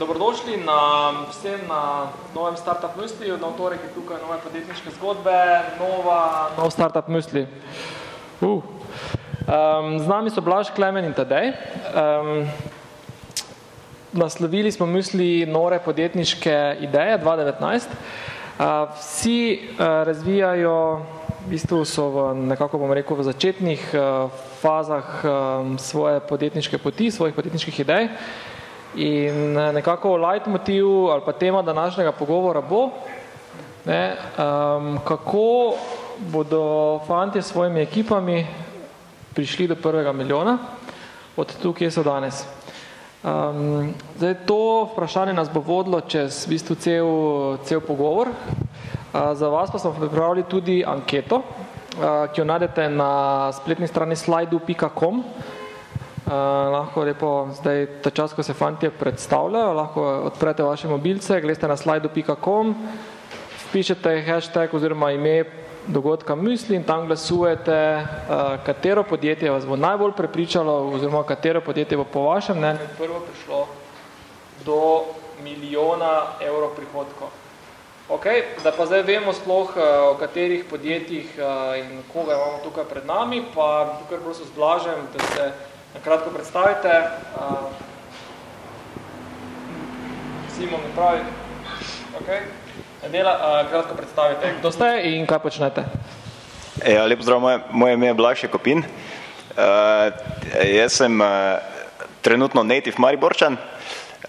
dobrodošli 0.00 0.56
na 0.64 1.12
vsem 1.28 1.60
na 1.68 2.08
novem 2.34 2.56
Startup 2.56 2.96
Misli. 2.96 3.28
Na 3.28 3.52
torek 3.52 3.84
je 3.84 3.92
tukaj 3.92 4.16
nove 4.24 4.40
podjetniške 4.40 4.96
zgodbe, 4.96 5.36
nova, 5.76 6.48
nov 6.56 6.72
Startup 6.72 7.04
Misli. 7.08 7.44
Uh. 8.40 8.64
Um, 9.44 10.00
z 10.00 10.06
nami 10.08 10.32
so 10.32 10.40
Blaž, 10.40 10.72
Klemen 10.72 11.04
in 11.04 11.12
Tadej. 11.12 11.52
Um, 11.52 12.48
naslovili 14.12 14.72
smo 14.72 14.86
misli 14.86 15.44
nore 15.46 15.78
podjetniške 15.84 16.80
ideje 16.80 17.18
2019. 17.20 17.92
Uh, 18.56 18.88
vsi 18.96 19.60
uh, 19.60 19.84
razvijajo, 20.08 21.04
v 21.44 21.48
bistvu 21.50 21.84
so 21.84 22.08
v, 22.08 22.34
nekako 22.48 22.80
bom 22.80 22.92
rekel, 22.92 23.20
v 23.20 23.28
začetnih 23.28 23.92
uh, 23.92 24.32
fazah 24.64 25.04
um, 25.24 25.76
svoje 25.78 26.20
podjetniške 26.20 26.78
poti, 26.78 27.10
svojih 27.10 27.36
podjetniških 27.36 27.80
idej. 27.80 28.08
In 28.94 29.52
nekako 29.52 30.16
leitmotiv 30.16 30.86
ali 31.10 31.22
pa 31.24 31.32
tema 31.32 31.62
današnjega 31.62 32.12
pogovora 32.12 32.60
bo, 32.60 32.88
ne, 33.84 34.16
um, 34.16 34.98
kako 35.04 35.74
bodo 36.18 36.98
fanti 37.06 37.42
s 37.42 37.46
svojimi 37.46 37.80
ekipami 37.80 38.46
prišli 39.34 39.68
do 39.68 39.74
prvega 39.74 40.12
milijona 40.12 40.58
od 41.36 41.56
tu, 41.62 41.72
kje 41.72 41.90
so 41.90 42.02
danes. 42.02 42.44
Um, 43.22 43.94
zdaj, 44.16 44.34
to 44.46 44.88
vprašanje 44.92 45.32
nas 45.32 45.50
bo 45.50 45.60
vodilo 45.60 46.00
čez 46.00 46.46
v 46.46 46.50
bistvu 46.50 46.74
cel, 46.74 47.06
cel 47.64 47.80
pogovor. 47.80 48.28
Uh, 48.28 49.32
za 49.34 49.48
vas 49.48 49.70
pa 49.70 49.78
smo 49.78 49.92
pripravili 49.92 50.42
tudi 50.42 50.84
anketo, 50.86 51.36
uh, 51.36 52.32
ki 52.32 52.40
jo 52.40 52.44
najdete 52.44 52.88
na 52.88 53.52
spletni 53.52 53.86
strani 53.86 54.16
slajdu.com. 54.16 55.18
Uh, 55.18 55.59
lahko 56.72 57.04
lepo 57.04 57.48
zdaj 57.54 57.86
ta 58.02 58.10
čas, 58.10 58.32
ko 58.32 58.42
se 58.42 58.54
fantje 58.54 58.90
predstavljajo, 58.90 59.72
lahko 59.72 60.02
odprete 60.30 60.62
vaše 60.62 60.88
mobilce, 60.88 61.40
gledate 61.40 61.68
na 61.68 61.76
slajdu.com, 61.76 62.74
pišete 63.72 64.22
hashtag 64.26 64.74
oziroma 64.74 65.10
ime 65.12 65.44
dogodka 65.86 66.34
misli 66.34 66.76
in 66.76 66.84
tam 66.84 67.06
glasujete, 67.06 67.96
uh, 67.96 68.64
katero 68.66 69.02
podjetje 69.02 69.50
vas 69.50 69.66
bo 69.66 69.76
najbolj 69.76 70.12
prepričalo 70.16 70.90
oziroma 70.94 71.22
katero 71.24 71.60
podjetje 71.60 71.96
bo 71.96 72.04
po 72.04 72.20
vašem 72.20 72.58
mnenju 72.58 72.88
prvo 72.98 73.20
prišlo 73.20 73.66
do 74.64 75.04
milijona 75.42 76.22
evrov 76.40 76.70
prihodkov. 76.76 77.28
Ok, 78.08 78.24
da 78.64 78.72
pa 78.72 78.86
zdaj 78.86 79.02
vemo 79.02 79.32
sploh 79.32 79.70
uh, 79.76 79.82
o 80.10 80.14
katerih 80.18 80.64
podjetjih 80.70 81.38
uh, 81.38 81.78
in 81.78 82.02
koga 82.12 82.34
imamo 82.34 82.58
tukaj 82.64 82.84
pred 82.84 83.06
nami, 83.06 83.44
pa 83.54 83.98
tukaj 84.02 84.18
prosim 84.18 84.46
zblažem, 84.46 85.06
da 85.14 85.24
se 85.24 85.52
na 85.94 86.00
kratko 86.04 86.30
predstavite. 86.30 86.88
Simon 90.56 90.80
pravi, 90.94 91.20
okay. 92.20 92.40
Dela, 93.12 93.64
kratko 93.70 93.94
predstavite, 93.94 94.54
kdo 94.60 94.72
ste 94.72 94.88
in 95.08 95.26
kaj 95.26 95.40
počnete? 95.40 95.84
Ja, 96.84 97.04
lep 97.08 97.22
zdrav, 97.24 97.40
moje, 97.40 97.58
moje 97.72 97.94
ime 97.94 98.06
je 98.06 98.14
Blaž 98.14 98.44
Kopin. 98.52 98.84
Uh, 99.50 100.12
jaz 100.64 101.00
sem 101.00 101.20
uh, 101.20 101.58
trenutno 102.22 102.62
native 102.62 102.96
Mariborčan. 102.98 103.56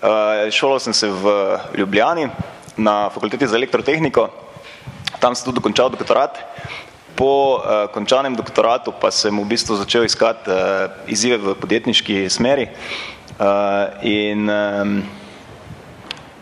Uh, 0.02 0.50
šolal 0.52 0.80
sem 0.80 0.94
se 0.94 1.08
v 1.08 1.34
Ljubljani 1.78 2.30
na 2.78 3.10
fakulteti 3.10 3.48
za 3.48 3.56
elektrotehniko. 3.56 4.30
Tam 5.20 5.36
sem 5.36 5.46
tudi 5.46 5.60
dokončal 5.60 5.92
doktorat. 5.94 6.40
Po 7.16 7.60
uh, 7.60 7.88
končanem 7.92 8.36
doktoratu 8.36 8.96
pa 8.96 9.12
sem 9.12 9.36
v 9.36 9.46
bistvu 9.46 9.76
začel 9.76 10.08
iskati 10.08 10.48
uh, 10.48 10.90
izzive 11.12 11.38
v 11.38 11.56
podjetniški 11.60 12.30
smeri. 12.32 12.72
Uh, 13.36 13.92
in 14.06 14.48
um, 14.48 15.04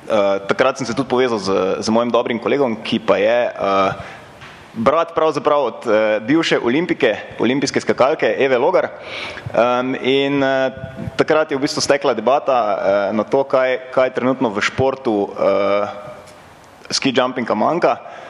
uh, 0.09 0.37
takrat 0.45 0.77
sem 0.77 0.85
se 0.85 0.93
tudi 0.93 1.09
povezal 1.09 1.39
z, 1.39 1.49
z 1.79 1.89
mojim 1.89 2.11
dobrim 2.11 2.39
kolegom, 2.39 2.77
ki 2.83 2.99
pa 3.01 3.17
je 3.17 3.39
uh, 3.49 3.97
brat 4.73 5.15
pravzaprav 5.15 5.63
od 5.63 5.79
uh, 5.89 6.21
bivše 6.23 6.59
olimpike, 6.59 7.39
olimpijske 7.39 7.81
skakalke 7.81 8.35
Eve 8.37 8.57
Logar. 8.57 8.89
Um, 9.51 9.95
in 9.99 10.43
uh, 10.43 10.69
takrat 11.17 11.51
je 11.51 11.57
v 11.57 11.65
bistvu 11.65 11.81
stekla 11.81 12.13
debata 12.13 12.57
uh, 12.61 12.75
na 13.15 13.23
to, 13.23 13.43
kaj, 13.43 13.91
kaj 13.95 14.13
trenutno 14.13 14.53
v 14.53 14.61
športu 14.61 15.33
uh, 15.33 15.89
ski 16.93 17.13
jumpinga 17.15 17.55
manjka. 17.57 17.97
Uh, 17.97 18.28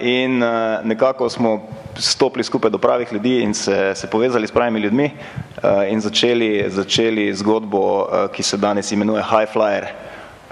in 0.00 0.42
uh, 0.42 0.84
nekako 0.84 1.28
smo 1.28 1.68
stopili 1.98 2.44
skupaj 2.44 2.70
do 2.70 2.78
pravih 2.78 3.12
ljudi 3.12 3.40
in 3.42 3.54
se, 3.54 3.92
se 3.94 4.10
povezali 4.10 4.46
s 4.46 4.52
pravimi 4.52 4.80
ljudmi 4.80 5.10
uh, 5.10 5.70
in 5.90 6.00
začeli, 6.00 6.64
začeli 6.68 7.34
zgodbo, 7.34 8.08
ki 8.32 8.42
se 8.42 8.56
danes 8.56 8.92
imenuje 8.92 9.22
High 9.22 9.52
Flyer. 9.52 9.86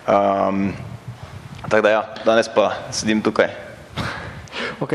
Um, 0.08 0.72
tako 1.68 1.82
da 1.82 1.90
ja, 1.90 2.02
danes 2.24 2.48
pa 2.54 2.72
sedim 2.90 3.22
tukaj. 3.22 3.48
Ok, 4.80 4.92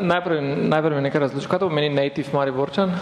najprej, 0.00 0.40
najprej 0.42 0.96
mi 0.96 1.02
nekaj 1.02 1.20
razloži, 1.20 1.48
kaj 1.48 1.58
to 1.58 1.68
pomeni 1.68 1.88
native 1.94 2.32
Mariborčan? 2.32 2.92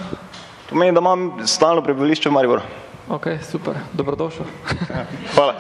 Pomeni, 0.69 0.93
da 0.93 1.01
imam 1.01 1.47
stalno 1.47 1.83
prebivališče 1.83 2.29
v 2.29 2.33
Mariboru. 2.33 2.63
Ok, 3.09 3.27
super, 3.51 3.77
dobrodošel. 3.93 4.47
Hvala. 5.37 5.55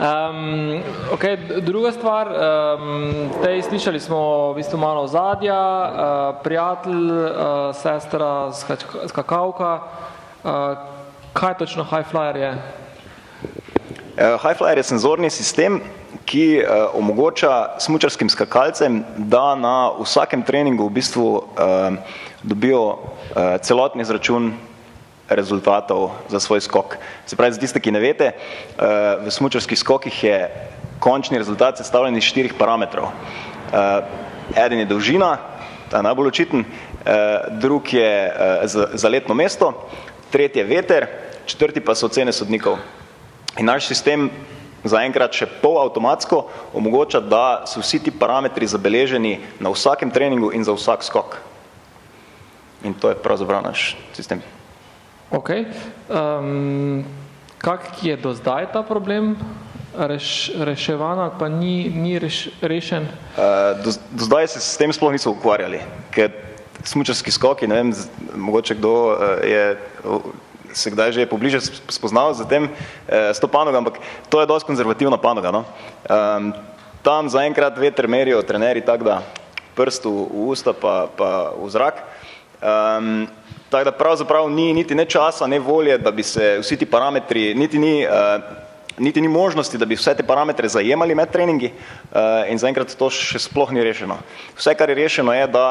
Um, 0.00 0.80
ok, 1.12 1.24
druga 1.60 1.92
stvar, 1.92 2.28
um, 2.28 3.28
tej 3.44 3.62
slišali 3.62 4.00
smo 4.00 4.52
v 4.52 4.54
bistvu 4.56 4.80
malo 4.80 5.04
zadja, 5.04 5.60
uh, 5.60 5.92
prijatelj, 6.40 7.04
uh, 7.12 7.76
sestra, 7.76 8.48
skakavka. 9.06 9.80
Uh, 10.40 10.50
kaj 11.36 11.58
točno 11.58 11.84
High 11.84 12.08
Flyer 12.08 12.36
je? 12.36 12.52
Uh, 12.56 14.40
High 14.40 14.56
Flyer 14.56 14.80
je 14.80 14.88
senzorni 14.88 15.30
sistem, 15.30 15.82
ki 16.24 16.64
uh, 16.64 16.96
omogoča 16.96 17.76
smučarskim 17.78 18.32
skakalcem, 18.32 19.04
da 19.16 19.52
na 19.54 19.92
vsakem 20.00 20.42
treningu 20.42 20.88
v 20.88 20.96
bistvu 20.96 21.28
uh, 21.28 21.44
dobijo 22.42 22.80
uh, 22.88 22.96
celotni 23.60 24.00
izračun 24.00 24.56
rezultatov 25.28 26.10
za 26.28 26.40
svoj 26.40 26.60
skok. 26.60 26.96
Se 27.26 27.36
pravi, 27.36 27.52
za 27.52 27.60
tiste, 27.60 27.80
ki 27.80 27.92
ne 27.92 28.00
veste, 28.00 28.32
uh, 28.32 29.26
v 29.26 29.30
smučarskih 29.30 29.78
skokih 29.78 30.24
je 30.24 30.38
končni 30.98 31.38
rezultat 31.38 31.78
sestavljen 31.78 32.16
iz 32.16 32.24
štirih 32.24 32.54
parametrov. 32.54 33.10
Uh, 33.10 34.06
eden 34.54 34.78
je 34.78 34.90
dolžina, 34.90 35.36
ta 35.90 35.98
je 35.98 36.06
najbolj 36.06 36.28
očiten, 36.32 36.62
uh, 36.62 37.58
drug 37.58 37.92
je 37.92 38.10
za, 38.94 39.08
letno 39.08 39.34
mesto, 39.34 39.72
tretji 40.30 40.62
je 40.62 40.70
veter, 40.70 41.06
četrti 41.46 41.80
pa 41.80 41.94
so 41.94 42.06
ocene 42.06 42.32
sodnikov. 42.32 42.78
In 43.58 43.66
naš 43.66 43.86
sistem 43.90 44.30
zaenkrat 44.86 45.34
še 45.34 45.48
pol 45.62 45.78
avtomatsko 45.82 46.44
omogoča, 46.76 47.20
da 47.20 47.66
so 47.66 47.82
vsi 47.82 48.02
ti 48.06 48.14
parametri 48.14 48.68
zabeleženi 48.70 49.38
na 49.60 49.72
vsakem 49.74 50.10
treningu 50.10 50.52
in 50.54 50.64
za 50.64 50.76
vsak 50.76 51.06
skok. 51.06 51.38
In 52.84 52.94
to 52.94 53.10
je 53.10 53.18
pravzaprav 53.18 53.64
naš 53.66 53.96
sistem. 54.14 54.44
Ok. 55.30 55.50
Um, 56.08 57.04
kak 57.58 58.02
je 58.02 58.16
do 58.16 58.34
zdaj 58.34 58.72
ta 58.72 58.82
problem 58.82 59.36
reš, 59.96 60.52
reševan 60.54 61.18
ali 61.18 61.34
pa 61.38 61.48
ni, 61.48 61.90
ni 61.90 62.18
reš, 62.18 62.48
rešen? 62.62 63.08
Uh, 63.34 63.74
do, 63.84 63.90
do 64.12 64.24
zdaj 64.24 64.48
se 64.54 64.60
s 64.60 64.76
tem 64.76 64.92
sploh 64.92 65.12
niso 65.12 65.32
ukvarjali, 65.32 65.80
ker 66.14 66.30
smučarski 66.86 67.32
skoki, 67.34 67.66
ne 67.66 67.74
vem, 67.74 67.94
mogoče 68.36 68.76
kdo 68.78 68.92
uh, 68.92 69.42
je 69.42 69.64
se 70.76 70.92
kdaj 70.92 71.12
že 71.12 71.26
pobliže 71.26 71.60
spoznal 71.88 72.36
z 72.36 72.44
tem, 72.44 72.68
eh, 73.08 73.32
s 73.32 73.40
to 73.40 73.48
panogo, 73.48 73.80
ampak 73.80 73.96
to 74.28 74.40
je 74.40 74.46
dosti 74.46 74.68
konzervativna 74.68 75.16
panoga. 75.16 75.48
No? 75.48 75.64
Um, 76.04 76.52
tam 77.00 77.32
zaenkrat 77.32 77.78
veter 77.80 78.04
merijo 78.04 78.44
trenerji 78.44 78.84
tako 78.84 79.04
da 79.04 79.16
prst 79.72 80.04
v, 80.04 80.12
usta 80.52 80.76
pa, 80.76 81.08
pa 81.08 81.56
v 81.56 81.64
zrak. 81.72 82.04
Um, 82.62 83.26
tako 83.70 83.84
da 83.84 83.92
pravzaprav 83.92 84.50
ni 84.50 84.72
niti 84.72 84.94
ne 84.94 85.04
časa, 85.04 85.46
ne 85.46 85.58
volje, 85.58 85.98
da 85.98 86.10
bi 86.10 86.22
se 86.22 86.58
vsi 86.60 86.76
ti 86.76 86.86
parametri, 86.86 87.54
niti 87.54 87.78
ni, 87.78 88.06
uh, 88.06 88.42
niti 88.98 89.20
ni 89.20 89.28
možnosti, 89.28 89.78
da 89.78 89.84
bi 89.84 89.94
vse 89.94 90.14
te 90.16 90.22
parametre 90.26 90.68
zajemali 90.68 91.14
med 91.14 91.30
treningi 91.30 91.72
uh, 91.72 92.50
in 92.50 92.58
zaenkrat 92.58 92.96
to 92.96 93.10
še 93.10 93.38
sploh 93.48 93.72
ni 93.72 93.84
rešeno. 93.84 94.18
Vse, 94.56 94.74
kar 94.74 94.90
je 94.90 94.98
rešeno, 95.02 95.34
je, 95.34 95.46
da 95.46 95.66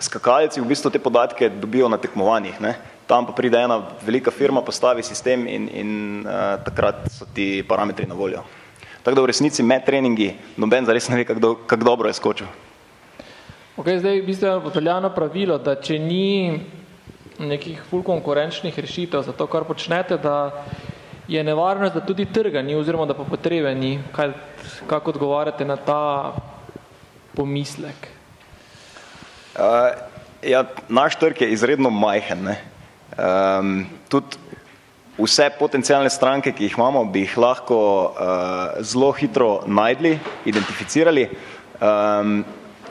skakalci 0.00 0.60
v 0.60 0.70
bistvu 0.70 0.90
te 0.90 0.98
podatke 0.98 1.48
dobijo 1.48 1.88
na 1.88 1.98
tekmovanjih. 1.98 2.60
Ne? 2.60 2.76
tam 3.08 3.26
pa 3.26 3.32
pride 3.32 3.56
ena 3.56 3.80
velika 4.04 4.30
firma, 4.30 4.60
postavi 4.62 5.02
sistem 5.02 5.46
in, 5.48 5.68
in 5.72 5.90
uh, 6.26 6.60
takrat 6.64 7.08
so 7.08 7.24
ti 7.34 7.64
parametri 7.68 8.06
na 8.06 8.14
voljo. 8.14 8.44
Tako 9.02 9.14
da 9.16 9.22
v 9.24 9.30
resnici 9.32 9.64
med 9.64 9.86
treningi 9.86 10.34
noben 10.60 10.84
zares 10.84 11.08
ne 11.08 11.16
ve, 11.16 11.24
kako 11.24 11.40
do, 11.40 11.54
kak 11.66 11.84
dobro 11.88 12.12
je 12.12 12.18
skočil. 12.18 12.50
Ok, 13.78 13.86
zdaj 14.02 14.16
v 14.18 14.26
bistvu 14.26 14.46
je 14.46 14.60
popeljano 14.62 15.06
pravilo, 15.14 15.54
da 15.62 15.76
če 15.78 16.00
ni 16.02 16.58
nekih 17.38 17.78
ful 17.86 18.00
konkurenčnih 18.02 18.74
rešitev 18.74 19.22
za 19.22 19.30
to, 19.30 19.46
kar 19.46 19.62
počnete, 19.68 20.16
da 20.18 20.64
je 21.30 21.44
nevarnost, 21.46 21.94
da 21.94 22.02
tudi 22.02 22.26
trga 22.26 22.58
ni 22.58 22.74
oziroma 22.74 23.06
da 23.06 23.14
pa 23.14 23.22
potrebe 23.22 23.70
ni. 23.78 23.92
Kaj, 24.16 24.34
kako 24.90 25.14
odgovarjate 25.14 25.62
na 25.62 25.78
ta 25.78 26.34
pomislek? 27.38 28.10
Uh, 29.54 29.94
ja, 30.42 30.66
naš 30.90 31.14
trg 31.22 31.46
je 31.46 31.52
izredno 31.54 31.94
majhen. 31.94 32.48
Ne? 32.50 32.58
Um, 33.14 33.86
tudi 34.10 34.42
vse 35.22 35.52
potencijalne 35.54 36.10
stranke, 36.10 36.50
ki 36.50 36.66
jih 36.66 36.80
imamo, 36.82 37.06
bi 37.14 37.28
jih 37.28 37.38
lahko 37.38 37.82
uh, 38.10 38.82
zelo 38.82 39.14
hitro 39.14 39.60
najdli, 39.70 40.18
identificirali. 40.50 41.30
Um, 41.78 42.40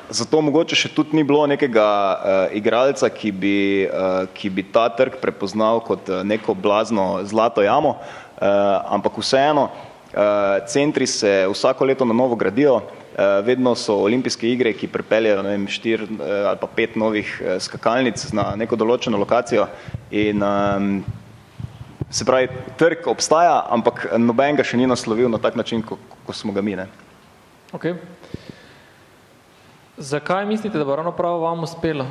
zato 0.09 0.42
mogoče 0.42 0.75
še 0.75 0.92
tudi 0.95 1.18
ni 1.18 1.24
bilo 1.27 1.45
nekega 1.50 1.88
uh, 1.88 2.56
igralca, 2.56 3.09
ki 3.09 3.31
bi, 3.31 3.57
uh, 3.88 4.25
ki 4.33 4.51
bi 4.54 4.63
ta 4.63 4.88
trg 4.94 5.19
prepoznal 5.21 5.81
kot 5.83 6.09
neko 6.24 6.56
blazno 6.56 7.24
zlato 7.27 7.63
jamo, 7.65 7.98
uh, 7.98 8.48
ampak 8.95 9.19
vseeno, 9.19 9.68
uh, 9.68 10.57
centri 10.68 11.07
se 11.07 11.44
vsako 11.51 11.86
leto 11.86 12.07
na 12.07 12.15
novo 12.15 12.36
gradijo, 12.36 12.80
uh, 12.80 13.44
vedno 13.45 13.75
so 13.75 14.00
olimpijske 14.07 14.50
igre, 14.50 14.74
ki 14.74 14.92
pripeljajo 14.92 15.44
ne 15.44 15.56
vem, 15.56 15.69
štir 15.71 16.07
uh, 16.07 16.25
ali 16.53 16.60
pa 16.62 16.71
pet 16.71 16.95
novih 16.95 17.38
uh, 17.42 17.56
skakalnic 17.63 18.24
na 18.38 18.53
neko 18.56 18.80
določeno 18.80 19.19
lokacijo 19.19 19.69
in 20.12 20.44
um, 20.44 21.00
Se 22.10 22.24
pravi, 22.24 22.48
trg 22.80 23.07
obstaja, 23.12 23.65
ampak 23.68 24.06
noben 24.15 24.56
ga 24.56 24.63
še 24.63 24.77
ni 24.80 24.86
naslovil 24.88 25.27
na 25.27 25.42
tak 25.44 25.57
način, 25.60 25.81
kot 25.83 26.00
ko 26.24 26.36
smo 26.36 26.53
ga 26.56 26.63
mi. 26.63 26.77
Ne? 26.80 26.86
Okay. 27.75 27.98
Zakaj 29.98 30.46
mislite, 30.46 30.78
da 30.78 30.86
bo 30.86 30.96
ravno 30.96 31.12
prav 31.12 31.40
vam 31.40 31.64
uspelo? 31.64 32.06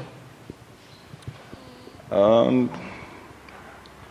Um, 2.10 2.68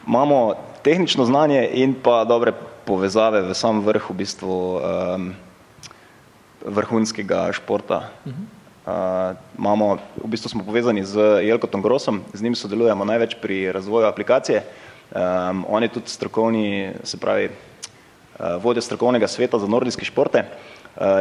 imamo 0.08 0.54
tehnično 0.82 1.26
znanje 1.26 1.70
in 1.74 1.96
pa 2.04 2.24
dobre 2.24 2.54
povezave 2.86 3.42
v 3.42 3.54
sam 3.54 3.82
vrh 3.84 4.10
v 4.10 4.14
bistvu 4.14 4.80
um, 4.80 5.34
vrhunskega 6.66 7.52
športa. 7.52 8.10
Uh 8.26 8.32
-huh. 8.32 9.32
uh, 9.32 9.38
imamo, 9.60 9.98
v 10.24 10.28
bistvu 10.28 10.50
smo 10.50 10.64
povezani 10.64 11.06
z 11.06 11.20
Jelkotom 11.44 11.82
Grosom, 11.82 12.22
z 12.34 12.42
njim 12.42 12.56
sodelujemo 12.56 13.06
največ 13.06 13.36
pri 13.42 13.72
razvoju 13.72 14.08
aplikacije. 14.08 14.64
Um, 15.12 15.66
on 15.70 15.84
je 15.84 15.90
tudi 15.90 16.10
strokovni, 16.10 16.92
se 17.04 17.18
pravi, 17.18 17.50
uh, 18.40 18.64
vodja 18.64 18.82
strokovnega 18.82 19.28
sveta 19.28 19.60
za 19.60 19.68
nordijske 19.68 20.06
športe 20.06 20.40
uh, 20.40 20.75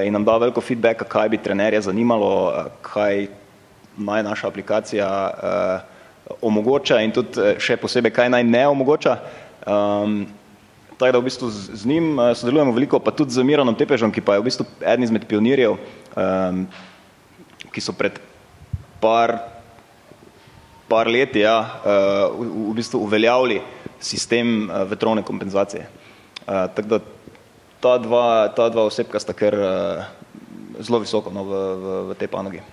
in 0.06 0.12
nam 0.12 0.24
da 0.24 0.36
veliko 0.38 0.62
feedbacka, 0.62 1.04
kaj 1.04 1.28
bi 1.28 1.40
trenerje 1.42 1.80
zanimalo, 1.88 2.30
uh, 2.46 2.70
kaj 2.82 3.26
naj 3.96 4.22
naša 4.22 4.48
aplikacija 4.48 5.08
uh, 5.30 6.36
omogoča 6.42 7.00
in 7.02 7.12
tudi 7.14 7.54
še 7.58 7.76
posebej, 7.76 8.12
kaj 8.14 8.30
naj 8.30 8.44
ne 8.46 8.64
omogoča. 8.68 9.16
Um, 9.66 10.24
tako 10.98 11.12
da 11.12 11.18
v 11.18 11.26
bistvu 11.26 11.50
z, 11.50 11.80
z 11.82 11.90
njim 11.90 12.18
sodelujemo 12.34 12.72
veliko, 12.72 13.00
pa 13.02 13.10
tudi 13.10 13.34
z 13.34 13.42
Miranom 13.42 13.74
Tepežom, 13.74 14.12
ki 14.14 14.22
pa 14.22 14.36
je 14.36 14.44
v 14.44 14.46
bistvu 14.46 14.66
eden 14.80 15.06
izmed 15.06 15.26
pionirjev, 15.26 15.74
um, 16.14 16.64
ki 17.74 17.82
so 17.82 17.94
pred 17.96 18.20
par 19.02 19.38
par 20.88 21.08
let 21.08 21.34
ja, 21.36 21.56
uh, 21.82 22.38
v, 22.38 22.70
v 22.70 22.76
bistvu 22.78 23.00
uveljavili 23.02 23.58
sistem 23.98 24.70
vetrovne 24.90 25.24
kompenzacije. 25.24 25.88
Uh, 26.44 26.68
tako 26.76 26.88
da 26.88 26.98
ta 27.84 27.98
dva, 28.00 28.48
ta 28.48 28.72
dva 28.72 28.88
osebka 28.88 29.20
sta 29.20 29.36
kar 29.36 29.52
uh, 29.52 30.08
zelo 30.80 31.04
visoko 31.04 31.28
no, 31.28 31.44
v, 31.44 31.52
v, 31.52 31.84
v 32.08 32.16
tej 32.16 32.28
panogi. 32.32 32.64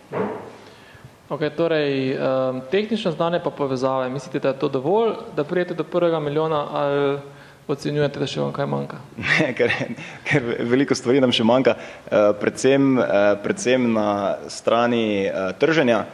Ok, 1.31 1.43
torej 1.55 2.15
um, 2.15 2.63
tehnično 2.71 3.11
znanje 3.11 3.39
pa 3.43 3.51
povezave. 3.51 4.09
Mislite, 4.11 4.39
da 4.39 4.55
je 4.55 4.59
to 4.63 4.71
dovolj, 4.71 5.13
da 5.35 5.43
prijete 5.43 5.75
do 5.75 5.83
prvega 5.83 6.19
milijona 6.19 6.63
ali 6.71 7.19
ocenjujete, 7.67 8.19
da 8.19 8.27
še 8.27 8.41
vam 8.41 8.51
kaj 8.55 8.67
manjka? 8.67 8.99
Ne, 9.39 9.51
ker, 9.55 9.71
ker 10.27 10.49
veliko 10.67 10.95
stvari 10.95 11.21
nam 11.23 11.31
še 11.35 11.43
manjka, 11.47 11.75
uh, 11.75 12.31
predvsem, 12.39 12.95
uh, 12.99 13.35
predvsem 13.43 13.91
na 13.95 14.09
strani 14.51 15.27
uh, 15.27 15.51
trženja. 15.59 16.05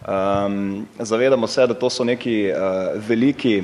Um, 0.00 0.86
zavedamo 0.98 1.46
se, 1.46 1.66
da 1.66 1.74
to 1.74 1.90
so 1.90 2.06
neki 2.06 2.36
uh, 2.50 2.94
veliki, 3.08 3.60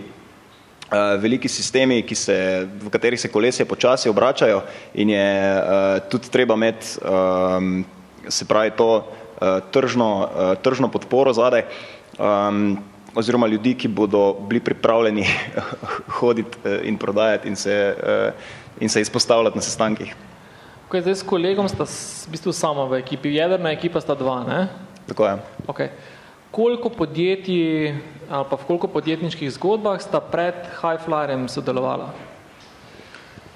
veliki 0.90 1.48
sistemi, 1.48 2.04
se, 2.14 2.68
v 2.82 2.90
katerih 2.90 3.20
se 3.20 3.28
kolesje 3.28 3.64
počasi 3.64 4.08
obračajo 4.08 4.62
in 4.94 5.10
je 5.10 5.58
uh, 5.58 6.08
tudi 6.08 6.30
treba 6.30 6.54
imeti, 6.54 6.86
um, 7.02 7.84
se 8.28 8.44
pravi, 8.44 8.70
to 8.70 8.96
uh, 8.96 9.60
tržno, 9.70 10.28
uh, 10.30 10.54
tržno 10.62 10.88
podporo 10.88 11.32
zadaj 11.32 11.64
um, 12.18 12.78
oziroma 13.14 13.46
ljudi, 13.46 13.74
ki 13.74 13.88
bodo 13.88 14.36
bili 14.48 14.60
pripravljeni 14.60 15.26
hoditi 16.20 16.58
in 16.82 16.98
prodajati 16.98 17.48
in 17.48 17.56
se, 17.56 17.96
uh, 17.96 18.32
in 18.80 18.88
se 18.88 19.00
izpostavljati 19.00 19.58
na 19.58 19.62
sestankih. 19.62 20.14
Okay, 20.90 21.00
zdaj 21.00 21.14
s 21.14 21.22
kolegom 21.26 21.68
sta 21.68 21.82
v 21.82 22.30
bistvu 22.30 22.52
sama 22.52 22.84
v 22.86 23.00
ekipi, 23.02 23.34
jedrna 23.34 23.72
ekipa 23.74 24.00
sta 24.00 24.14
dva, 24.14 24.44
ne? 24.46 24.68
Tako 25.06 25.26
je. 25.26 25.38
Okay 25.66 25.90
koliko 26.56 26.88
podjetij 26.88 27.93
ali 28.31 28.44
pa 28.50 28.56
v 28.56 28.64
koliko 28.67 28.88
podjetniških 28.88 29.53
zgodbah 29.55 30.00
sta 30.00 30.19
pred 30.20 30.56
Highflyerjem 30.81 31.47
sodelovala? 31.53 32.11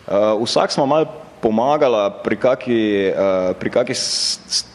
Uh, 0.07 0.37
vsak 0.45 0.71
smo 0.71 0.87
malo 0.87 1.09
pomagala 1.41 2.11
pri, 2.23 2.37
kaki, 2.37 2.81
uh, 3.11 3.57
pri, 3.57 3.71
kaki, 3.73 3.95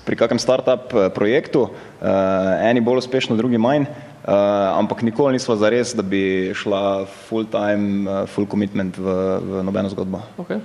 pri 0.04 0.16
kakem 0.18 0.40
start-up 0.42 0.92
uh, 0.92 1.08
projektu, 1.14 1.70
uh, 1.70 2.66
eni 2.66 2.82
bolj 2.82 3.06
uspešno, 3.06 3.38
drugi 3.38 3.62
manj, 3.62 3.86
uh, 3.86 4.34
ampak 4.74 5.06
nikoli 5.06 5.38
nismo 5.38 5.56
zares, 5.56 5.94
da 5.96 6.02
bi 6.02 6.52
šla 6.58 7.06
full 7.30 7.46
time, 7.46 8.10
uh, 8.10 8.26
full 8.26 8.50
commitment 8.50 8.98
v, 8.98 9.06
v 9.40 9.64
nobeno 9.64 9.92
zgodbo. 9.94 10.26
Okay. 10.42 10.60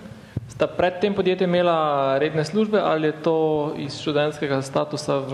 Sta 0.61 0.69
pred 0.69 0.99
tem 1.01 1.15
podjetjem 1.17 1.49
imela 1.49 2.21
redne 2.21 2.45
službe 2.45 2.77
ali 2.85 3.09
je 3.09 3.13
to 3.25 3.37
iz 3.81 3.95
študentskega 3.97 4.59
statusa? 4.61 5.15
V... 5.25 5.33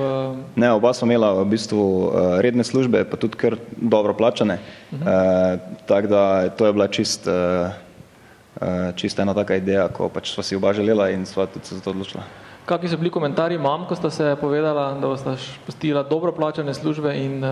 Ne, 0.55 0.70
oba 0.70 0.93
smo 0.94 1.08
imela 1.11 1.32
v 1.43 1.49
bistvu 1.50 1.82
uh, 1.82 2.38
redne 2.38 2.62
službe, 2.62 3.02
pa 3.11 3.19
tudi 3.19 3.34
kar 3.34 3.56
dobro 3.75 4.14
plačane. 4.14 4.55
Uh 4.55 4.99
-huh. 4.99 5.02
uh, 5.02 5.58
Tako 5.87 6.06
da 6.06 6.49
to 6.49 6.67
je 6.67 6.73
bila 6.73 6.87
čist, 6.88 7.26
uh, 7.26 8.94
čist 8.94 9.19
ena 9.19 9.34
taka 9.34 9.56
ideja, 9.58 9.88
ko 9.88 10.08
pač 10.08 10.31
sva 10.31 10.46
si 10.46 10.56
oba 10.56 10.73
želela 10.73 11.11
in 11.11 11.26
sva 11.26 11.46
tudi 11.46 11.67
se 11.67 11.75
za 11.75 11.81
to 11.81 11.90
odločila. 11.90 12.23
Kakšni 12.67 12.88
so 12.88 12.96
bili 12.96 13.11
komentarji 13.11 13.58
mam, 13.58 13.87
ko 13.87 13.96
sta 13.96 14.11
se 14.11 14.37
povedala, 14.40 14.94
da 14.94 15.06
boste 15.06 15.34
postila 15.67 16.02
dobro 16.02 16.32
plačane 16.32 16.75
službe 16.75 17.19
in 17.19 17.43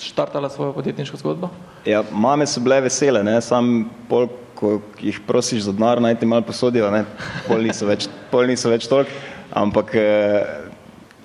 štartala 0.00 0.48
svojo 0.48 0.72
podjetniško 0.72 1.16
zgodbo? 1.16 1.48
Ja, 1.84 2.04
mame 2.12 2.46
so 2.46 2.60
bile 2.60 2.80
vesele, 2.80 3.22
ne, 3.22 3.40
sam 3.40 3.90
pol 4.08 4.28
ko 4.62 4.76
jih 5.02 5.18
prosiš 5.26 5.66
za 5.66 5.74
denar, 5.74 5.98
naj 6.02 6.20
ti 6.20 6.28
malo 6.30 6.46
posodijo, 6.46 6.90
ne, 6.94 7.02
pol 7.48 7.66
niso 7.66 7.88
več, 7.88 8.06
pol 8.30 8.46
niso 8.46 8.70
več 8.70 8.86
toliko, 8.90 9.10
ampak 9.58 9.90
eh, 9.98 10.70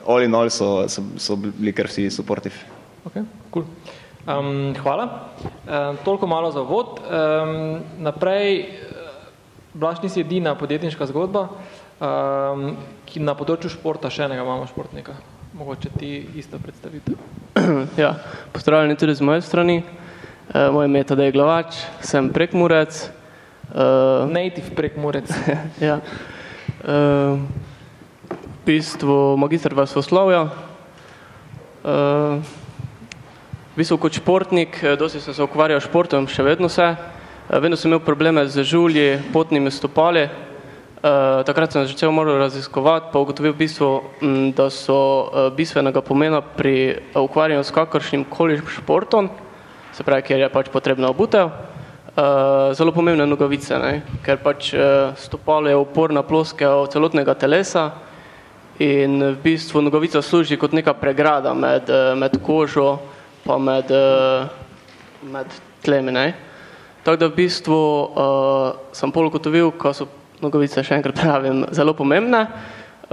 all 0.08 0.26
in 0.26 0.34
all 0.36 0.50
so, 0.50 0.88
so, 0.90 1.06
so 1.22 1.38
bili 1.38 1.76
kar 1.78 1.92
vsi 1.92 2.10
supportive. 2.14 2.58
Ok, 3.06 3.22
cool. 3.54 3.70
Um, 4.28 4.74
hvala. 4.82 5.30
Um, 5.68 5.98
toliko 6.04 6.28
malo 6.28 6.52
za 6.52 6.66
vod. 6.66 7.00
Um, 7.00 7.80
naprej, 8.04 8.66
Blaž 9.78 10.02
nisi 10.02 10.24
edina 10.26 10.56
podjetniška 10.58 11.06
zgodba, 11.06 11.44
um, 12.02 12.72
ki 13.06 13.22
na 13.22 13.36
področju 13.38 13.70
športa 13.76 14.10
še 14.10 14.26
enega 14.26 14.42
imamo 14.42 14.66
športnika. 14.68 15.14
Mogoče 15.54 15.92
ti 16.00 16.12
isto 16.42 16.60
predstavite. 16.60 17.14
Ja, 18.02 18.16
pozdravljeni 18.54 18.98
tudi 18.98 19.16
z 19.16 19.26
moje 19.26 19.42
strani. 19.46 19.78
Uh, 20.48 20.74
moje 20.74 20.90
ime 20.90 21.04
je 21.04 21.08
Tadej 21.12 21.32
Glavač, 21.36 21.80
sem 22.02 22.30
prekmurec, 22.34 23.00
Uh, 23.68 24.24
Native 24.32 24.72
prek 24.72 24.96
Murec. 24.96 25.28
ja. 25.84 26.00
Uh, 26.88 27.36
v 28.40 28.56
bistvu 28.64 29.36
magistr 29.36 29.76
vasoslovja. 29.76 30.48
Uh, 31.84 32.40
v 33.76 33.76
bistvu 33.76 34.00
kot 34.00 34.16
športnik, 34.16 34.80
dosti 34.96 35.20
sem 35.20 35.36
se 35.36 35.44
ukvarjal 35.44 35.84
športom, 35.84 36.32
še 36.32 36.48
vedno 36.48 36.72
se. 36.72 36.96
Uh, 36.96 37.60
vedno 37.60 37.76
sem 37.76 37.92
imel 37.92 38.00
probleme 38.00 38.48
z 38.48 38.64
žulji, 38.64 39.20
potnimi 39.36 39.68
stopali. 39.68 40.32
Uh, 40.98 41.44
takrat 41.44 41.76
sem 41.76 41.84
začel 41.92 42.12
moral 42.16 42.40
raziskovati, 42.40 43.12
pa 43.12 43.20
ugotovil 43.20 43.52
v 43.52 43.68
bistvu, 43.68 43.90
m, 44.24 44.56
da 44.56 44.72
so 44.72 45.28
uh, 45.28 45.52
bistvenega 45.52 46.00
pomena 46.00 46.40
pri 46.40 47.04
ukvarjanju 47.12 47.68
s 47.68 47.76
kakršnim 47.76 48.24
koli 48.32 48.64
športom, 48.64 49.28
se 49.92 50.08
pravi, 50.08 50.24
kjer 50.24 50.48
je 50.48 50.56
pač 50.56 50.72
potrebna 50.72 51.12
obutev. 51.12 51.52
Uh, 52.18 52.74
zelo 52.74 52.90
pomembne 52.90 53.28
nogavice, 53.30 53.78
ne? 53.78 54.00
ker 54.26 54.40
pač 54.42 54.72
uh, 54.74 55.14
stopalo 55.22 55.70
je 55.70 55.78
opor 55.78 56.10
na 56.10 56.24
ploskev 56.26 56.88
celotnega 56.90 57.36
telesa 57.38 57.92
in 58.82 59.22
v 59.22 59.36
bistvu 59.44 59.84
nogavica 59.86 60.18
služi 60.26 60.58
kot 60.58 60.74
neka 60.74 60.96
pregrada 60.98 61.54
med, 61.54 61.86
uh, 61.94 62.18
med 62.18 62.40
kožo 62.42 62.96
pa 63.46 63.60
med, 63.62 63.94
uh, 63.94 64.50
med 65.30 65.46
tlemi. 65.86 66.10
Ne? 66.10 66.34
Tako 67.06 67.22
da 67.22 67.30
v 67.30 67.38
bistvu 67.38 67.78
uh, 67.78 68.82
sem 68.98 69.14
pol 69.14 69.30
ugotovil, 69.30 69.70
ko 69.78 69.94
so 69.94 70.10
nogavice, 70.42 70.82
še 70.82 70.98
enkrat 70.98 71.22
pravim, 71.22 71.68
zelo 71.70 71.94
pomembne. 71.94 72.48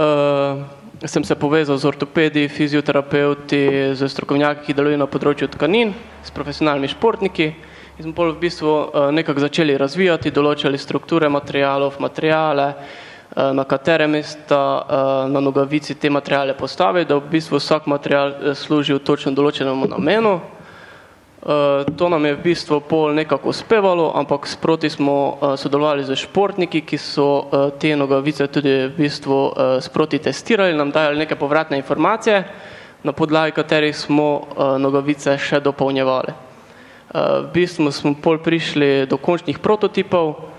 Uh, 0.01 0.65
sem 1.05 1.21
se 1.21 1.37
povezal 1.37 1.77
z 1.77 1.91
ortopedi, 1.93 2.49
fizioterapeuti, 2.49 3.93
z 3.93 4.09
strokovnjaki, 4.09 4.65
ki 4.65 4.79
delujejo 4.81 5.05
na 5.05 5.11
področju 5.13 5.53
tkanin, 5.53 5.93
s 6.25 6.33
profesionalnimi 6.33 6.89
športniki 6.89 7.53
in 7.97 8.03
smo 8.03 8.31
v 8.31 8.39
bistvu 8.39 8.67
uh, 8.67 9.11
nekako 9.11 9.39
začeli 9.39 9.77
razvijati, 9.77 10.31
določali 10.31 10.77
strukture 10.77 11.29
materijalov, 11.31 11.95
materijale, 12.03 12.67
uh, 12.75 13.51
na 13.55 13.63
katere 13.63 14.07
mesta 14.07 14.59
uh, 14.59 15.31
na 15.31 15.39
nogavici 15.39 15.95
te 15.95 16.09
materijale 16.09 16.57
postaviti, 16.57 17.07
da 17.09 17.15
v 17.15 17.31
bistvu 17.31 17.59
vsak 17.59 17.87
material 17.87 18.55
služi 18.55 18.97
v 18.97 18.99
točno 18.99 19.31
določenemu 19.31 19.87
namenu. 19.95 20.35
Uh, 21.45 21.85
to 21.95 22.09
nam 22.09 22.25
je 22.25 22.35
v 22.35 22.41
bistvu 22.43 22.81
pol 22.83 23.13
nekako 23.15 23.53
uspevalo, 23.53 24.11
ampak 24.17 24.47
sproti 24.49 24.89
smo 24.89 25.15
uh, 25.15 25.53
sodelovali 25.55 26.03
z 26.03 26.17
športniki, 26.19 26.81
ki 26.83 26.97
so 26.99 27.27
uh, 27.27 27.69
te 27.79 27.95
nogavice 27.95 28.49
tudi 28.51 28.89
v 28.89 28.95
bistvu 28.97 29.53
sproti 29.79 30.19
testirali, 30.19 30.75
nam 30.75 30.91
dajali 30.91 31.23
neke 31.23 31.37
povratne 31.39 31.77
informacije, 31.79 32.43
na 33.05 33.13
podlagi 33.13 33.53
katerih 33.53 33.93
smo 33.95 34.49
nogavice 34.81 35.37
še 35.37 35.61
dopolnjevali. 35.61 36.44
Uh, 37.15 37.47
v 37.47 37.63
bistvu 37.63 37.87
smo 37.95 38.11
pol 38.11 38.43
prišli 38.43 39.07
do 39.07 39.15
končnih 39.15 39.55
prototipov, 39.63 40.51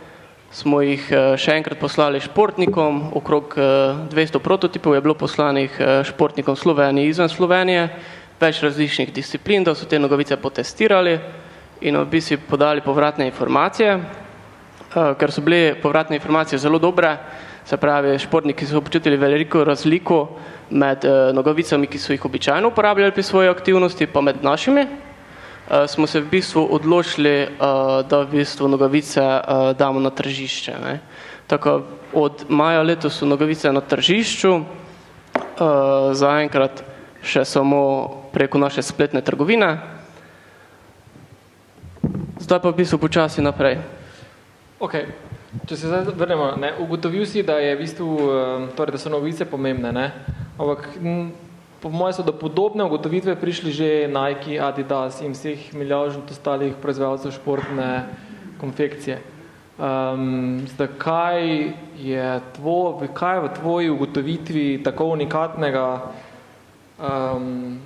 smo 0.48 0.80
jih 0.80 1.04
uh, 1.12 1.36
še 1.36 1.52
enkrat 1.52 1.76
poslali 1.76 2.16
športnikom, 2.16 3.12
okrog 3.12 3.52
uh, 3.60 4.08
200 4.08 4.40
prototipov 4.40 4.96
je 4.96 5.04
bilo 5.04 5.12
poslanih 5.12 5.68
športnikom 6.08 6.56
Slovenije 6.56 7.12
izven 7.12 7.28
Slovenije. 7.28 7.92
Več 8.40 8.64
različnih 8.64 9.12
disciplin, 9.12 9.68
da 9.68 9.76
so 9.76 9.84
te 9.84 10.00
nogavice 10.00 10.40
potestirali 10.40 11.18
in 11.84 12.00
v 12.00 12.08
bistvu 12.08 12.40
podali 12.48 12.80
povratne 12.80 13.28
informacije, 13.28 14.00
ker 14.96 15.32
so 15.32 15.44
bile 15.44 15.76
povratne 15.76 16.16
informacije 16.16 16.56
zelo 16.56 16.80
dobre, 16.80 17.18
se 17.68 17.76
pravi, 17.76 18.16
športniki 18.16 18.64
so 18.64 18.80
občutili 18.80 19.20
veliko 19.20 19.64
razliko 19.64 20.38
med 20.72 21.04
nogavicami, 21.36 21.88
ki 21.88 22.00
so 22.00 22.16
jih 22.16 22.24
običajno 22.24 22.72
uporabljali 22.72 23.12
pri 23.12 23.24
svoji 23.24 23.52
aktivnosti, 23.52 24.08
pa 24.08 24.24
med 24.24 24.40
našimi. 24.40 25.05
Uh, 25.66 25.86
smo 25.86 26.06
se 26.06 26.20
v 26.20 26.30
bistvu 26.30 26.62
odločili, 26.70 27.46
uh, 27.46 28.06
da 28.06 28.22
v 28.22 28.38
bistvu 28.38 28.68
nogavice 28.68 29.18
uh, 29.18 29.74
damo 29.74 30.00
na 30.00 30.10
tržišče. 30.10 30.74
Ne. 30.84 31.00
Tako 31.46 31.82
od 32.12 32.46
maja 32.48 32.82
letos 32.82 33.18
so 33.18 33.26
nogavice 33.26 33.72
na 33.72 33.80
tržišču, 33.80 34.52
uh, 34.54 34.64
zaenkrat 36.14 36.84
še 37.22 37.42
samo 37.44 37.82
preko 38.30 38.58
naše 38.62 38.82
spletne 38.82 39.22
trgovine. 39.26 39.82
Zdaj 42.38 42.62
pa 42.62 42.70
v 42.70 42.78
bistvu 42.78 43.02
počasi 43.02 43.42
naprej. 43.42 43.82
Okay. 44.78 45.10
Če 45.66 45.76
se 45.76 45.88
zdaj 45.88 46.14
vrnemo, 46.14 46.52
ne, 46.60 46.74
ugotovil 46.78 47.26
si, 47.26 47.42
da, 47.42 47.58
je 47.58 47.74
v 47.74 47.80
bistvu, 47.80 48.08
torej, 48.76 48.94
da 48.94 48.98
so 49.00 49.10
novice 49.10 49.46
pomembne, 49.48 49.88
ne? 49.88 50.06
ampak 50.58 51.00
po 51.80 51.90
mojem 51.90 52.12
so 52.12 52.22
do 52.22 52.32
podobne 52.32 52.84
ugotovitve 52.84 53.36
prišli 53.36 53.72
že 53.72 53.88
Nike, 54.08 54.60
Adidas 54.60 55.20
in 55.20 55.32
vseh 55.32 55.74
milijožnih 55.74 56.24
ostalih 56.30 56.74
proizvajalcev 56.82 57.36
športne 57.36 58.06
konfekcije. 58.60 59.20
Um, 59.76 60.64
zdaj, 60.72 60.88
kaj 60.98 61.40
je 62.00 62.40
tvo, 62.56 62.96
kaj 63.12 63.36
je 63.36 63.42
v 63.44 63.48
tvoji 63.60 63.90
ugotovitvi 63.90 64.80
tako 64.84 65.12
unikatnega 65.12 65.88
um, 66.96 67.76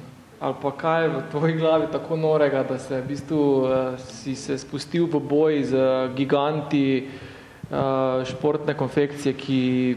ali 0.40 0.54
pa 0.62 0.70
kaj 0.70 1.08
v 1.08 1.22
tvoji 1.30 1.52
glavi 1.58 1.86
tako 1.92 2.16
norega, 2.16 2.62
da 2.62 2.78
se 2.78 3.00
v 3.00 3.06
bistvu 3.10 3.42
uh, 3.42 3.98
si 3.98 4.36
se 4.38 4.58
spustil 4.58 5.10
v 5.10 5.20
boj 5.20 5.64
z 5.64 5.74
giganti 6.16 7.04
uh, 7.04 8.24
športne 8.24 8.74
konfekcije, 8.74 9.34
ki 9.34 9.96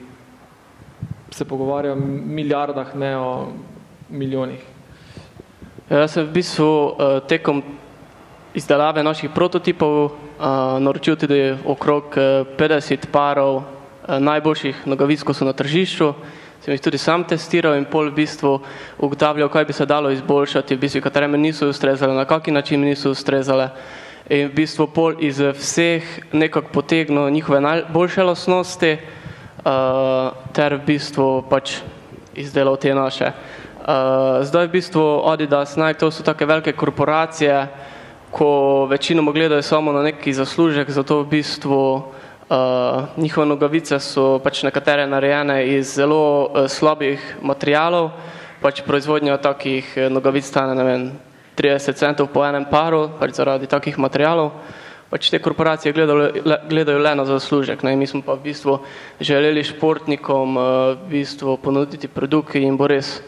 se 1.32 1.46
pogovarjajo 1.46 1.96
o 1.96 2.06
milijardah, 2.26 2.96
ne 2.96 3.18
o 3.18 3.48
milijonih. 4.13 4.62
Ja, 5.89 6.05
jaz 6.05 6.13
sem 6.13 6.27
v 6.29 6.38
bistvu 6.38 6.70
uh, 6.70 7.17
tekom 7.27 7.63
izdelave 8.53 9.03
naših 9.03 9.34
prototipov 9.34 10.05
uh, 10.05 10.13
naročil 10.79 11.17
tudi 11.17 11.58
okrog 11.65 12.15
uh, 12.15 12.46
50 12.58 13.10
parov 13.12 13.55
uh, 13.58 13.65
najboljših 14.22 14.86
nogavic, 14.86 15.25
ko 15.25 15.34
so 15.34 15.46
na 15.46 15.58
tržišču 15.58 16.13
sem 16.63 16.72
jih 16.72 16.82
tudi 16.82 16.98
sam 16.98 17.25
testiral 17.27 17.75
in 17.75 17.84
pol 17.84 18.08
v 18.08 18.24
bistvu 18.24 18.53
ugotavljal, 19.03 19.50
kaj 19.51 19.65
bi 19.67 19.74
se 19.75 19.86
dalo 19.86 20.12
izboljšati, 20.15 20.75
v 20.75 20.79
bistvu, 20.79 21.01
katere 21.03 21.27
mi 21.27 21.38
niso 21.38 21.67
ustrezale, 21.67 22.15
na 22.15 22.24
kaki 22.25 22.51
način 22.51 22.79
mi 22.79 22.93
niso 22.93 23.12
ustrezale. 23.12 23.70
In 24.32 24.48
v 24.48 24.55
bistvu 24.55 24.88
pol 24.88 25.20
iz 25.20 25.41
vseh 25.43 26.03
nekako 26.32 26.72
potegnil 26.72 27.27
njihove 27.29 27.60
najboljše 27.62 28.24
lasnosti 28.24 28.93
uh, 28.96 30.32
ter 30.55 30.77
v 30.79 30.86
bistvu 30.88 31.43
pač 31.50 31.82
izdelal 32.36 32.79
te 32.79 32.96
naše. 32.96 33.34
Uh, 33.84 34.40
zdaj 34.48 34.72
v 34.72 34.80
bistvu 34.80 35.28
Adidas, 35.28 35.75
Nike, 35.75 36.00
to 36.00 36.08
so 36.08 36.24
take 36.24 36.48
velike 36.48 36.72
korporacije, 36.72 37.68
ko 38.32 38.86
večinoma 38.88 39.32
gledajo 39.36 39.62
samo 39.62 39.92
na 39.92 40.04
neki 40.04 40.34
zaslužek, 40.34 40.90
zato 40.90 41.20
v 41.24 41.28
bistvu 41.28 42.04
Uh, 42.44 43.04
njihove 43.18 43.48
nogavice 43.48 44.00
so 44.00 44.40
pač 44.44 44.63
nekatere 44.63 45.08
narejene 45.08 45.63
iz 45.68 45.96
zelo 45.96 46.44
uh, 46.44 46.68
slabih 46.68 47.38
materijalov, 47.42 48.12
pač 48.62 48.82
proizvodnja 48.84 49.38
takih 49.38 49.88
nogavic 50.12 50.46
stane, 50.46 50.75
ne 50.75 50.84
vem, 50.84 51.08
30 51.56 51.96
centov 51.96 52.28
po 52.36 52.44
enem 52.46 52.68
paru, 52.70 53.08
pač 53.20 53.40
zaradi 53.40 53.68
takih 53.68 53.98
materijalov. 53.98 54.52
Pač 55.10 55.32
te 55.32 55.40
korporacije 55.40 55.96
gledajo 55.96 56.20
le, 56.20 56.58
gledajo 56.70 57.00
le 57.00 57.16
na 57.16 57.25
zaslužek, 57.25 57.84
ne, 57.84 57.96
mi 57.96 58.06
smo 58.06 58.22
pa 58.22 58.36
v 58.36 58.44
bistvu 58.52 58.80
želeli 59.24 59.63
športnikom 59.63 60.58
uh, 60.58 60.63
v 61.00 61.10
bistvu 61.16 61.58
ponuditi 61.58 62.12
produkt, 62.12 62.52
ki 62.52 62.68
jim 62.68 62.78
bo 62.78 62.92
res 62.92 63.24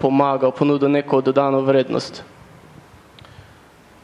pomagal, 0.00 0.52
ponudil 0.52 0.92
neko 0.92 1.20
dodano 1.24 1.60
vrednost. 1.64 2.24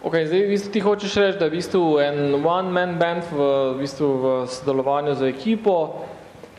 Ok, 0.05 0.21
zdaj 0.29 0.41
v 0.45 0.53
bistvu 0.53 0.69
ti 0.73 0.81
hočeš 0.85 1.15
reči, 1.17 1.39
da 1.41 1.49
je 1.49 1.53
v 1.53 1.57
bistvu 1.57 1.83
en 2.01 2.19
one-man 2.37 2.99
band 3.01 3.25
v, 3.33 3.41
v, 3.41 3.79
bistvu 3.81 4.09
v 4.21 4.27
sodelovanju 4.53 5.17
z 5.17 5.33
ekipo 5.33 6.05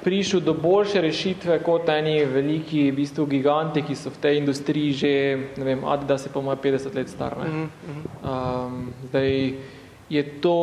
prišel 0.06 0.39
do 0.46 0.54
boljše 0.54 1.01
rešitve 1.01 1.60
kot 1.65 1.89
eni 1.89 2.25
veliki 2.25 2.92
v 2.92 2.96
bistvu 3.01 3.25
giganti, 3.25 3.82
ki 3.82 3.98
so 3.98 4.13
v 4.13 4.22
tej 4.22 4.38
industriji 4.38 4.89
že, 4.94 5.12
ne 5.58 5.65
vem, 5.65 5.82
Adidas 5.82 6.25
je 6.25 6.34
po 6.34 6.46
moje 6.46 6.62
50 6.62 6.94
let 6.94 7.10
star. 7.10 7.34
Ne? 7.42 7.70
Um, 8.22 8.94
zdaj, 9.10 9.58
je 10.10 10.24
to, 10.42 10.58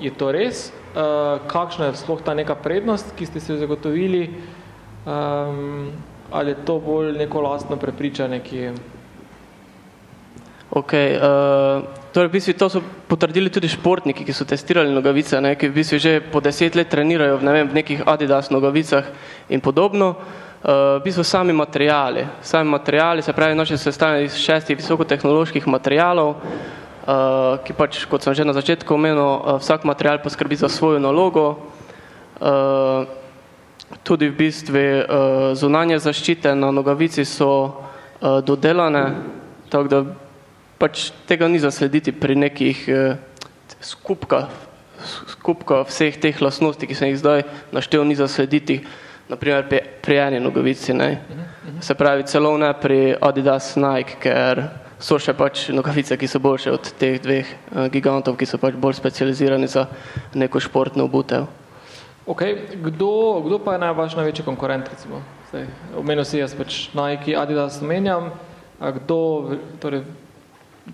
je 0.00 0.12
to 0.12 0.32
res? 0.32 0.68
Uh, 0.92 1.40
kakšna 1.48 1.88
je 1.88 2.00
sploh 2.04 2.20
ta 2.20 2.36
neka 2.36 2.56
prednost, 2.60 3.16
ki 3.16 3.24
ste 3.24 3.40
se 3.40 3.52
jo 3.52 3.58
zagotovili? 3.60 4.28
Um, 5.08 5.96
ali 6.30 6.50
je 6.50 6.64
to 6.64 6.78
bolj 6.80 7.12
neko 7.18 7.40
lastno 7.40 7.76
prepričanje, 7.76 8.40
ki 8.40 8.70
Ok, 10.68 10.92
uh, 10.92 11.80
torej 12.12 12.28
v 12.28 12.32
bistvu 12.36 12.52
to 12.52 12.68
so 12.68 12.84
potrdili 13.08 13.48
tudi 13.48 13.72
športniki, 13.72 14.20
ki 14.20 14.36
so 14.36 14.44
testirali 14.44 14.92
nogavice, 14.92 15.40
ne, 15.40 15.56
ki 15.56 15.72
v 15.72 15.80
bistvu 15.80 15.96
že 15.96 16.20
po 16.20 16.44
deset 16.44 16.76
let 16.76 16.92
trenirajo 16.92 17.40
v, 17.40 17.42
ne 17.48 17.52
vem, 17.56 17.66
v 17.72 17.76
nekih 17.80 18.04
Adidas 18.04 18.52
nogavicah 18.52 19.08
in 19.48 19.64
podobno. 19.64 20.12
Uh, 20.60 21.00
v 21.00 21.08
bistvu 21.08 21.24
sami 21.24 21.56
materijali, 21.56 22.28
sami 22.44 22.68
materijali, 22.68 23.24
se 23.24 23.32
pravi, 23.32 23.56
naše 23.56 23.80
sestavljene 23.80 24.28
iz 24.28 24.36
šestih 24.36 24.76
visokotehnoloških 24.76 25.64
materijalov, 25.64 26.36
uh, 26.36 27.56
ki 27.64 27.72
pač, 27.72 28.04
kot 28.04 28.20
sem 28.20 28.36
že 28.36 28.44
na 28.44 28.52
začetku 28.52 28.92
omenil, 28.92 29.24
uh, 29.24 29.56
vsak 29.56 29.88
material 29.88 30.20
poskrbi 30.20 30.52
za 30.52 30.68
svojo 30.68 31.00
nalogo. 31.00 31.64
Uh, 32.44 33.08
tudi 34.04 34.28
v 34.28 34.36
bistvu 34.36 34.78
uh, 34.78 35.02
zunanje 35.56 35.98
zaščite 35.98 36.54
na 36.54 36.70
nogavici 36.70 37.24
so 37.24 37.50
uh, 37.64 38.40
dodelane, 38.44 39.04
tako 39.68 39.88
da 39.88 40.00
pač 40.78 41.10
tega 41.26 41.50
ni 41.50 41.58
zaslediti 41.58 42.14
pri 42.14 42.38
nekih 42.38 42.78
eh, 42.88 43.18
skupkah, 43.82 44.46
skupka 45.26 45.82
vseh 45.90 46.14
teh 46.22 46.38
lasnosti, 46.38 46.86
ki 46.86 46.94
sem 46.94 47.10
jih 47.10 47.18
zdaj 47.18 47.42
naštel, 47.74 48.06
ni 48.06 48.14
zaslediti, 48.14 48.80
naprimer 49.28 49.66
pri, 49.66 49.82
pri 50.02 50.22
eni 50.22 50.40
nogavici, 50.40 50.94
ne. 50.94 51.10
Se 51.82 51.98
pravi, 51.98 52.24
celo 52.30 52.54
ne 52.58 52.70
pri 52.78 53.18
Adidas 53.20 53.74
Nike, 53.76 54.22
ker 54.22 54.62
so 55.02 55.18
še 55.18 55.34
pač 55.34 55.68
nogavice, 55.74 56.16
ki 56.18 56.30
so 56.30 56.40
boljše 56.42 56.74
od 56.74 56.94
teh 56.98 57.18
dveh 57.22 57.46
eh, 57.46 57.88
gigantov, 57.90 58.38
ki 58.38 58.46
so 58.46 58.62
pač 58.62 58.78
bolj 58.78 58.98
specializirani 59.02 59.66
za 59.66 59.88
neko 60.38 60.62
športno 60.62 61.10
obutev. 61.10 61.50
Ok, 62.28 62.42
kdo, 62.84 63.40
kdo 63.40 63.56
pa 63.56 63.72
je 63.72 63.78
naj 63.80 63.94
vaš 63.96 64.12
največji 64.20 64.44
konkurent, 64.44 64.84
recimo? 64.92 65.24
Zdaj, 65.48 65.64
omenil 65.96 66.28
si 66.28 66.36
jaz 66.36 66.52
pač 66.52 66.92
Nike, 66.92 67.32
Adidas 67.32 67.80
omenjam, 67.80 68.34
a 68.76 68.90
kdo, 68.92 69.16
torej, 69.80 70.04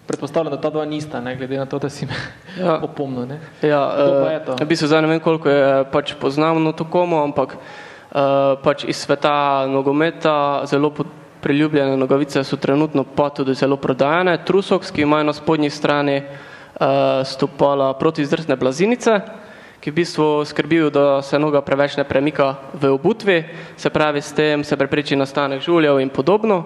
predpostavljam, 0.06 0.54
da 0.54 0.60
ta 0.62 0.70
dva 0.70 0.84
nista, 0.86 1.18
ne, 1.18 1.34
glede 1.34 1.58
na 1.58 1.66
to, 1.66 1.82
da 1.82 1.90
si 1.90 2.06
me 2.06 2.14
ja. 2.54 2.78
opomnil. 2.86 3.26
Ne. 3.26 3.40
Ja, 3.66 3.82
uh, 3.82 4.54
v 4.62 4.68
bistvu 4.70 4.86
zdaj 4.86 5.02
ne 5.02 5.10
vem, 5.10 5.18
koliko 5.18 5.50
je 5.50 5.82
pač 5.90 6.14
poznavno 6.22 6.70
to 6.70 6.86
komu, 6.86 7.18
ampak 7.26 7.58
uh, 7.58 8.54
pač 8.62 8.86
iz 8.86 9.02
sveta 9.02 9.66
nogometa 9.66 10.62
zelo 10.70 10.94
priljubljene 11.42 11.98
nogavice 11.98 12.44
so 12.46 12.56
trenutno 12.56 13.02
pa 13.04 13.28
tudi 13.34 13.58
zelo 13.58 13.76
prodajane. 13.76 14.38
Trusoks, 14.46 14.94
ki 14.94 15.02
imajo 15.02 15.26
na 15.28 15.34
spodnji 15.34 15.70
strani 15.70 16.22
uh, 16.22 17.26
stopala 17.26 17.90
protizdrsne 17.98 18.54
blazinice, 18.56 19.18
ki 19.84 19.92
v 19.92 20.00
bistvu 20.00 20.44
skrbijo, 20.48 20.88
da 20.88 21.20
se 21.22 21.36
noga 21.38 21.60
preveč 21.60 21.98
ne 22.00 22.08
premika 22.08 22.56
v 22.72 22.88
obutvi, 22.88 23.44
se 23.76 23.90
pravi, 23.92 24.22
s 24.24 24.32
tem 24.32 24.64
se 24.64 24.76
prepreči 24.80 25.12
nastanek 25.16 25.60
žuljev 25.60 26.00
in 26.00 26.08
podobno. 26.08 26.64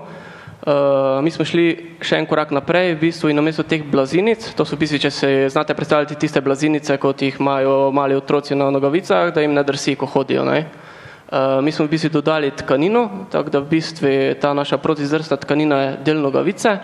Uh, 0.63 1.19
mi 1.23 1.31
smo 1.31 1.43
šli 1.43 1.99
še 1.99 2.21
en 2.21 2.27
korak 2.31 2.53
naprej, 2.55 2.95
v 2.95 3.01
bistvu 3.09 3.33
in 3.33 3.39
namesto 3.41 3.65
teh 3.67 3.83
blazinic, 3.83 4.47
to 4.55 4.63
so 4.63 4.77
v 4.77 4.85
bistvu, 4.85 5.01
če 5.03 5.11
se 5.11 5.31
znate 5.51 5.75
predstavljati 5.75 6.15
tiste 6.15 6.39
blazinice, 6.39 6.95
kot 7.03 7.23
jih 7.23 7.41
imajo 7.43 7.91
mali 7.91 8.15
otroci 8.15 8.55
na 8.55 8.69
nogavicah, 8.71 9.33
da 9.35 9.43
jim 9.43 9.55
ne 9.55 9.65
drsi, 9.67 9.97
ko 9.99 10.07
hodijo. 10.07 10.45
Uh, 10.47 11.59
mi 11.59 11.75
smo 11.75 11.89
v 11.89 11.95
bistvu 11.97 12.13
dodali 12.21 12.53
tkanino, 12.55 13.27
tako 13.35 13.51
da 13.51 13.63
v 13.65 13.71
bistvu 13.73 14.13
ta 14.39 14.55
naša 14.55 14.79
protizdrsna 14.79 15.41
tkanina 15.43 15.81
je 15.83 15.91
del 16.07 16.23
nogavice. 16.23 16.77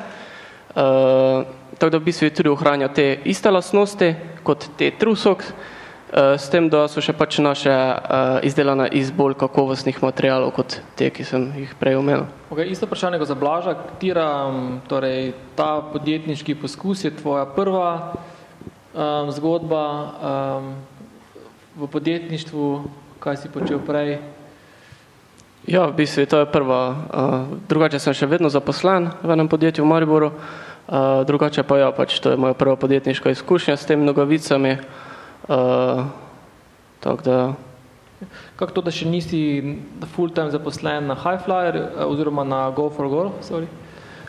Uh, 0.75 1.47
tako 1.79 1.95
da 1.95 2.03
v 2.03 2.11
bistvu 2.11 2.33
tudi 2.35 2.51
ohranja 2.51 2.91
te 2.91 3.23
iste 3.23 3.55
lastnosti 3.55 4.11
kot 4.43 4.67
te 4.79 4.91
trusok, 4.99 5.47
uh, 5.47 5.74
s 6.13 6.47
tem, 6.53 6.69
da 6.71 6.85
so 6.87 7.03
še 7.03 7.15
pač 7.17 7.41
naše 7.43 7.73
uh, 7.73 8.39
izdelane 8.47 8.87
iz 8.93 9.11
bolj 9.11 9.35
kakovostnih 9.41 9.99
materijalov 10.05 10.53
kot 10.55 10.77
te, 10.95 11.09
ki 11.11 11.25
sem 11.27 11.49
jih 11.59 11.73
prej 11.81 11.99
omenil. 11.99 12.29
Okay, 12.53 12.71
isto 12.71 12.87
vprašanje 12.87 13.19
kot 13.19 13.31
za 13.33 13.35
Blaža, 13.39 13.75
katera, 13.75 14.29
torej 14.87 15.33
ta 15.59 15.83
podjetniški 15.91 16.55
poskus 16.61 17.03
je 17.03 17.11
tvoja 17.17 17.49
prva 17.51 18.15
um, 18.95 19.33
zgodba 19.35 19.85
um, 19.89 20.69
v 21.83 21.89
podjetništvu, 21.91 22.69
kaj 23.19 23.41
si 23.41 23.51
počel 23.51 23.83
prej? 23.83 24.21
Ja, 25.67 25.89
v 25.89 25.97
bistvu 25.97 26.29
to 26.29 26.45
je 26.45 26.53
prva. 26.53 26.83
Uh, 26.93 27.57
drugače 27.67 27.99
sem 27.99 28.15
še 28.15 28.29
vedno 28.31 28.53
zaposlen 28.53 29.09
v 29.25 29.35
enem 29.35 29.51
podjetju 29.51 29.83
v 29.83 29.91
Mariboru, 29.91 30.31
uh, 30.31 31.25
drugače 31.27 31.67
pa 31.67 31.81
ja, 31.81 31.91
pač 31.91 32.21
to 32.21 32.31
je 32.31 32.39
moja 32.39 32.55
prva 32.55 32.77
podjetniška 32.79 33.35
izkušnja 33.35 33.75
s 33.75 33.89
temi 33.89 34.07
nogavicami. 34.07 34.77
Uh, 34.79 35.11
tako 35.47 37.23
da. 37.25 37.39
Kako 38.57 38.73
to, 38.73 38.83
da 38.87 38.93
še 38.95 39.09
nisi 39.11 39.41
full-time 40.15 40.53
zaposlen 40.55 41.11
na 41.11 41.17
Highflyer 41.19 41.81
oziroma 42.07 42.45
na 42.47 42.71
Go 42.71 42.89
for 42.91 43.09
Goal? 43.11 43.33
Sorry? 43.45 43.69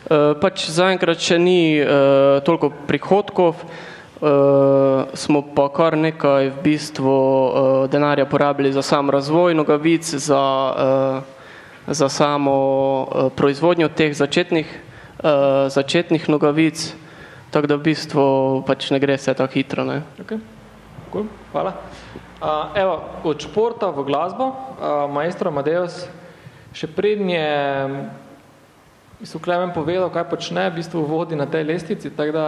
Uh, 0.06 0.36
pač 0.38 0.68
zaenkrat 0.70 1.22
še 1.22 1.38
ni 1.40 1.78
uh, 1.82 2.38
toliko 2.46 2.70
prihodkov. 2.86 3.62
Uh, 4.16 5.12
smo 5.12 5.42
pa 5.52 5.66
kar 5.68 5.92
nekaj 5.98 6.48
v 6.48 6.60
bistvu 6.64 7.12
uh, 7.12 7.84
denarja 7.92 8.24
porabili 8.24 8.72
za 8.72 8.80
sam 8.80 9.12
razvoj 9.12 9.52
nogavic, 9.52 10.08
za, 10.08 10.44
uh, 10.72 11.92
za 11.92 12.08
samo 12.08 12.56
uh, 12.56 13.28
proizvodnjo 13.36 13.90
teh 13.92 14.16
začetnih, 14.16 14.64
uh, 15.20 15.68
začetnih 15.68 16.30
nogavic, 16.32 16.80
tako 17.52 17.68
da 17.68 17.76
v 17.76 17.92
bistvu 17.92 18.24
pač 18.64 18.88
ne 18.88 19.02
gre 19.04 19.20
vse 19.20 19.36
tako 19.36 19.52
hitro. 19.52 19.84
Ne. 19.84 20.00
Okay. 20.24 20.55
Cool. 21.12 21.26
Hvala. 21.52 21.72
Uh, 22.36 22.76
evo, 22.76 23.00
od 23.24 23.40
športa 23.40 23.88
v 23.90 24.04
glasbo, 24.04 24.52
uh, 24.52 25.08
maestro 25.08 25.48
Amadeus, 25.48 26.04
še 26.76 26.90
prednje 26.90 27.44
je 29.20 29.40
Klemen 29.40 29.72
povedal, 29.72 30.12
kaj 30.12 30.28
počne, 30.28 30.68
v 30.68 30.84
bistvu 30.84 31.08
vodi 31.08 31.36
na 31.36 31.48
tej 31.48 31.64
lestvici, 31.64 32.12
tako 32.12 32.32
da 32.32 32.46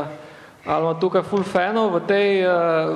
ali 0.68 0.84
ima 0.84 0.94
tukaj 1.00 1.22
full 1.24 1.42
fanov 1.42 1.96
v 1.96 2.00
tej, 2.04 2.44
eh, 2.44 2.50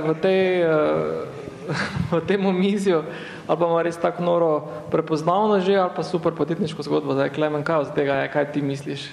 v 0.05 0.15
tej, 0.21 0.43
eh, 0.61 2.13
v 2.13 2.21
tem 2.27 2.47
omizju, 2.47 3.01
ali 3.49 3.57
pa 3.59 3.65
ima 3.65 3.83
res 3.83 3.97
tako 3.97 4.23
noro 4.23 4.51
prepoznavno 4.91 5.61
že, 5.61 5.79
ali 5.79 5.91
pa 5.97 6.03
super 6.03 6.37
podjetniško 6.37 6.83
zgodbo, 6.83 7.17
zdaj 7.17 7.33
Klemen, 7.33 7.65
kaj 7.65 7.89
od 7.89 7.95
tega 7.95 8.27
je, 8.27 8.29
kaj 8.29 8.53
ti 8.53 8.61
misliš? 8.61 9.09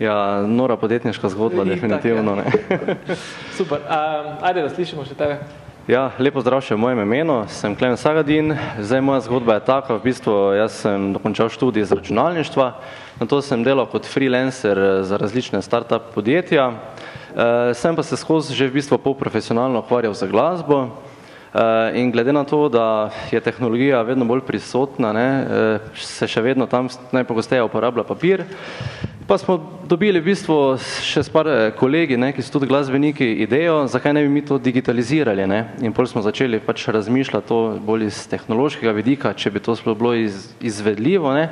Ja, 0.00 0.42
nora 0.42 0.74
podjetniška 0.76 1.28
zgodba, 1.30 1.62
I, 1.68 1.78
definitivno 1.78 2.42
tak, 2.42 2.46
ja. 2.48 2.78
ne. 2.86 3.16
super, 3.58 3.78
um, 3.86 4.26
ajde, 4.42 4.66
da 4.66 4.68
slišimo 4.74 5.06
še 5.06 5.14
tebe. 5.14 5.38
Ja, 5.90 6.12
lepo 6.22 6.38
zdrav 6.38 6.60
še 6.62 6.76
v 6.76 6.82
mojem 6.84 7.00
imenu, 7.02 7.40
sem 7.50 7.74
Klemen 7.74 7.98
Sagadin, 7.98 8.54
zdaj 8.78 9.00
moja 9.02 9.24
zgodba 9.26 9.56
je 9.56 9.64
taka, 9.66 9.96
v 9.98 10.04
bistvu 10.04 10.34
jaz 10.54 10.76
sem 10.84 11.08
dokončal 11.10 11.50
študij 11.50 11.82
iz 11.82 11.90
računalništva, 11.90 12.66
na 13.18 13.26
to 13.26 13.40
sem 13.42 13.64
delal 13.66 13.90
kot 13.90 14.06
freelancer 14.06 14.78
za 15.02 15.18
različne 15.18 15.58
start-up 15.58 16.14
podjetja, 16.14 16.70
Uh, 17.32 17.72
sem 17.72 17.96
pa 17.96 18.04
se 18.04 18.12
skozi 18.20 18.52
že 18.52 18.68
v 18.68 18.76
bistvu 18.76 19.00
pol 19.00 19.16
profesionalno 19.16 19.80
ukvarjal 19.80 20.12
za 20.12 20.28
glasbo. 20.28 21.00
Uh, 21.52 21.88
in 21.96 22.12
glede 22.12 22.28
na 22.28 22.44
to, 22.44 22.68
da 22.68 23.08
je 23.32 23.40
tehnologija 23.40 24.04
vedno 24.04 24.28
bolj 24.28 24.44
prisotna, 24.44 25.16
ne, 25.16 25.28
uh, 25.40 25.96
se 25.96 26.28
še 26.28 26.44
vedno 26.44 26.68
tam 26.68 26.92
najpogosteje 27.08 27.64
uporablja 27.64 28.04
papir, 28.04 28.44
pa 29.26 29.38
smo 29.38 29.58
dobili 29.88 30.20
v 30.20 30.32
bistvu 30.32 30.56
še 30.80 31.22
s 31.22 31.30
par 31.32 31.46
kolegi, 31.78 32.16
ne, 32.16 32.32
ki 32.34 32.42
so 32.42 32.56
tudi 32.56 32.68
glasbeniki, 32.70 33.26
idejo, 33.44 33.82
zakaj 33.90 34.14
ne 34.16 34.24
bi 34.24 34.30
mi 34.32 34.42
to 34.46 34.58
digitalizirali. 34.58 35.46
Ne, 35.46 35.62
in 35.84 35.94
pol 35.94 36.08
smo 36.10 36.22
začeli 36.24 36.60
pač 36.62 36.88
razmišljati 36.88 37.48
to 37.48 37.60
bolj 37.86 38.08
iz 38.08 38.20
tehnološkega 38.32 38.94
vidika, 38.96 39.34
če 39.34 39.54
bi 39.54 39.62
to 39.62 39.76
sploh 39.78 39.98
bilo 39.98 40.14
iz, 40.18 40.52
izvedljivo. 40.60 41.34
Ne. 41.36 41.50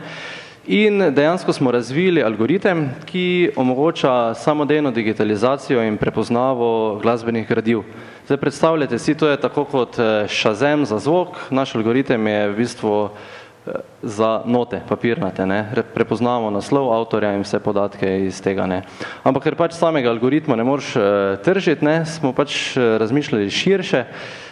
In 0.71 1.01
dejansko 1.17 1.53
smo 1.57 1.73
razvili 1.73 2.23
algoritem, 2.23 2.85
ki 3.09 3.51
omogoča 3.57 4.35
samodejno 4.35 4.91
digitalizacijo 4.93 5.83
in 5.83 5.97
prepoznavo 5.97 7.01
glasbenih 7.03 7.49
gradiv. 7.49 7.81
Zdaj 8.27 8.37
predstavljate 8.37 8.99
si, 8.99 9.15
to 9.15 9.29
je 9.29 9.41
tako 9.41 9.65
kot 9.65 9.99
eh, 9.99 10.29
Shazam 10.29 10.85
za 10.87 10.99
zvok, 10.99 11.49
naš 11.51 11.75
algoritem 11.75 12.27
je 12.27 12.49
v 12.49 12.57
bistvu 12.57 12.93
eh, 13.09 13.40
za 14.03 14.43
note, 14.47 14.81
papirnate, 14.89 15.47
ne? 15.47 15.61
prepoznamo 15.95 16.51
naslov 16.51 16.93
avtorja 16.97 17.35
in 17.37 17.45
vse 17.45 17.61
podatke 17.61 18.09
iz 18.27 18.41
tega. 18.41 18.65
Ne? 18.67 18.83
Ampak 19.25 19.45
ker 19.49 19.57
pač 19.59 19.77
samega 19.77 20.09
algoritma 20.09 20.57
ne 20.57 20.65
moreš 20.65 20.95
eh, 20.97 21.03
tržiti, 21.45 21.85
ne? 21.85 22.03
smo 22.09 22.33
pač 22.33 22.77
razmišljali 22.77 23.51
širše, 23.53 24.05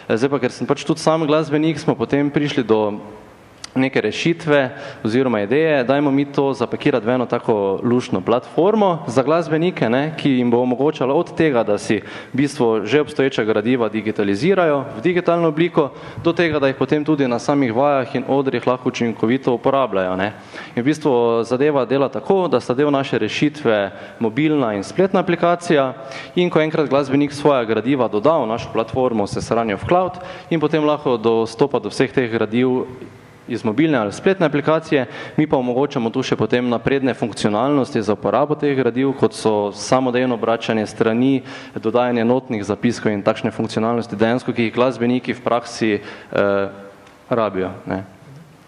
zdaj 0.09 0.29
pa 0.29 0.41
ker 0.43 0.53
sem 0.53 0.69
pač 0.69 0.85
tudi 0.85 1.01
sam 1.01 1.25
glasbenik, 1.25 1.81
smo 1.81 1.97
potem 1.97 2.29
prišli 2.29 2.63
do 2.63 3.01
neke 3.79 4.01
rešitve 4.01 4.69
oziroma 5.03 5.41
ideje, 5.41 5.83
dajmo 5.83 6.11
mi 6.11 6.25
to 6.25 6.53
zapakirati 6.53 7.05
v 7.05 7.09
eno 7.09 7.25
tako 7.25 7.79
lušno 7.83 8.21
platformo 8.21 9.03
za 9.07 9.23
glasbenike, 9.23 9.89
ne, 9.89 10.13
ki 10.17 10.29
jim 10.29 10.51
bo 10.51 10.61
omogočalo 10.61 11.15
od 11.15 11.35
tega, 11.35 11.63
da 11.63 11.77
si 11.77 12.01
v 12.33 12.37
bistvu 12.37 12.85
že 12.85 13.01
obstoječa 13.01 13.43
gradiva 13.43 13.89
digitalizirajo 13.89 14.83
v 14.97 15.01
digitalno 15.01 15.47
obliko, 15.47 15.89
do 16.23 16.33
tega, 16.33 16.59
da 16.59 16.67
jih 16.67 16.75
potem 16.75 17.05
tudi 17.05 17.27
na 17.27 17.39
samih 17.39 17.73
vajah 17.73 18.15
in 18.15 18.23
odrih 18.27 18.67
lahko 18.67 18.89
učinkovito 18.89 19.53
uporabljajo. 19.53 20.15
Ne. 20.15 20.33
In 20.75 20.83
v 20.83 20.85
bistvu 20.85 21.43
zadeva 21.43 21.85
dela 21.85 22.09
tako, 22.09 22.47
da 22.47 22.59
sta 22.59 22.73
del 22.73 22.91
naše 22.91 23.19
rešitve 23.19 23.91
mobilna 24.19 24.73
in 24.73 24.83
spletna 24.83 25.19
aplikacija 25.19 25.93
in 26.35 26.49
ko 26.49 26.61
enkrat 26.61 26.89
glasbenik 26.89 27.33
svoja 27.33 27.63
gradiva 27.65 28.07
doda 28.07 28.37
v 28.37 28.47
našo 28.47 28.69
platformo, 28.73 29.27
se 29.27 29.41
shranijo 29.41 29.77
v 29.77 29.87
cloud 29.87 30.19
in 30.49 30.59
potem 30.59 30.85
lahko 30.85 31.17
dostopa 31.17 31.79
do 31.79 31.89
vseh 31.89 32.11
teh 32.11 32.31
gradiv 32.31 32.85
iz 33.49 33.63
mobilne 33.65 33.97
ali 33.97 34.13
spletne 34.13 34.45
aplikacije, 34.45 35.05
mi 35.37 35.47
pa 35.47 35.57
omogočamo 35.57 36.09
tu 36.09 36.23
še 36.23 36.37
potem 36.39 36.69
napredne 36.69 37.13
funkcionalnosti 37.13 38.01
za 38.01 38.13
uporabo 38.13 38.55
teh 38.55 38.77
gradiv, 38.77 39.11
kot 39.19 39.33
so 39.33 39.71
samodejno 39.75 40.37
obračanje 40.37 40.85
strani, 40.87 41.41
dodajanje 41.75 42.25
notnih 42.25 42.63
zapiskov 42.63 43.11
in 43.11 43.25
takšne 43.25 43.51
funkcionalnosti 43.51 44.15
dejansko, 44.15 44.53
ki 44.53 44.69
jih 44.69 44.75
glasbeniki 44.75 45.33
v 45.33 45.43
praksi 45.43 45.91
eh, 45.99 46.03
rabijo. 47.29 47.73
Ne. 47.89 48.03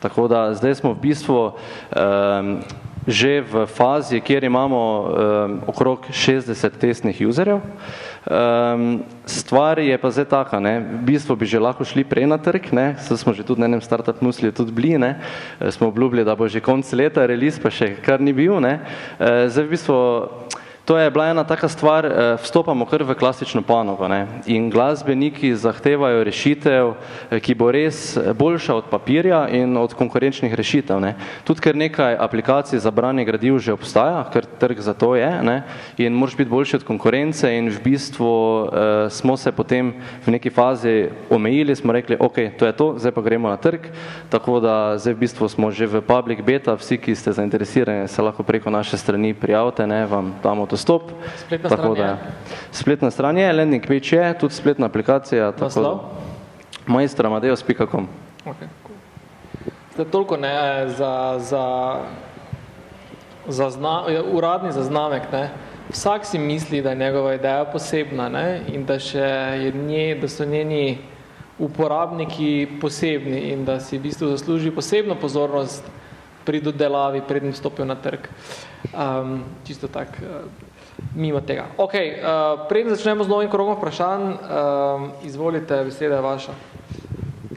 Tako 0.02 0.28
da 0.28 0.54
zdaj 0.58 0.82
smo 0.82 0.96
v 0.96 1.02
bistvu 1.06 1.42
eh, 1.94 2.80
že 3.08 3.42
v 3.42 3.66
fazi, 3.66 4.22
kjer 4.22 4.46
imamo 4.46 4.78
um, 4.78 5.08
okrog 5.68 6.06
60 6.14 6.54
testnih 6.78 7.18
userjev. 7.26 7.62
Um, 8.22 9.02
stvar 9.26 9.80
je 9.82 9.98
pa 9.98 10.12
zdaj 10.14 10.30
taka, 10.30 10.60
ne, 10.62 10.78
v 10.78 11.10
bistvu 11.10 11.34
bi 11.34 11.50
že 11.50 11.58
lahko 11.58 11.82
šli 11.82 12.06
prej 12.06 12.30
na 12.30 12.38
trg, 12.38 12.70
ne, 12.70 12.94
so 13.02 13.18
smo 13.18 13.34
že 13.34 13.42
tudi 13.42 13.58
na 13.58 13.66
enem 13.66 13.82
startup 13.82 14.22
musliju 14.22 14.54
tudi 14.54 14.70
bili, 14.70 14.94
ne, 15.02 15.18
smo 15.74 15.90
obljubili, 15.90 16.22
da 16.22 16.38
bo 16.38 16.46
že 16.46 16.62
konc 16.62 16.86
leta 16.94 17.26
release, 17.26 17.58
pa 17.58 17.74
še 17.74 17.98
kar 17.98 18.22
ni 18.22 18.30
bil, 18.30 18.62
ne. 18.62 18.78
Uh, 19.18 19.50
zdaj 19.50 19.66
v 19.66 19.74
bistvu 19.74 19.98
To 20.92 21.00
je 21.00 21.12
bila 21.12 21.32
ena 21.32 21.44
taka 21.44 21.70
stvar, 21.72 22.06
eh, 22.06 22.36
vstopamo 22.44 22.86
kar 22.86 23.04
v 23.04 23.16
klasično 23.16 23.62
panogo 23.64 24.08
ne? 24.08 24.28
in 24.46 24.70
glasbeniki 24.70 25.56
zahtevajo 25.56 26.24
rešitev, 26.24 26.94
eh, 27.32 27.40
ki 27.40 27.56
bo 27.56 27.72
res 27.72 28.20
boljša 28.36 28.76
od 28.76 28.86
papirja 28.92 29.48
in 29.48 29.78
od 29.78 29.94
konkurenčnih 29.94 30.52
rešitev. 30.54 31.00
Ne? 31.00 31.16
Tudi 31.48 31.62
ker 31.64 31.76
nekaj 31.76 32.18
aplikacij 32.20 32.80
za 32.80 32.92
branje 32.92 33.24
gradiv 33.24 33.60
že 33.60 33.72
obstaja, 33.72 34.28
ker 34.34 34.44
trg 34.60 34.84
za 34.84 34.94
to 34.94 35.16
je 35.16 35.32
ne? 35.44 35.64
in 35.98 36.12
moraš 36.12 36.36
biti 36.36 36.52
boljši 36.52 36.76
od 36.76 36.84
konkurence 36.84 37.48
in 37.48 37.70
v 37.70 37.80
bistvu 37.80 38.68
eh, 38.68 39.10
smo 39.10 39.38
se 39.38 39.52
potem 39.52 39.94
v 40.28 40.32
neki 40.32 40.50
fazi 40.50 41.08
omejili, 41.30 41.76
smo 41.76 41.94
rekli, 41.94 42.20
ok, 42.20 42.60
to 42.60 42.66
je 42.66 42.74
to, 42.76 42.94
zdaj 42.98 43.12
pa 43.12 43.22
gremo 43.22 43.48
na 43.48 43.56
trg, 43.56 43.88
tako 44.30 44.60
da 44.60 44.98
zdaj 45.00 45.14
v 45.14 45.24
bistvu 45.24 45.48
smo 45.48 45.72
že 45.72 45.88
v 45.88 46.04
public 46.04 46.44
beta, 46.44 46.76
vsi, 46.76 47.00
ki 47.00 47.16
ste 47.16 47.32
zainteresirani, 47.32 48.12
se 48.12 48.22
lahko 48.22 48.44
preko 48.44 48.68
naše 48.70 48.98
strani 48.98 49.32
prijavite, 49.34 49.88
ne, 49.88 50.04
vam 50.06 50.36
damo 50.44 50.68
dostop. 50.82 51.14
Spletna 51.46 51.70
tako 51.70 51.94
stran 51.94 51.96
da, 51.96 52.10
je? 52.10 52.18
Spletna 52.72 53.12
stran 53.14 53.38
je, 53.38 53.54
landing 53.54 53.86
page 53.86 54.18
je, 54.18 54.34
tudi 54.42 54.58
spletna 54.58 54.90
aplikacija. 54.90 55.54
Naslov? 55.62 56.00
Mojstramadeus.com 56.90 58.10
Okay. 58.42 58.68
Zdaj 59.94 60.06
toliko 60.06 60.38
ne 60.38 60.90
za, 60.90 61.38
za, 61.40 61.96
za 63.48 63.70
zna, 63.70 64.04
uradni 64.32 64.72
zaznamek. 64.72 65.30
Ne. 65.32 65.50
Vsak 65.92 66.26
si 66.26 66.40
misli, 66.40 66.82
da 66.82 66.90
je 66.90 66.96
njegova 66.96 67.34
ideja 67.34 67.66
posebna 67.66 68.30
ne, 68.30 68.62
in 68.74 68.86
da, 68.86 68.98
še 69.00 69.28
je 69.62 69.72
nje, 69.72 70.16
da 70.22 70.28
so 70.28 70.46
njeni 70.46 70.98
uporabniki 71.60 72.80
posebni 72.82 73.52
in 73.52 73.66
da 73.66 73.80
si 73.80 74.00
v 74.00 74.08
bistvu 74.08 74.32
zasluži 74.32 74.72
posebno 74.72 75.16
pozornost 75.16 75.86
pri 76.46 76.62
dodelavi, 76.62 77.22
predtem 77.28 77.54
stopijo 77.54 77.86
na 77.86 77.96
trg. 77.96 78.26
Um, 78.90 79.44
čisto 79.68 79.88
tako, 79.88 80.26
uh, 80.26 80.71
mimo 81.16 81.42
tega. 81.42 81.66
Ok, 81.78 81.94
uh, 81.94 82.68
preden 82.70 82.96
začnemo 82.96 83.24
z 83.24 83.30
novim 83.30 83.50
krogom 83.50 83.76
vprašanj, 83.78 84.24
um, 84.24 85.12
izvolite, 85.24 85.84
beseda 85.84 86.16
je 86.16 86.22
vaša. 86.22 86.54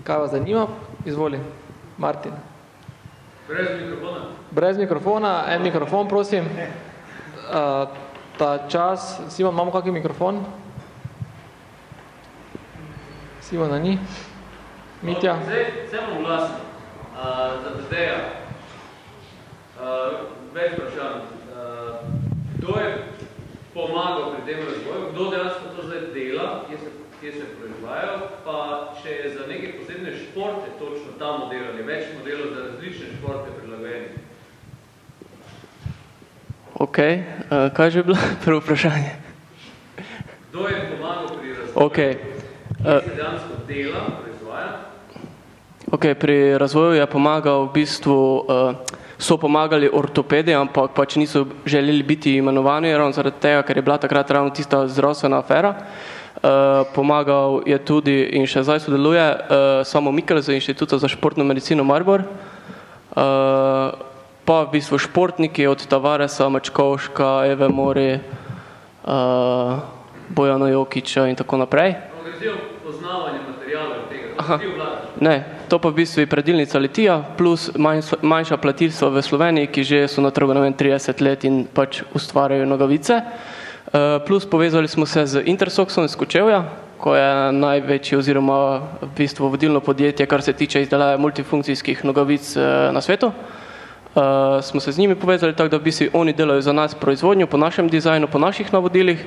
Kaj 0.05 0.19
vas 0.19 0.31
zanima? 0.31 0.67
Izvoli, 1.05 1.41
Martin. 1.99 2.33
Brez 3.49 3.81
mikrofona. 3.81 4.21
Brez 4.51 4.79
mikrofona, 4.79 5.45
en 5.49 5.63
mikrofon, 5.63 6.09
prosim. 6.09 6.45
Uh, 6.45 7.89
ta 8.39 8.69
čas. 8.69 9.21
Simon, 9.29 9.55
imamo 9.55 9.71
kakšen 9.71 9.95
mikrofon? 9.95 10.45
Simona 13.41 13.79
ni? 13.79 13.99
Mitja? 15.03 15.37
Zdaj, 15.45 15.65
vse 15.87 15.99
bom 16.09 16.25
glasen. 16.25 16.57
Uh, 17.15 17.61
za 17.63 17.71
Tadeja. 17.77 18.17
Uh, 19.77 19.85
več 20.55 20.73
vprašanj. 20.79 21.21
Uh, 21.53 22.01
kdo 22.57 22.81
je 22.81 22.89
pomagal 23.75 24.35
pri 24.35 24.43
tem 24.47 24.59
razvoju? 24.65 25.13
Kdo 25.13 25.31
dejansko 25.31 25.65
to 25.77 25.81
zdaj 25.87 26.01
dela? 26.15 26.65
Kje 26.69 26.79
se, 26.79 26.89
kje 27.21 27.33
se 27.33 27.45
proizvajajo? 27.59 28.17
Pa 28.45 28.57
če 29.03 29.11
je 29.11 29.27
za 29.35 29.43
neke 29.49 29.73
posebne 29.79 30.11
športe 30.17 30.69
točno 30.79 31.11
ta 31.19 31.33
model 31.39 31.65
ali 31.73 31.83
več 31.83 32.05
modelov 32.19 32.55
za 32.55 32.61
različne 32.69 33.07
športe 33.19 33.51
prilagojeni? 33.61 34.07
Ok, 36.75 36.99
uh, 36.99 37.71
kaj 37.75 37.91
že 37.91 37.99
je 37.99 38.05
bilo 38.05 38.19
prvo 38.45 38.59
vprašanje? 38.61 39.13
Kdo 40.51 40.69
je 40.69 40.79
pomagal 40.91 41.29
pri 41.39 41.49
razvoju? 41.55 41.87
Ok, 41.87 41.95
Kje 41.95 43.01
se 43.01 43.15
dejansko 43.17 43.55
dela, 43.69 44.03
proizvaja? 44.23 44.71
ok, 45.91 46.05
pri 46.19 46.59
razvoju 46.59 46.93
je 46.99 47.07
pomagal 47.07 47.65
v 47.65 47.73
bistvu, 47.73 48.19
uh, 48.39 48.75
so 49.25 49.39
pomagali 49.41 49.89
ortopedi, 49.89 50.53
ampak 50.53 50.93
pač 50.93 51.17
niso 51.17 51.47
želeli 51.67 52.03
biti 52.03 52.37
imenovani 52.37 52.93
ravno 52.93 53.13
zaradi 53.13 53.41
tega, 53.41 53.63
ker 53.63 53.77
je 53.77 53.83
bila 53.83 53.97
takrat 53.99 54.31
ravno 54.31 54.51
tista 54.51 54.85
zdravstvena 54.89 55.39
afera. 55.39 55.75
Uh, 56.35 56.85
pomagal 56.95 57.63
je 57.67 57.79
tudi 57.79 58.19
in 58.37 58.45
še 58.45 58.67
zdaj 58.67 58.83
sodeluje 58.85 59.25
uh, 59.25 59.39
samo 59.87 60.13
Mikel 60.13 60.43
z 60.45 60.59
Inštituta 60.59 60.99
za 61.01 61.09
športno 61.09 61.45
medicino 61.45 61.87
Maribor. 61.89 62.27
Uh, 63.17 63.97
pa 64.45 64.57
v 64.69 64.77
bistvu 64.77 65.01
športniki 65.01 65.65
od 65.73 65.87
Tavaresa, 65.89 66.51
Mačkovška, 66.53 67.49
Eve 67.49 67.69
Mori, 67.73 68.21
uh, 68.21 69.81
Bojana 70.29 70.69
Jokiča 70.69 71.31
in 71.33 71.37
tako 71.41 71.65
naprej. 71.65 71.97
Poznavanje 72.85 73.41
materijalov 73.49 74.05
tega, 74.13 74.37
Aha. 74.37 74.59
Ne, 75.21 75.64
to 75.75 75.83
pa 75.83 75.91
v 75.91 76.07
bistvu 76.07 76.23
je 76.23 76.31
predilnica 76.31 76.79
Litija 76.79 77.35
plus 77.35 77.67
manjša, 78.23 78.63
platilstva 78.63 79.11
v 79.11 79.19
Sloveniji, 79.27 79.75
ki 79.75 79.83
že 79.83 79.99
so 80.07 80.23
na 80.23 80.31
trgu 80.31 80.55
vem, 80.55 80.71
30 80.71 81.19
let 81.19 81.43
in 81.43 81.67
pač 81.67 82.07
ustvarjajo 82.15 82.63
nogavice. 82.63 83.19
Uh, 83.19 84.23
plus 84.23 84.47
povezali 84.47 84.87
smo 84.87 85.03
se 85.03 85.27
z 85.27 85.43
Intersoxom 85.43 86.07
iz 86.07 86.15
Kočevja, 86.15 86.63
ko 86.95 87.19
je 87.19 87.51
največji 87.59 88.15
oziroma 88.15 88.87
v 89.03 89.11
bistvu 89.19 89.51
vodilno 89.51 89.83
podjetje, 89.83 90.31
kar 90.31 90.47
se 90.47 90.55
tiče 90.55 90.87
izdelave 90.87 91.19
multifunkcijskih 91.19 92.07
nogavic 92.07 92.55
uh, 92.55 92.95
na 92.95 93.03
svetu. 93.03 93.35
Uh, 94.15 94.63
smo 94.63 94.79
se 94.79 94.95
z 94.95 94.99
njimi 94.99 95.19
povezali 95.19 95.59
tako, 95.59 95.75
da 95.75 95.83
v 95.83 95.91
bistvu 95.91 96.07
oni 96.15 96.39
delajo 96.39 96.63
za 96.63 96.73
nas 96.73 96.95
proizvodnjo 96.95 97.51
po 97.51 97.59
našem 97.59 97.91
dizajnu, 97.91 98.31
po 98.31 98.39
naših 98.39 98.71
navodilih. 98.71 99.27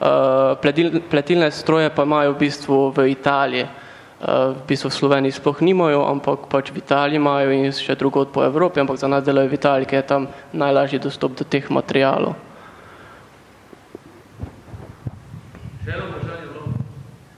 Uh, 0.00 0.56
pletil, 0.56 1.04
pletilne 1.10 1.52
stroje 1.52 1.92
pa 1.92 2.08
imajo 2.08 2.32
v 2.32 2.48
bistvu 2.48 2.96
v 2.96 3.12
Italiji. 3.12 3.68
Uh, 3.68 3.91
v 4.22 4.62
bistvu 4.70 4.86
v 4.86 4.94
Sloveniji 4.94 5.34
sploh 5.34 5.58
nimajo, 5.58 6.06
ampak 6.06 6.46
pač 6.46 6.70
v 6.70 6.78
Italiji 6.78 7.18
imajo 7.18 7.50
in 7.50 7.74
še 7.74 7.98
drugod 7.98 8.30
po 8.30 8.46
Evropi, 8.46 8.78
ampak 8.78 8.94
za 8.94 9.10
nas 9.10 9.26
delajo 9.26 9.50
v 9.50 9.58
Italiji, 9.58 9.90
ker 9.90 9.98
je 9.98 10.06
tam 10.06 10.22
najlažji 10.54 11.02
dostop 11.02 11.34
do 11.34 11.42
teh 11.42 11.66
materijalov. 11.66 12.38
Še 15.82 15.90
eno 15.90 16.04
vprašanje 16.14 16.38
je 16.38 16.50
bilo, 16.54 16.66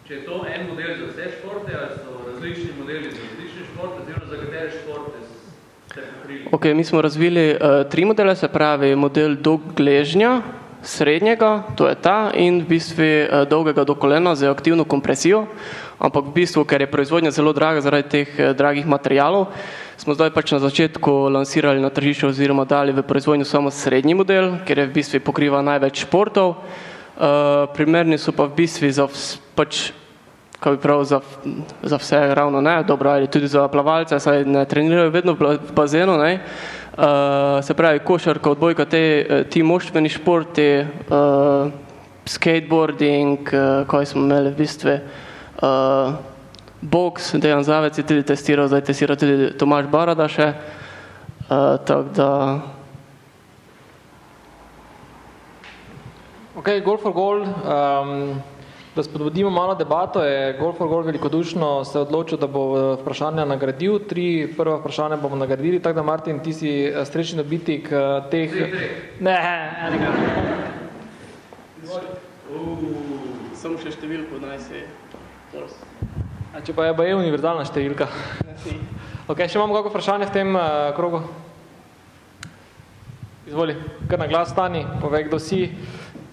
če 0.04 0.12
je 0.12 0.22
to 0.28 0.36
en 0.44 0.60
model 0.68 0.90
za 1.00 1.06
vse 1.08 1.24
športe, 1.40 1.72
ali 1.72 1.88
so 1.96 2.10
različni 2.28 2.70
modeli 2.76 3.08
za 3.08 3.22
različne 3.24 3.62
športe, 3.72 3.96
oziroma 4.04 4.26
za 4.28 4.36
katere 4.44 4.68
športe 4.76 5.18
ste 5.24 6.00
pokrili? 6.04 6.44
Ok, 6.52 6.64
mi 6.76 6.84
smo 6.84 7.00
razvili 7.00 7.46
uh, 7.56 7.88
tri 7.88 8.04
modele, 8.04 8.36
se 8.36 8.52
pravi 8.52 8.92
model 8.92 9.40
do 9.40 9.56
gležnja, 9.72 10.42
srednjega, 10.84 11.62
to 11.80 11.88
je 11.88 11.96
ta, 11.96 12.28
in 12.36 12.60
v 12.60 12.76
bistvu 12.76 13.08
uh, 13.08 13.48
dolgega 13.48 13.88
do 13.88 13.96
kolena 13.96 14.36
z 14.36 14.52
aktivno 14.52 14.84
kompresijo, 14.84 15.46
ampak 15.98 16.24
v 16.24 16.34
bistvu, 16.42 16.64
ker 16.64 16.80
je 16.80 16.90
proizvodnja 16.90 17.30
zelo 17.30 17.52
draga 17.52 17.80
zaradi 17.80 18.08
teh 18.08 18.28
uh, 18.38 18.52
dragih 18.56 18.86
materijalov, 18.86 19.50
smo 19.96 20.14
zdaj 20.14 20.34
pač 20.34 20.52
na 20.52 20.58
začetku 20.58 21.30
lansirali 21.30 21.80
na 21.80 21.90
tržišče 21.90 22.30
oziroma 22.30 22.64
dali 22.64 22.92
v 22.92 23.02
proizvodnjo 23.06 23.44
samo 23.44 23.70
srednji 23.70 24.14
model, 24.14 24.58
ker 24.66 24.78
je 24.78 24.88
v 24.90 24.94
bistvu 24.94 25.20
pokriva 25.20 25.62
največ 25.62 26.06
športov. 26.06 26.56
Uh, 27.14 27.70
primerni 27.70 28.18
so 28.18 28.34
pa 28.34 28.50
v 28.50 28.66
bistvu 28.66 28.90
za 28.90 29.06
pač 29.54 29.94
kaj 30.64 30.72
bi 30.72 30.80
prav 30.80 31.04
za, 31.04 31.20
za 31.82 31.96
vse 31.96 32.34
ravno 32.34 32.60
ne, 32.60 32.82
dobro, 32.82 33.10
ali 33.10 33.26
tudi 33.26 33.48
za 33.48 33.68
plavalce, 33.68 34.20
saj 34.20 34.44
ne 34.44 34.64
trenirajo 34.64 35.10
vedno 35.10 35.36
v 35.36 35.58
bazenu, 35.76 36.16
ne. 36.16 36.40
Uh, 36.96 37.64
se 37.64 37.74
pravi, 37.74 37.98
košarka, 37.98 38.50
odbojka, 38.50 38.84
te, 38.84 38.98
eh, 39.28 39.44
ti 39.50 39.62
moštveni 39.62 40.08
športi, 40.08 40.86
uh, 41.10 41.72
skateboarding, 42.24 43.50
uh, 43.52 43.84
kaj 43.90 44.06
smo 44.06 44.22
imeli 44.24 44.54
v 44.54 44.56
bistvu, 44.56 44.96
uh, 45.64 46.14
boks, 46.84 47.32
Dejan 47.40 47.64
Zavec 47.64 47.98
je 47.98 48.04
tudi 48.04 48.22
testiral, 48.22 48.68
zdaj 48.68 48.84
testira 48.84 49.16
tudi 49.16 49.50
Tomaž 49.58 49.88
Barada 49.88 50.28
še, 50.28 50.52
uh, 51.48 51.80
tako 51.82 52.08
da 52.12 52.30
Ok, 56.54 56.68
Golf 56.84 57.02
for 57.02 57.12
Goal, 57.12 57.42
um, 57.42 58.40
da 58.96 59.02
spodbudimo 59.02 59.50
malo 59.50 59.74
debato, 59.74 60.22
je 60.22 60.52
Golf 60.58 60.78
for 60.78 60.88
Goal 60.88 61.02
velikodušno 61.02 61.84
se 61.84 61.98
odločil, 61.98 62.38
da 62.38 62.46
bo 62.46 62.62
eh, 62.78 62.96
vprašanja 63.02 63.44
nagradil. 63.44 63.98
Tri 64.08 64.54
prva 64.56 64.76
vprašanja 64.78 65.16
bomo 65.16 65.36
nagradili, 65.36 65.82
tako 65.82 65.94
da 65.94 66.02
Martin, 66.02 66.38
ti 66.40 66.52
si 66.52 66.70
eh, 66.84 67.04
srečni 67.04 67.42
dobitnik 67.42 67.92
eh, 67.92 68.30
teh... 68.30 68.50
Ne, 69.20 69.36
enega. 69.88 70.12
Samo 73.58 73.76
še 73.82 73.90
številko 73.98 74.38
naj 74.38 74.62
se. 74.62 74.86
A 75.54 76.60
če 76.62 76.74
pa 76.74 76.88
je, 76.88 76.94
pa 76.98 77.04
je 77.06 77.14
univerzalna 77.14 77.62
številka. 77.66 78.08
Ok, 79.30 79.44
še 79.46 79.58
imamo 79.58 79.76
kako 79.76 79.92
vprašanje 79.92 80.26
v 80.26 80.34
tem 80.34 80.50
uh, 80.58 80.90
krogu? 80.96 81.20
Izvoli, 83.46 83.76
kar 84.10 84.18
na 84.18 84.26
glas 84.26 84.50
stani, 84.50 84.82
povej, 85.02 85.28
kdo 85.28 85.38
si, 85.38 85.68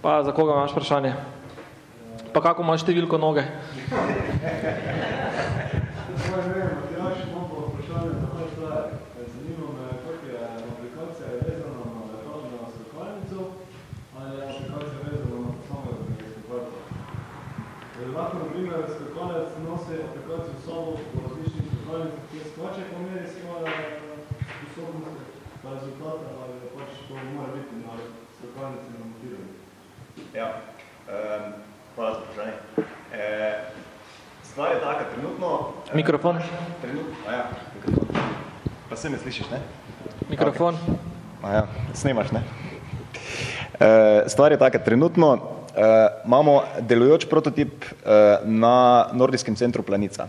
pa 0.01 0.23
za 0.25 0.33
koga 0.33 0.57
imaš 0.57 0.73
vprašanje. 0.73 1.13
Pa 2.33 2.41
kako 2.41 2.65
imaš 2.65 2.85
številko 2.87 3.21
noge? 3.21 3.45
Lahko, 18.21 18.37
na 18.37 18.45
primer, 18.53 18.83
skakalec 18.93 19.49
nosi 19.65 19.93
aplikacijo 20.05 20.55
s 20.59 20.65
sabo 20.65 20.91
po 21.11 21.19
različnih 21.25 21.65
skakalnicah, 21.71 22.23
kjer 22.31 22.45
skače 22.51 22.83
po 22.91 22.97
meri 23.05 23.27
svoje 23.35 23.71
sposobnosti, 24.57 25.25
pa 25.63 25.69
rezultate, 25.77 26.25
ali 26.41 26.55
pač 26.75 26.91
to 27.07 27.13
mora 27.35 27.49
biti 27.53 27.75
na 27.85 27.93
skakalnici 28.37 28.87
namontirano. 28.93 29.49
Ja, 30.33 30.47
um, 31.07 31.53
hvala 31.95 32.13
za 32.13 32.19
vprašanje. 32.19 32.55
E, 33.13 33.21
stvar 34.43 34.71
je 34.71 34.79
taka, 34.81 35.03
trenutno... 35.15 35.73
eh, 35.91 35.95
Mikrofon. 35.95 36.39
Trenutno, 36.81 37.15
a 37.27 37.31
ja, 37.33 37.43
mikrofon. 37.75 38.05
Pa 38.89 38.95
se 38.95 39.09
me 39.09 39.17
slišiš, 39.17 39.49
ne? 39.51 39.59
Mikrofon. 40.29 40.77
A 41.43 41.53
ja, 41.53 41.63
snemaš, 41.93 42.31
ne? 42.31 42.41
E, 43.79 44.23
stvar 44.27 44.51
je 44.51 44.57
taka, 44.57 44.79
trenutno 44.79 45.33
e, 45.35 45.39
imamo 46.25 46.63
delujoč 46.79 47.25
prototip 47.25 47.83
e, 47.83 47.93
na 48.45 49.07
nordijskem 49.13 49.55
centru 49.55 49.83
Planica. 49.83 50.27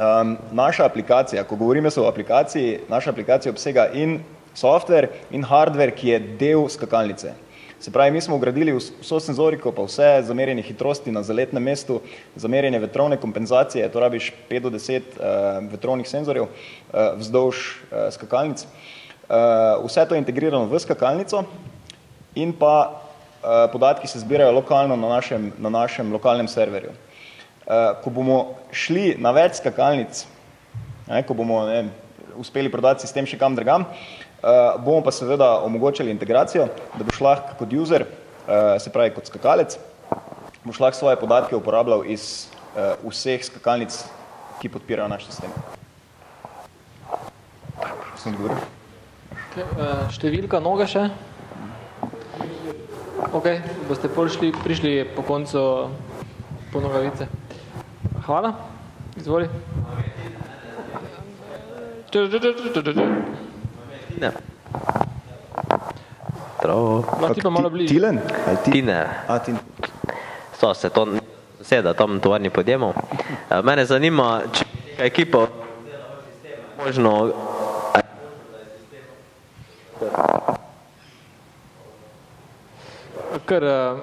Um, 0.00 0.38
naša 0.52 0.84
aplikacija, 0.84 1.44
ko 1.44 1.56
govorim 1.56 1.84
jaz 1.84 1.98
o 1.98 2.06
aplikaciji, 2.08 2.78
naša 2.88 3.10
aplikacija 3.10 3.52
obsega 3.52 3.90
in 3.92 4.20
software 4.56 5.10
in 5.30 5.42
hardware, 5.44 5.92
ki 5.92 6.08
je 6.08 6.20
del 6.40 6.68
skakalnice. 6.72 7.34
Se 7.80 7.92
pravi, 7.92 8.10
mi 8.10 8.20
smo 8.20 8.36
ugradili 8.36 8.72
vs- 8.72 8.94
vso 9.00 9.20
senzoriko, 9.20 9.72
pa 9.76 9.84
vse 9.84 10.22
zamerjene 10.24 10.62
hitrosti 10.62 11.12
na 11.12 11.20
zaletnem 11.22 11.62
mestu, 11.62 11.98
zamerjene 12.36 12.78
vetrovne 12.78 13.16
kompenzacije, 13.20 13.90
to 13.92 14.00
rabiš 14.00 14.32
5 14.50 14.60
do 14.60 14.70
10 14.70 14.96
uh, 15.18 15.68
vetrovnih 15.72 16.08
senzorjev 16.08 16.48
uh, 16.48 17.12
vzdolž 17.20 17.56
uh, 17.60 18.08
skakalnic. 18.16 18.64
Uh, 18.64 19.84
vse 19.84 20.08
to 20.08 20.16
je 20.16 20.24
integrirano 20.24 20.64
v 20.64 20.80
skakalnico 20.80 21.44
in 22.34 22.56
pa 22.56 22.74
uh, 22.88 23.68
podatki 23.72 24.08
se 24.08 24.24
zbirajo 24.24 24.56
lokalno 24.62 24.96
na 24.96 25.08
našem, 25.08 25.52
na 25.58 25.68
našem 25.68 26.12
lokalnem 26.12 26.48
serverju. 26.48 26.96
Uh, 27.70 27.92
ko 28.02 28.10
bomo 28.10 28.36
šli 28.74 29.12
na 29.22 29.30
več 29.30 29.60
skakalnic, 29.60 30.24
ne, 31.06 31.20
ko 31.22 31.36
bomo 31.38 31.60
ne, 31.68 31.84
uspeli 32.34 32.70
prodati 32.72 33.04
sistem 33.04 33.28
še 33.30 33.36
kam 33.38 33.54
drugam, 33.54 33.84
uh, 33.86 34.74
bomo 34.82 35.04
pa 35.06 35.12
seveda 35.14 35.52
omogočili 35.62 36.10
integracijo, 36.10 36.64
da 36.96 37.06
boš 37.06 37.20
lahko 37.22 37.54
kot 37.60 37.70
user, 37.78 38.08
uh, 38.10 38.74
se 38.82 38.90
pravi 38.90 39.12
kot 39.14 39.30
skakalec, 39.30 39.76
boš 40.64 40.80
lahko 40.82 40.98
svoje 40.98 41.20
podatke 41.20 41.54
uporabljal 41.54 42.02
iz 42.10 42.48
uh, 42.74 42.98
vseh 43.06 43.44
skakalnic, 43.46 44.00
ki 44.58 44.72
podpirajo 44.74 45.06
naš 45.12 45.28
sistem. 45.30 45.54
Sem 48.18 48.34
odgovoril? 48.34 48.58
Okay, 49.52 49.68
uh, 49.78 50.08
številka 50.10 50.58
noge 50.58 50.90
še? 50.90 51.06
Ok, 53.30 53.46
boste 53.86 54.10
pol 54.10 54.26
šli, 54.26 54.50
prišli 54.58 54.96
po 55.14 55.22
koncu 55.22 55.62
po 56.74 56.82
nogavice. 56.82 57.30
Hvala, 58.30 58.52
izvoli. 59.16 59.48
Ne. 64.20 64.30
Zdravo. 66.58 67.04
Lahko 67.20 67.34
ti 67.34 67.40
pa 67.42 67.50
malo 67.50 67.70
bližje. 67.70 67.94
Tilen? 67.94 68.20
Ali 68.46 68.56
ti? 68.64 68.70
Tine. 68.70 69.06
A, 69.28 69.38
ti. 69.38 69.54
So 70.60 70.74
se 70.74 70.90
to 70.90 71.06
seda 71.62 71.94
tam 71.94 72.20
tovarni 72.20 72.50
podjemov. 72.50 72.94
Mene 73.64 73.84
zanima, 73.84 74.42
če 74.52 74.64
neka 75.00 75.04
ekipa 75.04 75.46
možno 76.84 77.32
Kar, 83.44 83.64
eh, 83.64 83.96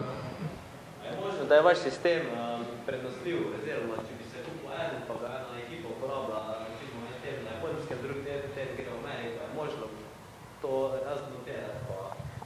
Možno, 1.23 1.45
da 1.49 1.55
je 1.55 1.61
vaš 1.61 1.77
sistem 1.77 2.21
um, 2.21 2.65
prednostljiv, 2.85 3.37
oziroma 3.55 3.95
če 4.07 4.13
bi 4.19 4.25
se 4.31 4.41
kupil 4.45 4.71
en, 4.75 4.95
pa 5.07 5.13
ga 5.21 5.29
ena 5.37 5.59
ekipa 5.63 5.87
uporablja, 5.95 6.39
recimo 6.67 7.05
en 7.07 7.17
teden 7.23 7.43
na 7.45 7.55
Japonskem, 7.55 7.97
drug 8.03 8.19
teden, 8.25 8.51
teden 8.55 8.75
gre 8.77 8.89
v 8.91 8.99
Ameriko, 9.03 9.39
je 9.43 9.49
možno 9.55 9.89
to 10.61 10.73
razmontirati, 11.05 11.79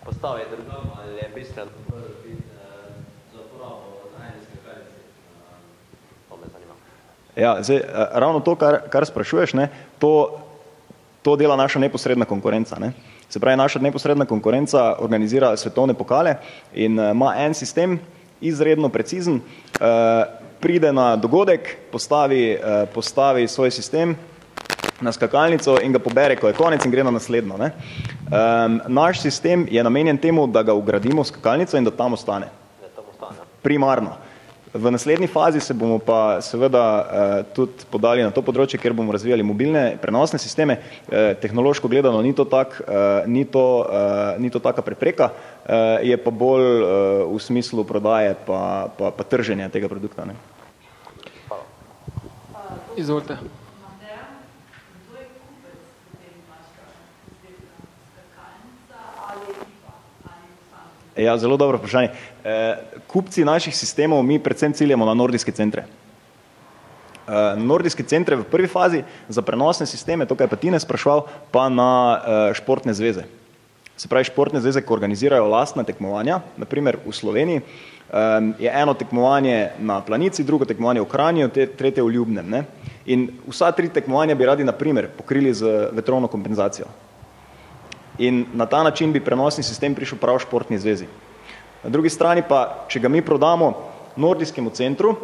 pa 0.02 0.06
postaviti 0.06 0.50
drugam, 0.50 0.92
ali 1.02 1.14
je 1.16 1.30
bistveno 1.36 1.70
bolj 1.90 2.02
biti 2.24 2.44
uh, 2.44 2.94
za 3.34 3.40
uporabo 3.46 3.84
na 4.20 4.26
eni 4.26 4.46
skakalnici. 4.46 4.98
To 6.30 6.38
me 6.38 6.44
zanima. 6.52 6.74
Ja, 7.36 7.64
zdaj, 7.64 7.78
eh, 7.78 7.84
ravno 8.14 8.40
to, 8.40 8.56
kar, 8.56 8.80
kar 8.90 9.06
sprašuješ, 9.06 9.54
ne, 9.54 9.70
to, 10.00 10.40
to 11.22 11.36
dela 11.36 11.56
naša 11.56 11.80
neposredna 11.80 12.26
konkurenca. 12.26 12.80
Ne. 12.80 12.92
Se 13.30 13.40
pravi, 13.40 13.58
naša 13.58 13.80
neposredna 13.80 14.26
konkurenca 14.26 14.96
organizira 15.00 15.58
svetovne 15.58 15.94
pokale 15.94 16.36
in 16.74 17.00
uh, 17.00 17.12
ima 17.12 17.36
en 17.38 17.54
sistem, 17.54 18.00
izredno 18.42 18.90
precizen, 18.90 19.36
uh, 19.36 20.26
pride 20.60 20.94
na 20.94 21.16
dogodek, 21.16 21.78
postavi, 21.92 22.60
postavi 22.94 23.48
svoj 23.48 23.72
sistem 23.72 24.16
na 25.02 25.12
skakalnico 25.12 25.78
in 25.82 25.92
ga 25.92 26.00
pobere, 26.00 26.36
ko 26.36 26.48
je 26.48 26.58
konec 26.58 26.86
in 26.86 26.92
gre 26.92 27.04
na 27.04 27.12
naslednjo. 27.12 27.58
Ne. 27.58 27.72
Um, 28.32 28.82
naš 28.88 29.22
sistem 29.22 29.68
je 29.70 29.84
namenjen 29.84 30.18
temu, 30.18 30.48
da 30.48 30.64
ga 30.64 30.74
ugradimo 30.74 31.22
v 31.22 31.28
skakalnico 31.28 31.78
in 31.78 31.84
da 31.84 31.92
tam 31.92 32.14
ostane. 32.14 32.52
Da 32.82 32.92
tam 32.96 33.10
ostane. 33.12 33.48
Primarno. 33.62 34.18
V 34.74 34.92
naslednji 34.92 35.28
fazi 35.28 35.60
se 35.60 35.74
bomo 35.74 35.98
pa 36.00 36.40
seveda 36.42 36.84
eh, 36.84 37.44
tudi 37.52 37.84
podali 37.92 38.24
na 38.24 38.32
to 38.32 38.40
področje, 38.40 38.80
kjer 38.80 38.94
bomo 38.96 39.12
razvijali 39.12 39.44
mobilne 39.44 39.98
prenosne 40.00 40.40
sisteme. 40.40 40.78
Eh, 41.12 41.34
tehnološko 41.44 41.92
gledano 41.92 42.22
ni 42.24 42.32
to, 42.32 42.46
tak, 42.48 42.80
eh, 42.80 43.28
ni 43.28 43.44
to, 43.44 43.66
eh, 43.84 44.40
ni 44.40 44.48
to 44.48 44.64
taka 44.64 44.80
prepreka, 44.82 45.34
eh, 45.68 46.08
je 46.08 46.18
pa 46.18 46.32
bolj 46.32 46.64
eh, 46.64 46.88
v 47.28 47.42
smislu 47.44 47.84
prodaje 47.84 48.32
pa, 48.48 48.88
pa, 48.96 49.12
pa 49.12 49.24
trženja 49.28 49.68
tega 49.68 49.92
produkta. 49.92 50.24
Ne. 50.24 50.40
izvolite. 52.96 53.36
Mateja, 53.84 54.24
kdo 55.04 55.20
je 55.20 55.28
kupec 55.36 55.80
potem 56.12 56.36
vašega 56.48 56.86
sistema? 57.28 57.76
Skakalnica 58.08 59.00
ali 59.28 59.44
ekipa 59.52 59.94
ali 60.32 60.48
posameznik? 60.60 61.11
Ja, 61.22 61.38
zelo 61.38 61.58
dobro 61.58 61.78
vprašanje. 61.78 62.10
Eh, 62.44 62.76
kupci 63.08 63.46
naših 63.46 63.76
sistemov 63.78 64.24
mi 64.24 64.40
predvsem 64.40 64.74
ciljamo 64.74 65.06
na 65.06 65.14
nordijske 65.14 65.52
centre. 65.52 65.84
Eh, 67.28 67.56
Nordijske 67.58 68.04
centre 68.04 68.36
v 68.36 68.44
prvi 68.44 68.68
fazi 68.68 69.04
za 69.30 69.42
prenosne 69.42 69.86
sisteme, 69.86 70.26
to, 70.26 70.36
kar 70.36 70.50
pa 70.50 70.56
Tine 70.56 70.80
spraševal, 70.80 71.28
pa 71.52 71.70
na 71.70 71.92
eh, 72.18 72.54
športne 72.58 72.94
zveze. 72.94 73.24
Se 73.98 74.08
pravi, 74.08 74.26
športne 74.26 74.62
zveze, 74.62 74.82
ko 74.82 74.94
organizirajo 74.98 75.46
lastna 75.46 75.84
tekmovanja, 75.84 76.40
naprimer 76.58 76.98
v 77.06 77.14
Sloveniji, 77.14 77.62
um, 77.62 78.54
je 78.58 78.72
eno 78.74 78.94
tekmovanje 78.98 79.70
na 79.80 80.00
Planici, 80.02 80.44
drugo 80.44 80.66
tekmovanje 80.66 81.04
v 81.04 81.10
Kranju, 81.12 81.50
te, 81.54 81.68
tretje 81.68 82.04
v 82.04 82.10
Ljubnem. 82.10 82.50
Ne? 82.50 82.64
In 83.06 83.28
vsa 83.46 83.70
tri 83.78 83.92
tekmovanja 83.94 84.36
bi 84.36 84.50
radi, 84.50 84.66
naprimer, 84.66 85.12
pokrili 85.18 85.54
z 85.54 85.92
vetrovno 85.94 86.28
kompenzacijo. 86.28 86.90
In 88.22 88.46
na 88.54 88.68
ta 88.70 88.84
način 88.84 89.14
bi 89.14 89.24
prenosni 89.24 89.64
sistem 89.66 89.96
prišel 89.98 90.20
prav 90.22 90.38
športni 90.44 90.78
zvezi. 90.78 91.08
Na 91.84 91.90
drugi 91.90 92.10
strani 92.14 92.44
pa, 92.46 92.86
če 92.88 93.00
ga 93.02 93.10
mi 93.10 93.24
prodamo 93.26 93.72
nordijskemu 94.16 94.70
centru, 94.78 95.16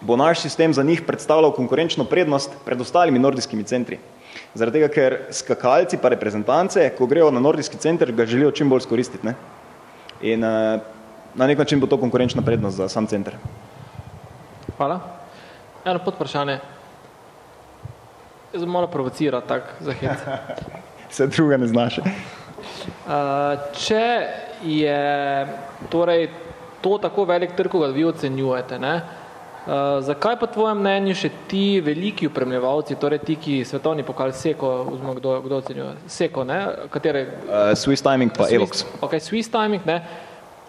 bo 0.00 0.16
naš 0.18 0.40
sistem 0.42 0.72
za 0.74 0.82
njih 0.82 1.04
predstavljal 1.06 1.52
konkurenčno 1.54 2.04
prednost 2.04 2.56
pred 2.64 2.80
ostalimi 2.80 3.22
nordijskimi 3.22 3.62
centri. 3.64 4.00
Zaradi 4.58 4.80
tega, 4.80 4.88
ker 4.90 5.16
skakalci 5.30 6.00
pa 6.02 6.10
reprezentance, 6.10 6.82
ko 6.98 7.06
grejo 7.06 7.30
na 7.30 7.40
nordijski 7.40 7.78
center, 7.78 8.10
ga 8.12 8.26
želijo 8.26 8.50
čim 8.50 8.70
bolj 8.70 8.82
skoristiti. 8.88 9.26
Ne? 9.26 9.34
In 10.20 10.42
uh, 10.42 10.80
na 11.34 11.46
nek 11.46 11.58
način 11.58 11.80
bo 11.80 11.86
to 11.86 12.00
konkurenčna 12.00 12.42
prednost 12.42 12.76
za 12.76 12.88
sam 12.88 13.06
center. 13.06 13.36
Hvala. 14.76 14.98
Eno 15.84 16.02
podvprašanje. 16.02 16.58
Jaz 18.52 18.64
bom 18.64 18.74
malo 18.80 18.90
provociral 18.90 19.46
tak 19.46 19.76
za 19.80 19.92
hec. 19.92 20.26
Vse 21.14 21.26
druga 21.26 21.56
ne 21.56 21.66
znaš. 21.66 21.98
Uh, 21.98 23.12
če 23.78 24.06
je 24.66 25.02
torej 25.90 26.24
to 26.82 26.96
tako 26.98 27.22
velik 27.24 27.52
trg, 27.54 27.70
kot 27.70 27.94
vi 27.94 28.02
ocenjujete, 28.04 28.78
ne? 28.82 28.94
Uh, 29.64 30.02
zakaj 30.02 30.34
pa 30.40 30.48
tvojem 30.50 30.80
mnenju 30.82 31.14
še 31.14 31.30
ti 31.46 31.78
veliki 31.86 32.26
upremljevalci, 32.26 32.98
torej 32.98 33.22
ti, 33.28 33.36
ki 33.38 33.60
svetovni 33.62 34.02
pokal 34.02 34.34
Seko, 34.34 34.72
vzmo, 34.88 35.14
kdo, 35.20 35.36
kdo 35.46 35.62
ocenjuje, 35.62 35.94
Seko, 36.16 36.42
ne? 36.50 36.58
katere 36.90 37.22
Uh, 37.46 37.70
Swiss 37.78 38.02
Timing 38.02 38.34
pa 38.34 38.50
Evox. 38.50 38.82
Ok, 38.98 39.14
Swiss 39.22 39.54
Timing, 39.54 39.86
ne? 39.86 40.00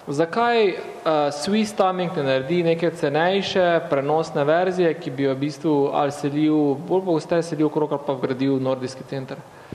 Zakaj 0.05 0.61
uh, 0.69 1.33
Swiss 1.33 1.73
Timing 1.73 2.13
ne 2.21 2.29
naredi 2.29 2.61
neke 2.69 2.93
cenejše 2.93 3.65
prenosne 3.89 4.45
verzije, 4.45 4.93
ki 5.01 5.09
bi 5.09 5.25
jo 5.25 5.33
v 5.33 5.41
bistvu 5.41 5.75
ali 5.89 6.13
selil, 6.13 6.75
bolj 6.85 7.07
pogosteje 7.09 7.49
selil 7.49 7.73
okrog 7.73 7.97
ali 7.97 8.05
pa 8.05 8.13
vgradil 8.13 8.59
v 8.59 8.67
nordijski 8.69 9.09
center? 9.09 9.41
Uh, 9.41 9.65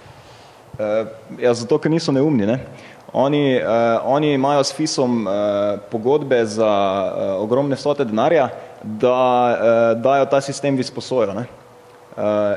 ja, 1.38 1.54
zato, 1.54 1.78
ker 1.78 1.90
niso 1.92 2.12
neumni. 2.12 2.46
Ne? 2.46 2.58
Oni, 3.12 3.58
uh, 3.58 4.00
oni 4.04 4.34
imajo 4.34 4.64
s 4.64 4.74
FIS-om 4.74 5.24
uh, 5.26 5.32
pogodbe 5.90 6.44
za 6.46 6.70
uh, 6.70 7.42
ogromne 7.42 7.76
vsote 7.76 8.04
denarja, 8.04 8.48
da 8.82 9.16
uh, 9.16 10.02
dajo 10.02 10.28
ta 10.30 10.40
sistem 10.40 10.78
v 10.78 10.86
izposojo. 10.86 11.34
Uh, 11.34 11.46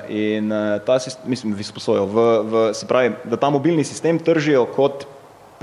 in 0.09 0.51
uh, 0.51 0.77
ta 0.85 0.99
sistem, 0.99 1.29
mislim, 1.29 1.55
v 1.57 1.65
izposojo, 1.65 2.05
v, 2.05 2.27
v, 2.43 2.63
se 2.77 2.85
pravi, 2.89 3.15
da 3.25 3.37
ta 3.37 3.49
mobilni 3.49 3.83
sistem 3.83 4.19
tržijo 4.19 4.65
kot 4.75 5.07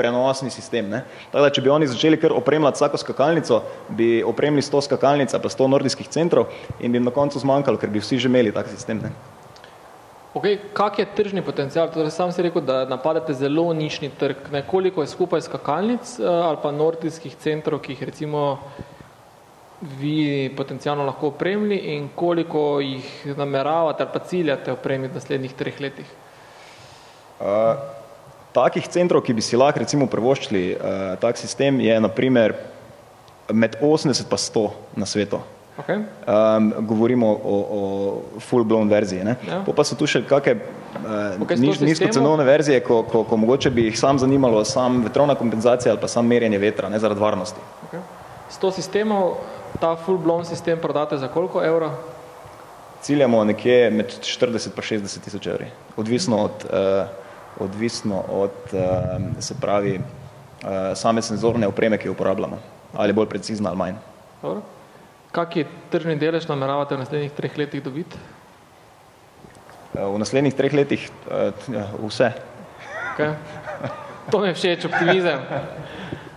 prenosni 0.00 0.50
sistem. 0.50 0.88
Tako 1.30 1.44
da, 1.44 1.50
če 1.52 1.62
bi 1.62 1.72
oni 1.72 1.88
začeli 1.90 2.18
kar 2.20 2.32
opremljati 2.32 2.80
vsako 2.80 3.00
skakalnico, 3.02 3.62
bi 3.98 4.22
opremili 4.26 4.64
sto 4.64 4.80
skakalnic 4.80 5.34
pa 5.36 5.52
sto 5.52 5.68
nordijskih 5.68 6.08
centrov 6.08 6.48
in 6.80 6.92
bi 6.92 6.98
jim 6.98 7.06
na 7.06 7.14
koncu 7.14 7.42
zmanjkalo, 7.42 7.78
ker 7.78 7.92
bi 7.92 8.02
vsi 8.02 8.18
že 8.18 8.30
imeli 8.32 8.54
tak 8.54 8.70
sistem. 8.72 9.02
Ne? 9.04 9.12
Ok, 10.30 10.44
kak 10.72 10.98
je 10.98 11.06
tržni 11.16 11.42
potencial? 11.42 11.88
Torej, 11.90 12.12
sam 12.14 12.30
si 12.30 12.42
rekel, 12.42 12.62
da 12.62 12.84
napadate 12.86 13.34
zelo 13.34 13.72
nišni 13.74 14.12
trg. 14.18 14.46
Ne, 14.52 14.62
koliko 14.62 15.02
je 15.02 15.10
skupaj 15.10 15.42
skakalnic 15.42 16.18
eh, 16.20 16.26
ali 16.26 16.58
pa 16.62 16.70
nordijskih 16.70 17.34
centrov, 17.34 17.82
ki 17.82 17.96
jih 17.96 18.04
recimo 18.06 18.58
vi 19.98 20.52
potencialno 20.56 21.04
lahko 21.08 21.32
opremili 21.32 21.76
in 21.96 22.08
koliko 22.14 22.80
jih 22.80 23.34
nameravate 23.36 24.02
ali 24.02 24.12
pa 24.12 24.18
ciljate 24.18 24.72
opremiti 24.72 25.12
v 25.12 25.18
naslednjih 25.18 25.54
treh 25.58 25.80
letih? 25.80 26.06
Uh, 27.40 27.80
takih 28.52 28.86
centrov, 28.88 29.24
ki 29.26 29.34
bi 29.34 29.42
si 29.42 29.58
lahko 29.58 29.82
recimo 29.82 30.06
privoščili 30.06 30.66
uh, 30.76 30.98
tak 31.18 31.42
sistem, 31.42 31.80
je 31.80 31.96
naprimer 32.00 32.54
med 33.50 33.80
80 33.82 34.30
pa 34.30 34.36
100 34.36 34.68
na 34.94 35.06
svetu. 35.06 35.40
Okay. 35.80 35.96
Um, 35.96 36.72
govorimo 36.86 37.26
o, 37.44 37.56
o 37.70 37.80
full-blown 38.38 38.88
verziji. 38.90 39.24
Ne? 39.24 39.36
Ja. 39.48 39.62
Po 39.66 39.72
pa 39.72 39.84
so 39.84 39.96
tu 39.96 40.06
še 40.06 40.22
kakšne 40.28 40.56
uh, 40.58 41.42
Ok, 41.42 41.54
sto 41.54 41.62
niž, 41.62 41.80
nizkocenovne 41.84 42.44
verzije, 42.44 42.82
ko, 42.84 43.02
ko, 43.08 43.22
ko 43.24 43.38
mogoče 43.40 43.70
bi 43.70 43.86
jih 43.88 43.98
sam 43.98 44.18
zanimalo, 44.18 44.64
sam 44.64 45.00
vetrovna 45.06 45.34
kompenzacija 45.34 45.92
ali 45.94 46.00
pa 46.00 46.08
sam 46.08 46.26
merjenje 46.26 46.58
vetra, 46.58 46.90
ne 46.92 46.98
zaradi 47.00 47.20
varnosti. 47.20 47.62
Okay. 47.88 48.02
100 48.50 48.72
sistemov, 48.80 49.38
ta 49.80 49.94
full-blown 49.96 50.44
sistem 50.44 50.80
prodate 50.82 51.18
za 51.18 51.28
koliko 51.28 51.62
evrov? 51.64 51.94
Ciljamo 53.00 53.44
nekje 53.44 53.90
med 53.90 54.12
40 54.20 54.74
pa 54.76 54.82
60 54.82 55.24
tisoč 55.24 55.46
evri, 55.46 55.70
odvisno 55.96 56.42
od, 56.44 56.66
uh, 56.68 57.64
odvisno 57.64 58.24
od 58.28 58.74
uh, 58.74 58.82
se 59.40 59.54
pravi, 59.60 59.94
uh, 59.96 60.92
same 60.94 61.22
senzorne 61.22 61.70
opreme, 61.70 61.98
ki 61.98 62.10
jo 62.10 62.12
uporabljamo, 62.12 62.58
ali 62.92 63.16
bolj 63.16 63.30
precizna 63.32 63.70
ali 63.70 63.78
manj. 63.78 63.96
Dobro. 64.42 64.60
Kak 65.30 65.56
je 65.56 65.64
tržni 65.90 66.18
delež 66.18 66.48
nameravate 66.50 66.98
v 66.98 67.06
naslednjih 67.06 67.32
treh 67.32 67.54
letih 67.54 67.82
dobiti? 67.82 68.18
Uh, 69.94 70.10
v 70.14 70.18
naslednjih 70.18 70.54
treh 70.54 70.74
letih 70.74 71.06
uh, 71.30 71.54
ja, 71.70 71.86
vse. 72.02 72.34
Okay. 73.14 73.34
To 74.30 74.42
mi 74.42 74.50
je 74.50 74.54
všeč, 74.54 74.84
optimizem. 74.90 75.38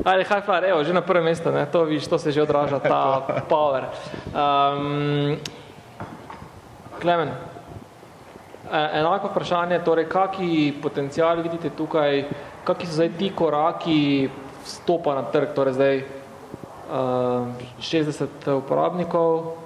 Ali 0.05 0.23
high 0.23 0.45
five, 0.45 0.65
evo, 0.69 0.83
že 0.83 0.93
na 0.93 1.01
prvem 1.01 1.25
mestu, 1.25 1.51
ne, 1.51 1.65
to 1.65 1.85
viš, 1.85 2.07
to 2.07 2.19
se 2.19 2.31
že 2.31 2.41
odraža, 2.41 2.79
ta 2.79 3.21
power. 3.53 3.89
Um, 4.29 5.37
Klemen, 7.01 7.33
e- 8.71 8.89
enako 8.99 9.27
vprašanje, 9.27 9.79
torej, 9.79 10.05
kaki 10.05 10.73
potencial 10.81 11.41
vidite 11.41 11.69
tukaj, 11.69 12.25
kaki 12.63 12.85
so 12.87 12.93
zdaj 12.93 13.09
ti 13.17 13.29
koraki 13.29 14.29
vstopa 14.63 15.15
na 15.15 15.23
trg, 15.23 15.53
torej 15.53 15.73
zdaj 15.73 16.22
60 16.89 18.47
uporabnikov 18.57 19.57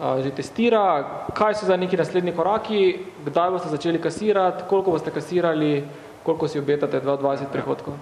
uh, 0.00 0.22
že 0.22 0.30
testira, 0.30 1.04
kaj 1.36 1.60
so 1.60 1.68
zdaj 1.68 1.78
neki 1.78 1.96
naslednji 1.96 2.32
koraki, 2.32 2.82
kdaj 3.24 3.50
boste 3.50 3.68
začeli 3.68 4.00
kasirati, 4.00 4.64
koliko 4.68 4.96
boste 4.96 5.10
kasirali, 5.10 5.84
koliko 6.22 6.48
si 6.48 6.58
obetate 6.58 7.00
2020 7.00 7.52
prihodkov? 7.52 7.94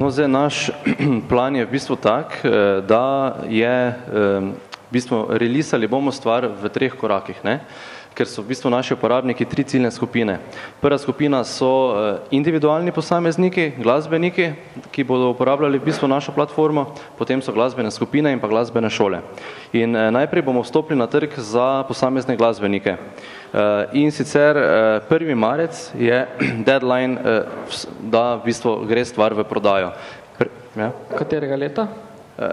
No, 0.00 0.10
zdaj 0.10 0.28
naš 0.28 0.70
plan 1.30 1.56
je 1.56 1.66
v 1.66 1.70
bistvu 1.70 1.96
tak, 1.96 2.40
eh, 2.44 2.80
da 2.80 3.36
je 3.44 3.94
v 4.90 4.92
bistvu 4.92 5.36
releasali 5.38 5.86
bomo 5.86 6.10
stvar 6.12 6.48
v 6.48 6.68
treh 6.72 6.90
korakih. 6.96 7.36
Ne? 7.44 7.60
Ker 8.14 8.28
so 8.28 8.42
v 8.42 8.50
bistvu 8.52 8.70
naši 8.70 8.94
uporabniki 8.94 9.44
tri 9.44 9.64
ciljne 9.64 9.90
skupine. 9.90 10.38
Prva 10.80 10.98
skupina 10.98 11.44
so 11.44 11.70
individualni 12.30 12.92
posamezniki, 12.92 13.72
glasbeniki, 13.78 14.50
ki 14.92 15.04
bodo 15.04 15.30
uporabljali 15.30 15.78
v 15.78 15.86
bistvu 15.88 16.08
našo 16.08 16.34
platformo, 16.36 16.90
potem 17.18 17.42
so 17.42 17.52
glasbene 17.52 17.90
skupine 17.90 18.32
in 18.32 18.40
pa 18.40 18.50
glasbene 18.50 18.90
šole. 18.90 19.22
In 19.72 19.92
najprej 19.92 20.42
bomo 20.42 20.62
vstopili 20.62 20.98
na 20.98 21.06
trg 21.06 21.38
za 21.38 21.84
posamezne 21.88 22.36
glasbenike. 22.36 22.96
In 23.92 24.10
sicer 24.12 24.56
1. 25.08 25.34
marec 25.34 25.90
je 25.98 26.26
deadline, 26.68 27.18
da 28.00 28.36
v 28.36 28.50
bistvu 28.50 28.84
gre 28.90 29.04
stvar 29.04 29.34
v 29.34 29.44
prodajo. 29.44 29.94
Ja? 30.76 30.92
Katerega 31.18 31.56
leta? 31.56 31.88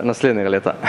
Naslednjega 0.03 0.49
leta. 0.49 0.73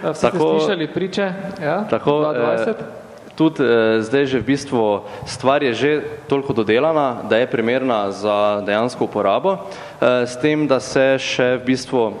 Vsi 0.00 0.14
ste 0.16 0.38
slišali 0.38 0.86
priče, 0.88 1.32
ja? 1.60 1.84
Tako, 1.90 2.32
2020? 2.32 2.99
Tudi 3.40 3.64
eh, 3.64 4.04
zdaj 4.04 4.28
že 4.28 4.38
v 4.44 4.48
bistvu 4.52 5.08
stvar 5.24 5.64
je 5.64 5.72
že 5.72 5.90
toliko 6.28 6.52
dodelana, 6.52 7.24
da 7.24 7.40
je 7.40 7.48
primerna 7.48 8.12
za 8.12 8.60
dejansko 8.60 9.08
uporabo, 9.08 9.56
eh, 9.56 10.28
s 10.28 10.36
tem, 10.36 10.68
da 10.68 10.76
se 10.76 11.16
še 11.16 11.56
v 11.56 11.72
bistvu 11.72 12.12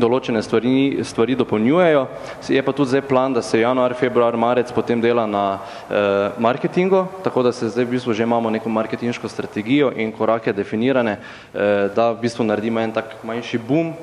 določene 0.00 0.42
stvari, 0.42 1.04
stvari 1.06 1.36
dopolnjujejo. 1.38 2.06
Je 2.48 2.62
pa 2.62 2.72
tudi 2.74 2.94
zdaj 2.94 3.04
plan, 3.08 3.34
da 3.34 3.42
se 3.42 3.60
januar, 3.60 3.94
februar, 3.94 4.36
marec 4.36 4.72
potem 4.74 5.00
dela 5.00 5.26
na 5.26 5.44
eh, 5.54 6.32
marketingu, 6.38 7.04
tako 7.22 7.44
da 7.46 7.52
se 7.52 7.68
zdaj 7.68 7.84
v 7.84 7.94
bistvu 7.96 8.16
že 8.16 8.26
imamo 8.26 8.50
neko 8.50 8.68
marketinško 8.68 9.28
strategijo 9.28 9.92
in 9.96 10.12
korake 10.12 10.52
definirane, 10.52 11.18
eh, 11.18 11.88
da 11.94 12.10
v 12.12 12.24
bistvu 12.26 12.48
naredimo 12.48 12.80
en 12.80 12.92
tak 12.92 13.20
manjši 13.22 13.58
boom, 13.58 13.94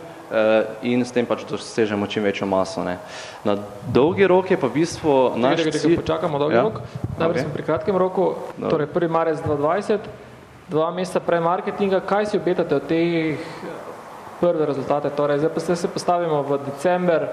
in 0.81 1.05
s 1.05 1.11
tem 1.11 1.25
pač 1.25 1.43
dosežemo 1.49 2.07
čim 2.07 2.23
večjo 2.23 2.47
maso. 2.47 2.83
Ne. 2.83 2.97
Na 3.43 3.57
dolgi 3.91 4.27
rok 4.27 4.51
je 4.51 4.57
pa 4.57 4.67
v 4.67 4.81
bistvu 4.81 5.35
naš 5.35 5.63
cilj... 5.67 5.71
Nekaj, 5.75 5.95
počakamo 6.01 6.39
dolgi 6.39 6.55
ja? 6.55 6.63
rok, 6.63 6.81
najprej 7.19 7.35
okay. 7.35 7.43
smo 7.43 7.53
pri 7.53 7.63
kratkem 7.63 7.97
roku, 7.97 8.25
no. 8.57 8.69
torej 8.71 8.87
1. 8.87 9.09
marec 9.11 9.43
2020, 9.43 10.07
dva 10.71 10.91
meseca 10.95 11.19
prej 11.19 11.43
marketinga, 11.43 11.99
kaj 11.99 12.31
si 12.31 12.39
obetate 12.39 12.75
od 12.75 12.87
teh 12.87 13.39
prve 14.39 14.65
rezultate, 14.65 15.11
torej 15.11 15.43
zdaj 15.43 15.51
pa 15.53 15.59
se 15.59 15.87
postavimo 15.87 16.41
v 16.41 16.63
december 16.65 17.27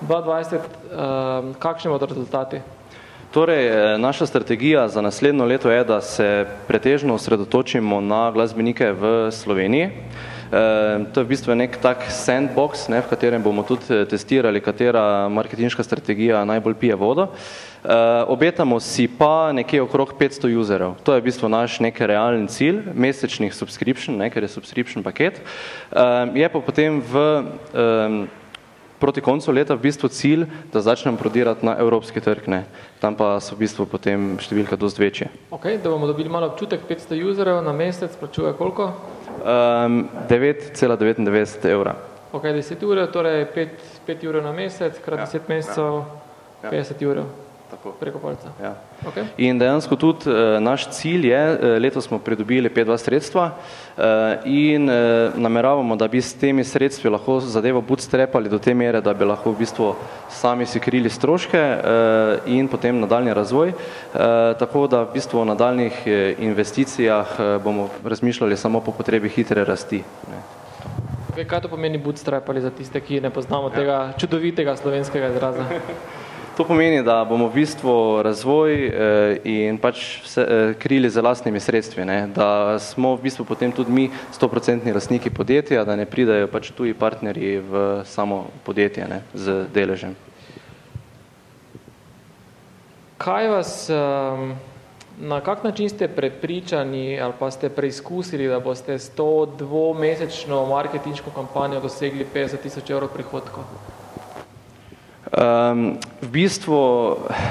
2020, 0.00 0.58
um, 0.58 1.54
kakšni 1.60 1.92
bodo 1.92 2.06
rezultati? 2.06 2.60
Torej, 3.34 3.98
naša 3.98 4.26
strategija 4.26 4.88
za 4.88 5.02
naslednjo 5.02 5.44
leto 5.44 5.70
je, 5.70 5.84
da 5.84 6.00
se 6.00 6.46
pretežno 6.68 7.14
osredotočimo 7.14 8.00
na 8.00 8.30
glasbenike 8.30 8.92
v 8.92 9.30
Sloveniji. 9.34 9.84
Ehm, 9.84 10.33
to 10.50 11.20
je 11.20 11.24
v 11.24 11.28
bistvu 11.28 11.54
nek 11.54 11.76
tak 11.82 12.04
sandbox, 12.10 12.88
ne, 12.88 13.00
v 13.00 13.10
katerem 13.10 13.42
bomo 13.42 13.62
tudi 13.62 13.88
eh, 13.90 14.04
testirali, 14.08 14.60
katera 14.60 15.28
marketinška 15.28 15.82
strategija 15.84 16.44
najbolj 16.44 16.74
pije 16.74 16.94
vodo. 16.94 17.28
Uh, 17.84 18.24
obetamo 18.32 18.80
si 18.80 19.04
pa 19.04 19.52
nekje 19.52 19.82
okrog 19.82 20.14
500 20.16 20.56
userov. 20.56 20.94
To 21.04 21.12
je 21.12 21.20
v 21.20 21.26
bistvu 21.28 21.52
naš 21.52 21.76
nek 21.84 22.00
realen 22.00 22.48
cilj, 22.48 22.80
mesečnih 22.96 23.52
subscription, 23.52 24.16
ne, 24.16 24.30
ker 24.32 24.40
je 24.40 24.48
subscription 24.48 25.04
paket. 25.04 25.42
Uh, 25.92 26.32
je 26.32 26.48
pa 26.48 26.60
potem 26.64 27.04
v 27.04 27.12
um, 27.76 28.24
proti 28.98 29.20
koncu 29.20 29.52
leta 29.52 29.74
v 29.74 29.84
bistvu 29.84 30.08
cilj, 30.08 30.46
da 30.72 30.80
začnemo 30.80 31.16
prodirati 31.18 31.66
na 31.66 31.76
evropski 31.78 32.20
trg, 32.20 32.48
ne. 32.48 32.64
Tam 33.00 33.16
pa 33.16 33.40
so 33.40 33.54
v 33.54 33.64
bistvu 33.64 33.86
potem 33.86 34.34
številka 34.40 34.76
dost 34.80 34.98
večje. 34.98 35.28
Ok, 35.50 35.66
da 35.82 35.90
bomo 35.90 36.06
dobili 36.06 36.28
malo 36.32 36.48
občutek, 36.52 36.86
500 36.88 37.20
userov 37.24 37.62
na 37.64 37.72
mesec, 37.72 38.16
plačuje 38.16 38.54
koliko? 38.58 38.92
Um, 39.44 40.08
9,99 40.30 41.68
evra. 41.70 41.96
Ok, 42.32 42.50
10 42.50 42.82
ur, 42.82 43.04
torej 43.12 43.46
5, 43.54 43.88
5 44.06 44.28
ur 44.28 44.42
na 44.42 44.52
mesec, 44.52 44.98
krat 45.04 45.26
ja, 45.26 45.30
10 45.38 45.50
mesecev, 45.52 46.04
ja. 46.64 46.70
50 46.70 47.04
ur. 47.06 47.26
Tako. 47.74 47.90
Preko 48.00 48.18
palca. 48.18 48.48
Ja. 48.62 48.74
Okay. 49.02 49.24
In 49.36 49.58
dejansko 49.58 49.96
tudi 49.98 50.30
uh, 50.30 50.60
naš 50.62 50.86
cilj 50.94 51.26
je, 51.26 51.40
uh, 51.54 51.64
letos 51.82 52.06
smo 52.06 52.20
pridobili 52.22 52.70
5-2 52.70 52.96
sredstva 53.02 53.44
uh, 53.50 54.02
in 54.44 54.86
uh, 54.88 55.34
nameravamo, 55.34 55.96
da 55.96 56.08
bi 56.08 56.22
s 56.22 56.38
temi 56.38 56.64
sredstvi 56.64 57.10
lahko 57.10 57.40
zadevo 57.40 57.82
bootstrapali 57.82 58.48
do 58.48 58.58
te 58.58 58.74
mere, 58.74 59.00
da 59.00 59.14
bi 59.14 59.26
lahko 59.26 59.50
v 59.50 59.64
bistvu 59.64 59.90
sami 60.30 60.66
si 60.70 60.80
krili 60.80 61.10
stroške 61.10 61.58
uh, 61.58 62.46
in 62.46 62.68
potem 62.68 63.00
nadaljni 63.00 63.34
razvoj. 63.34 63.74
Uh, 63.74 64.20
tako 64.58 64.86
da 64.86 65.02
v 65.02 65.12
bistvu 65.18 65.42
v 65.42 65.50
nadaljnih 65.50 66.02
investicijah 66.38 67.38
uh, 67.38 67.62
bomo 67.62 67.88
razmišljali 68.04 68.56
samo 68.56 68.80
po 68.80 68.92
potrebi 68.92 69.28
hitre 69.28 69.64
rasti. 69.64 70.04
Ne. 70.30 71.44
Kaj 71.44 71.60
to 71.60 71.68
pomeni 71.68 71.98
bootstrapali 71.98 72.60
za 72.60 72.70
tiste, 72.70 73.00
ki 73.00 73.18
ne 73.20 73.30
poznamo 73.30 73.72
ja. 73.72 73.74
tega 73.74 74.12
čudovitega 74.18 74.76
slovenskega 74.76 75.34
izraza? 75.34 75.66
To 76.56 76.64
pomeni, 76.64 77.02
da 77.02 77.24
bomo 77.26 77.48
v 77.50 77.54
bistvu 77.54 78.22
razvoj 78.22 78.72
eh, 78.86 78.92
in 79.42 79.78
pač 79.82 80.22
vse, 80.22 80.42
eh, 80.42 80.74
krili 80.78 81.10
za 81.10 81.18
lastnimi 81.22 81.58
sredstvi, 81.60 82.04
ne? 82.06 82.28
da 82.30 82.78
smo 82.78 83.16
v 83.16 83.26
bistvu 83.26 83.42
potem 83.42 83.72
tudi 83.74 83.90
mi 83.90 84.04
100% 84.30 84.94
lastniki 84.94 85.34
podjetja, 85.34 85.82
da 85.82 85.96
ne 85.98 86.06
pridajo 86.06 86.46
pač 86.46 86.70
tuji 86.70 86.94
partnerji 86.94 87.58
v 87.58 87.82
samo 88.06 88.46
podjetje 88.62 89.08
ne? 89.10 89.18
z 89.34 89.66
deležem. 89.74 90.14
Kaj 93.18 93.50
vas, 93.50 93.90
na 95.18 95.40
kak 95.42 95.64
način 95.64 95.90
ste 95.90 96.06
prepričani 96.06 97.18
ali 97.18 97.34
pa 97.38 97.50
ste 97.50 97.66
preizkusili, 97.66 98.46
da 98.46 98.60
boste 98.60 98.94
s 98.98 99.10
to 99.10 99.46
dvomesečno 99.58 100.66
marketinško 100.70 101.34
kampanjo 101.34 101.82
dosegli 101.82 102.26
50 102.34 102.62
tisoč 102.62 102.94
evrov 102.94 103.10
prihodkov? 103.10 103.66
Um, 105.34 105.98
v 106.22 106.28
bistvu 106.30 106.78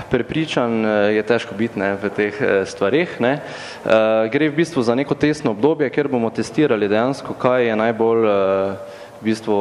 prepričan 0.08 0.86
eh, 0.86 1.20
je 1.20 1.24
težko 1.28 1.52
biti 1.52 1.76
ne, 1.80 1.98
v 2.00 2.08
teh 2.16 2.32
eh, 2.40 2.64
stvarih. 2.64 3.20
Ne. 3.20 3.44
Uh, 3.84 4.24
gre 4.32 4.48
v 4.48 4.56
bistvu 4.56 4.80
za 4.80 4.96
neko 4.96 5.18
tesno 5.20 5.52
obdobje, 5.52 5.92
kjer 5.92 6.08
bomo 6.08 6.32
testirali 6.32 6.88
dejansko, 6.88 7.36
kaj 7.36 7.68
je 7.68 7.76
najbolj, 7.76 8.24
uh, 8.24 8.96
v 9.20 9.28
bistvu, 9.28 9.58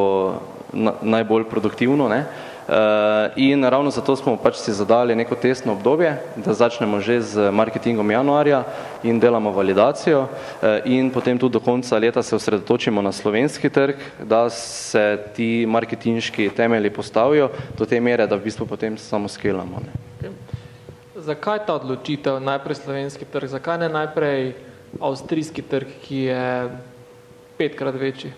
na, 0.71 0.95
najbolj 1.03 1.51
produktivno. 1.51 2.07
Ne. 2.07 2.23
Uh, 2.23 2.52
in 3.37 3.65
ravno 3.65 3.91
zato 3.91 4.17
smo 4.17 4.37
pač 4.37 4.57
si 4.57 4.73
zadali 4.73 5.17
neko 5.17 5.35
testno 5.35 5.73
obdobje, 5.73 6.17
da 6.37 6.55
začnemo 6.55 7.01
že 7.01 7.21
z 7.21 7.51
marketingom 7.51 8.11
januarja 8.11 8.65
in 9.03 9.21
delamo 9.21 9.51
validacijo 9.51 10.29
eh, 10.63 10.83
in 10.85 11.11
potem 11.11 11.39
tudi 11.39 11.53
do 11.53 11.61
konca 11.61 11.99
leta 11.99 12.23
se 12.23 12.37
osredotočimo 12.37 13.03
na 13.03 13.13
slovenski 13.13 13.71
trg, 13.71 13.97
da 14.23 14.51
se 14.51 15.19
ti 15.35 15.67
marketinški 15.69 16.51
temelji 16.51 16.91
postavijo 16.91 17.51
do 17.79 17.87
te 17.87 18.01
mere, 18.01 18.27
da 18.27 18.37
v 18.37 18.45
bistvu 18.45 18.67
potem 18.67 18.99
samo 18.99 19.29
skelamo. 19.29 19.83
Ne. 19.83 19.93
Okay. 20.21 20.31
Zakaj 21.17 21.67
ta 21.67 21.75
odločitev 21.75 22.41
najprej 22.41 22.75
slovenski 22.75 23.25
trg, 23.25 23.49
zakaj 23.49 23.79
ne 23.79 23.89
najprej 23.89 24.55
avstrijski 25.01 25.63
trg, 25.63 25.89
ki 26.03 26.17
je 26.17 26.69
petkrat 27.59 27.95
večji? 27.95 28.33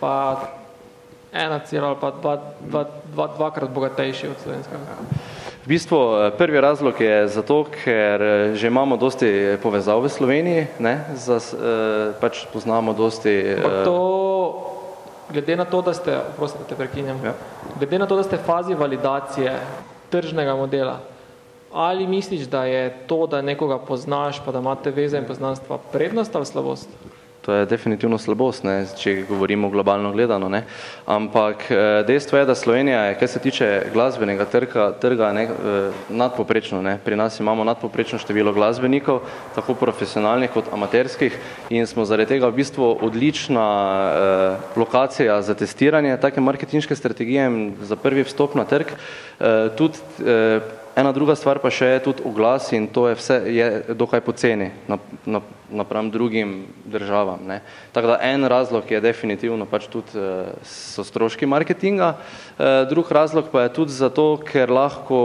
Pa 0.00 0.63
ena 1.34 1.58
cela 1.58 1.88
ali 1.88 1.96
pa 2.00 2.10
dva, 2.10 2.34
dva, 2.60 2.84
dva, 3.14 3.26
dvakrat 3.36 3.70
bogatejši 3.70 4.28
od 4.28 4.38
slovenskega. 4.42 4.78
V 5.64 5.66
bistvu 5.66 5.96
eh, 5.96 6.30
prvi 6.38 6.60
razlog 6.60 7.00
je 7.00 7.28
zato, 7.28 7.64
ker 7.64 8.22
eh, 8.22 8.54
že 8.54 8.68
imamo 8.68 8.96
dosti 8.96 9.56
povezav 9.62 10.04
v 10.04 10.12
Sloveniji, 10.12 10.66
ne, 10.78 10.94
za, 11.16 11.40
eh, 11.40 12.12
pač 12.20 12.44
poznamo 12.52 12.92
dosti... 12.92 13.56
To, 13.84 13.98
glede 15.32 15.56
na 15.56 15.64
to, 15.64 15.82
da 15.82 15.94
ste, 15.96 16.20
prosim, 16.36 16.60
da 16.62 16.68
te 16.68 16.76
prekinjam, 16.76 17.18
ja. 17.24 17.32
glede 17.80 17.98
na 17.98 18.06
to, 18.06 18.16
da 18.16 18.22
ste 18.22 18.36
v 18.36 18.44
fazi 18.44 18.76
validacije 18.76 19.56
tržnega 20.12 20.54
modela, 20.54 21.00
ali 21.72 22.06
misliš, 22.06 22.46
da 22.46 22.68
je 22.68 22.92
to, 23.08 23.26
da 23.26 23.42
nekoga 23.42 23.80
poznaš, 23.80 24.44
pa 24.44 24.52
da 24.52 24.60
imate 24.60 24.92
veze 24.92 25.18
in 25.18 25.24
poznanstva 25.24 25.80
prednost 25.90 26.36
ali 26.36 26.46
slabost? 26.46 26.92
To 27.44 27.52
je 27.52 27.66
definitivno 27.66 28.16
slabost, 28.18 28.64
ne, 28.64 28.86
če 28.96 29.26
govorimo 29.28 29.68
globalno 29.68 30.12
gledano. 30.12 30.48
Ne. 30.48 30.62
Ampak 31.06 31.66
eh, 31.68 32.04
dejstvo 32.06 32.38
je, 32.38 32.46
da 32.48 32.54
Slovenija 32.54 33.02
je, 33.04 33.18
kar 33.20 33.28
se 33.28 33.40
tiče 33.44 33.68
glasbenega 33.92 34.46
trga, 34.48 34.86
trga 35.00 35.32
ne, 35.36 35.42
eh, 35.44 35.98
nadpoprečno. 36.08 36.80
Ne. 36.82 36.96
Pri 37.04 37.16
nas 37.20 37.36
imamo 37.40 37.64
nadpoprečno 37.64 38.18
število 38.18 38.52
glasbenikov, 38.56 39.20
tako 39.54 39.74
profesionalnih 39.74 40.50
kot 40.54 40.72
amaterskih 40.72 41.36
in 41.68 41.86
smo 41.86 42.04
zaradi 42.08 42.32
tega 42.32 42.48
v 42.48 42.56
bistvu 42.62 42.88
odlična 43.04 43.66
eh, 43.68 44.78
lokacija 44.80 45.42
za 45.42 45.54
testiranje 45.54 46.16
take 46.16 46.40
marketinške 46.40 46.96
strategije 46.96 47.50
za 47.82 47.96
prvi 47.96 48.24
vstop 48.24 48.54
na 48.54 48.64
trg. 48.64 48.96
Eh, 49.40 49.68
tudi 49.76 49.98
eh, 50.24 50.60
ena 50.96 51.12
druga 51.12 51.34
stvar 51.34 51.58
pa 51.58 51.70
še 51.70 51.86
je 51.86 52.02
tudi 52.08 52.22
oglas 52.26 52.70
in 52.72 52.86
to 52.86 53.08
je 53.08 53.14
vse 53.18 53.36
je 53.50 53.68
dokaj 53.98 54.20
poceni 54.20 54.70
na, 54.88 54.98
na, 55.26 55.40
napram 55.70 56.10
drugim 56.10 56.66
državam. 56.84 57.42
Ne. 57.46 57.60
Tako 57.92 58.14
da 58.14 58.18
en 58.22 58.44
razlog 58.44 58.90
je 58.90 59.00
definitivno 59.00 59.66
pač 59.66 59.88
tudi 59.90 60.18
eh, 60.18 60.52
so 60.64 61.04
stroški 61.04 61.46
marketinga, 61.46 62.14
eh, 62.14 62.84
drug 62.90 63.12
razlog 63.12 63.50
pa 63.52 63.66
je 63.66 63.74
tudi 63.74 63.92
zato, 63.92 64.38
ker 64.46 64.70
lahko 64.70 65.18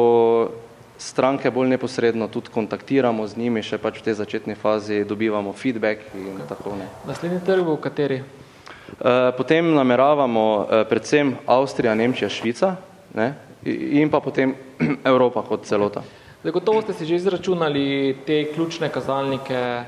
stranke 0.99 1.51
bolj 1.51 1.69
neposredno 1.69 2.27
tudi 2.27 2.51
kontaktiramo 2.51 3.27
z 3.27 3.37
njimi, 3.37 3.63
še 3.63 3.77
pač 3.77 4.01
v 4.01 4.09
tej 4.09 4.19
začetni 4.19 4.55
fazi 4.59 5.05
dobivamo 5.07 5.53
feedback 5.53 6.11
in 6.15 6.41
tako 6.49 6.75
ne. 6.75 6.89
Naslednji 7.07 7.39
trg 7.45 7.63
bo 7.63 7.77
v 7.77 7.83
kateri? 7.83 8.19
Eh, 8.19 9.31
Potem 9.37 9.73
nameravamo 9.75 10.45
predvsem 10.89 11.37
Avstrija, 11.45 11.95
Nemčija, 11.95 12.29
Švica 12.29 12.75
ne, 13.13 13.48
in 13.65 14.09
pa 14.09 14.19
potem 14.19 14.55
Evropa 15.11 15.43
kot 15.43 15.65
celota. 15.65 16.03
Zagotovo 16.43 16.81
ste 16.81 16.93
si 16.93 17.05
že 17.05 17.15
izračunali 17.15 18.15
te 18.25 18.47
ključne 18.53 18.89
kazalnike, 18.89 19.83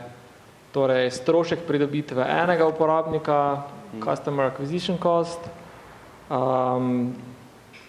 torej 0.72 1.12
strošek 1.12 1.64
pridobitve 1.68 2.24
enega 2.24 2.68
uporabnika, 2.68 3.64
customer 4.04 4.52
acquisition 4.52 4.98
cost, 5.00 5.40
um, 6.30 7.16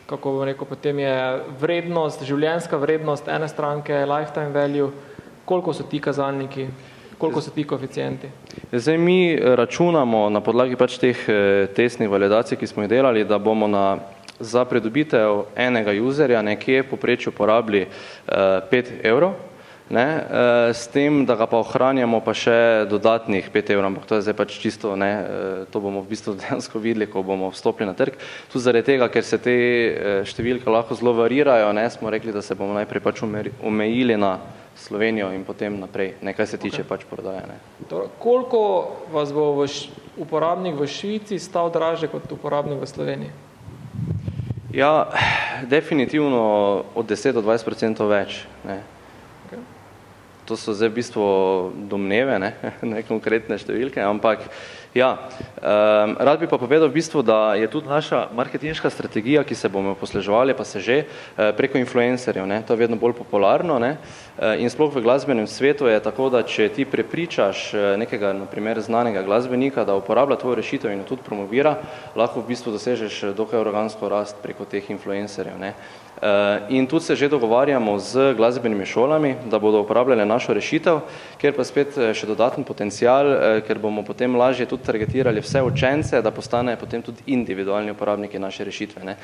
kako 0.07 0.33
bom 0.33 0.45
rekel, 0.47 0.67
potem 0.67 0.99
je 0.99 1.15
vrednost, 1.61 2.23
življenjska 2.27 2.77
vrednost 2.77 3.29
ene 3.29 3.49
stranke, 3.49 4.05
lifetime 4.07 4.51
value, 4.55 4.91
koliko 5.45 5.73
so 5.73 5.87
ti 5.89 6.01
kazalniki, 6.03 6.67
koliko 7.19 7.41
so 7.41 7.51
ti 7.51 7.65
koeficienti. 7.65 8.31
Zdaj 8.73 8.99
mi 8.99 9.33
eh, 9.33 9.57
računamo 9.57 10.29
na 10.31 10.41
podlagi 10.41 10.77
pač 10.77 10.99
teh 11.03 11.19
eh, 11.29 11.67
testnih 11.75 12.11
validacij, 12.11 12.59
ki 12.59 12.67
smo 12.67 12.83
jih 12.83 12.91
delali, 12.91 13.25
da 13.25 13.39
bomo 13.39 13.67
na, 13.71 13.85
za 14.43 14.65
pridobitev 14.69 15.47
enega 15.57 15.95
userja 16.03 16.43
nekje 16.43 16.83
poprečju 16.83 17.33
porabili 17.33 17.87
uh, 17.87 18.35
5 18.71 18.93
evrov, 19.03 19.35
ne, 19.91 20.07
uh, 20.17 20.77
s 20.77 20.89
tem, 20.89 21.25
da 21.27 21.37
ga 21.37 21.47
pa 21.47 21.61
ohranjamo 21.61 22.21
pa 22.25 22.35
še 22.35 22.87
dodatnih 22.91 23.51
5 23.53 23.75
evrov, 23.75 23.91
ampak 23.93 24.09
to 24.09 24.19
je 24.19 24.27
zdaj 24.27 24.37
pač 24.39 24.57
čisto, 24.59 24.97
ne, 24.97 25.11
uh, 25.21 25.63
to 25.71 25.83
bomo 25.85 26.03
v 26.03 26.13
bistvu 26.15 26.35
dejansko 26.41 26.83
videli, 26.83 27.07
ko 27.07 27.23
bomo 27.23 27.53
vstopili 27.53 27.91
na 27.91 27.95
trg. 27.95 28.17
Tudi 28.53 28.65
zaradi 28.65 28.93
tega, 28.95 29.09
ker 29.13 29.27
se 29.27 29.39
te 29.39 29.55
uh, 29.55 30.25
številke 30.27 30.67
lahko 30.71 30.99
zelo 30.99 31.15
varirajo, 31.21 31.71
ne, 31.77 31.87
smo 31.93 32.11
rekli, 32.11 32.35
da 32.35 32.43
se 32.43 32.59
bomo 32.59 32.75
najprej 32.79 33.05
pač 33.05 33.23
omejili 33.23 34.19
na 34.19 34.39
Slovenijo 34.73 35.29
in 35.37 35.45
potem 35.45 35.77
naprej, 35.77 36.15
nekaj 36.25 36.47
se 36.47 36.57
tiče 36.57 36.85
pač 36.89 37.05
prodaje. 37.05 37.45
Ne. 37.45 37.61
Torej, 37.91 38.09
koliko 38.19 38.63
vas 39.13 39.29
bo 39.29 39.53
v 39.61 39.69
uporabnik 40.17 40.81
v 40.81 40.89
Švici 40.89 41.37
stal 41.37 41.69
draže 41.69 42.09
kot 42.09 42.25
uporabnik 42.33 42.81
v 42.81 42.89
Sloveniji? 42.89 43.52
Ja, 44.73 45.13
definitivno 45.69 46.85
od 46.95 47.07
10 47.07 47.33
do 47.33 47.43
20 47.45 47.69
odstotkov 47.69 48.09
več. 48.09 48.49
Ne. 48.65 48.81
To 50.49 50.57
so 50.57 50.73
zdaj 50.73 50.89
v 50.89 50.97
bistvu 50.97 51.25
domneve, 51.93 52.39
ne, 52.41 52.57
ne 52.97 53.05
konkretne 53.05 53.61
številke, 53.61 54.01
ampak 54.01 54.49
ja, 54.97 55.29
um, 55.61 56.17
rad 56.17 56.41
bi 56.41 56.49
pa 56.49 56.57
povedal 56.57 56.89
v 56.89 56.97
bistvu, 56.97 57.21
da 57.21 57.53
je 57.57 57.69
tudi 57.69 57.89
naša 57.89 58.33
marketinška 58.33 58.89
strategija, 58.89 59.45
ki 59.45 59.57
se 59.57 59.69
bomo 59.69 59.93
posleževali, 59.93 60.57
pa 60.57 60.65
se 60.65 60.81
že 60.81 60.97
eh, 61.05 61.53
preko 61.53 61.77
influencerjev, 61.77 62.49
ne, 62.49 62.65
to 62.65 62.73
je 62.73 62.81
vedno 62.81 62.97
bolj 62.97 63.13
popularno, 63.21 63.77
ne, 63.77 63.97
eh, 63.97 64.32
in 64.41 64.71
sploh 64.71 64.89
v 64.89 65.05
glasbenem 65.05 65.47
svetu 65.47 65.87
je 65.87 66.01
tako, 66.01 66.31
da 66.33 66.41
če 66.41 66.69
ti 66.73 66.85
prepričaš 66.89 67.75
eh, 67.75 67.97
nekega, 68.01 68.33
na 68.33 68.47
primer, 68.49 68.81
znanega 68.81 69.23
glasbenika, 69.23 69.85
da 69.85 69.97
uporablja 69.97 70.41
tvojo 70.41 70.57
rešitev 70.57 70.93
in 70.93 71.05
jo 71.05 71.13
tudi 71.13 71.27
promovira, 71.27 71.77
lahko 72.17 72.41
v 72.41 72.49
bistvu 72.55 72.73
dosežeš 72.73 73.23
eh, 73.23 73.35
dokaj 73.37 73.61
organsko 73.61 74.09
rast 74.09 74.41
preko 74.43 74.65
teh 74.65 74.89
influencerjev, 74.91 75.59
ne. 75.61 75.75
In 76.71 76.87
tudi 76.87 77.03
se 77.03 77.17
že 77.17 77.27
dogovarjamo 77.29 77.99
z 77.99 78.35
glasbenimi 78.39 78.87
šolami, 78.87 79.35
da 79.51 79.59
bodo 79.59 79.81
uporabljale 79.83 80.23
našo 80.23 80.55
rešitev, 80.55 81.01
ker 81.35 81.51
pa 81.51 81.65
spet 81.67 81.99
eh, 81.99 82.13
še 82.15 82.31
dodaten 82.31 82.65
potencial, 82.65 83.27
ker 83.67 83.81
bomo 83.83 84.05
potem 84.07 84.31
lažje 84.39 84.69
tudi 84.71 84.87
targetirali 84.87 85.43
vse 85.43 85.63
učence, 85.67 86.23
da 86.23 86.31
postanejo 86.31 86.79
potem 86.79 87.03
tudi 87.03 87.27
individualni 87.27 87.91
uporabniki 87.91 88.39
naše 88.39 88.65
rešitve. 88.65 89.03
Ne. 89.05 89.17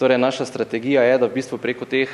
Torej, 0.00 0.18
naša 0.18 0.48
strategija 0.48 1.04
je, 1.04 1.18
da 1.18 1.28
v 1.28 1.36
bistvu 1.36 1.60
preko 1.60 1.84
teh 1.84 2.08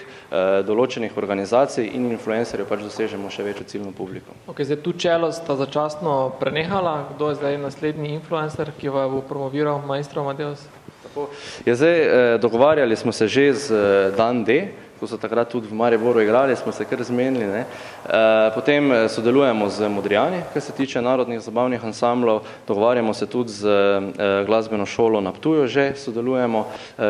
določenih 0.67 1.15
organizacij 1.17 1.93
in 1.95 2.11
influencerjev 2.11 2.42
pač 2.69 2.83
dosežemo 2.83 3.31
še 3.31 3.43
večjo 3.43 3.65
ciljno 3.67 3.93
publiko. 3.93 4.35
Ok, 4.47 4.63
zdaj 4.65 4.81
tu 4.83 4.93
čelo 4.93 5.33
sta 5.33 5.57
začasno 5.57 6.33
prenehala, 6.41 7.09
kdo 7.15 7.31
je 7.31 7.41
zdaj 7.41 7.59
naslednji 7.59 8.15
influencer, 8.19 8.73
ki 8.79 8.89
vas 8.89 9.11
bo 9.11 9.23
promoviral, 9.23 9.83
maestro 9.87 10.23
Amadeus? 10.23 10.65
Tako. 11.03 11.29
Ja, 11.67 11.75
zdaj, 11.75 11.99
eh, 11.99 12.39
dogovarjali 12.39 12.97
smo 12.97 13.13
se 13.13 13.29
že 13.29 13.55
z 13.55 13.67
eh, 13.73 14.17
Dan 14.17 14.45
D, 14.45 14.73
ko 15.03 15.11
so 15.11 15.19
takrat 15.19 15.51
tudi 15.51 15.67
v 15.67 15.75
Mariboru 15.75 16.23
igrali, 16.23 16.55
smo 16.55 16.71
se 16.71 16.87
kar 16.87 17.03
zmenili. 17.03 17.47
Ne. 17.51 17.67
Eh, 17.67 18.55
potem 18.55 18.87
eh, 18.93 19.09
sodelujemo 19.11 19.67
z 19.67 19.91
Modrijani, 19.91 20.45
kar 20.55 20.63
se 20.63 20.73
tiče 20.73 21.03
narodnih 21.03 21.41
zabavnih 21.43 21.83
ansamblov, 21.85 22.47
dogovarjamo 22.69 23.11
se 23.15 23.27
tudi 23.27 23.51
z 23.51 23.67
eh, 23.67 24.45
glasbeno 24.47 24.87
šolo 24.87 25.21
na 25.21 25.33
Ptuju 25.35 25.67
že, 25.67 25.93
sodelujemo, 25.99 26.67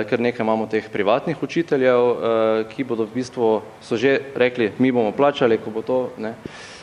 ker 0.08 0.20
nekaj 0.20 0.44
imamo 0.44 0.66
teh 0.66 0.88
privatnih 0.88 1.36
učiteljev, 1.42 2.00
ki 2.72 2.84
bodo 2.84 3.04
v 3.04 3.14
bistvu, 3.14 3.60
so 3.82 3.96
že 3.96 4.32
rekli, 4.36 4.72
mi 4.78 4.92
bomo 4.92 5.12
plačali, 5.12 5.58
ko 5.58 5.70
bo 5.70 5.82
to. 5.82 5.98
Ne. 6.16 6.32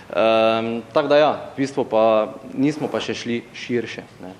Um, 0.09 0.81
tako 0.93 1.07
da 1.07 1.17
ja, 1.17 1.31
v 1.53 1.61
bistvu 1.61 1.85
pa 1.85 2.33
nismo 2.53 2.89
pa 2.89 3.01
še 3.01 3.13
šli 3.13 3.41
širše. 3.53 4.05
Ne. 4.21 4.33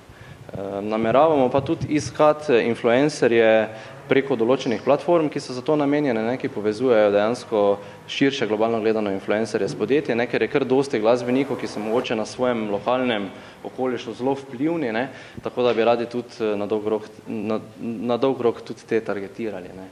Um, 0.50 0.88
nameravamo 0.90 1.48
pa 1.48 1.60
tudi 1.62 1.86
iskati 1.94 2.58
influencerje 2.66 3.68
preko 4.10 4.36
določenih 4.36 4.82
platform, 4.82 5.30
ki 5.30 5.40
so 5.40 5.54
za 5.54 5.62
to 5.62 5.76
namenjene, 5.78 6.22
ne, 6.26 6.34
ki 6.40 6.50
povezujejo 6.50 7.12
dejansko 7.14 7.62
širše 8.10 8.48
globalno 8.50 8.82
gledano 8.82 9.12
influencerje 9.14 9.70
s 9.70 9.78
podjetji, 9.78 10.18
ne, 10.18 10.26
ker 10.26 10.42
je 10.42 10.50
kar 10.50 10.66
dosti 10.66 11.00
glasbenikov, 11.00 11.60
ki 11.62 11.70
so 11.70 11.82
mogoče 11.82 12.18
na 12.18 12.26
svojem 12.26 12.66
lokalnem 12.74 13.30
okolišu 13.64 14.18
zelo 14.18 14.34
vplivni, 14.42 14.92
ne, 14.92 15.08
tako 15.44 15.64
da 15.68 15.74
bi 15.78 15.86
radi 15.86 16.10
tudi 16.10 16.42
eh, 16.42 16.56
na 16.58 16.66
dolg 16.66 16.90
rok, 16.90 17.10
na, 17.26 17.60
na 17.80 18.18
dolg 18.18 18.42
rok 18.42 18.64
tudi 18.66 18.86
te 18.90 19.00
targetirali. 19.00 19.70
Ne. 19.78 19.88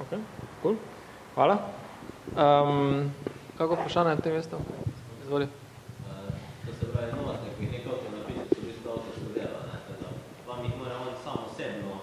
Ok, 0.00 0.16
cool. 0.62 0.80
Hvala. 1.36 1.60
Um, 2.36 3.12
kako 3.58 3.74
vprašanje 3.74 4.14
na 4.14 4.20
tem 4.20 4.34
mestu? 4.34 4.56
Izvoli. 5.22 5.46
To 6.66 6.72
se 6.80 6.86
pravi, 6.92 7.12
novatnik, 7.16 7.52
ki 7.58 7.66
nekaj 7.72 7.92
avto 7.92 8.08
napisati, 8.12 8.54
so 8.54 8.60
v 8.60 8.66
bistvu 8.68 8.88
avtorsko 8.92 9.28
delo, 9.36 9.58
ne, 9.68 9.76
tako 9.86 9.94
da 10.02 10.08
vam 10.48 10.64
jih 10.64 10.74
mora 10.80 10.96
on 11.06 11.14
sam 11.24 11.38
osebno 11.48 11.94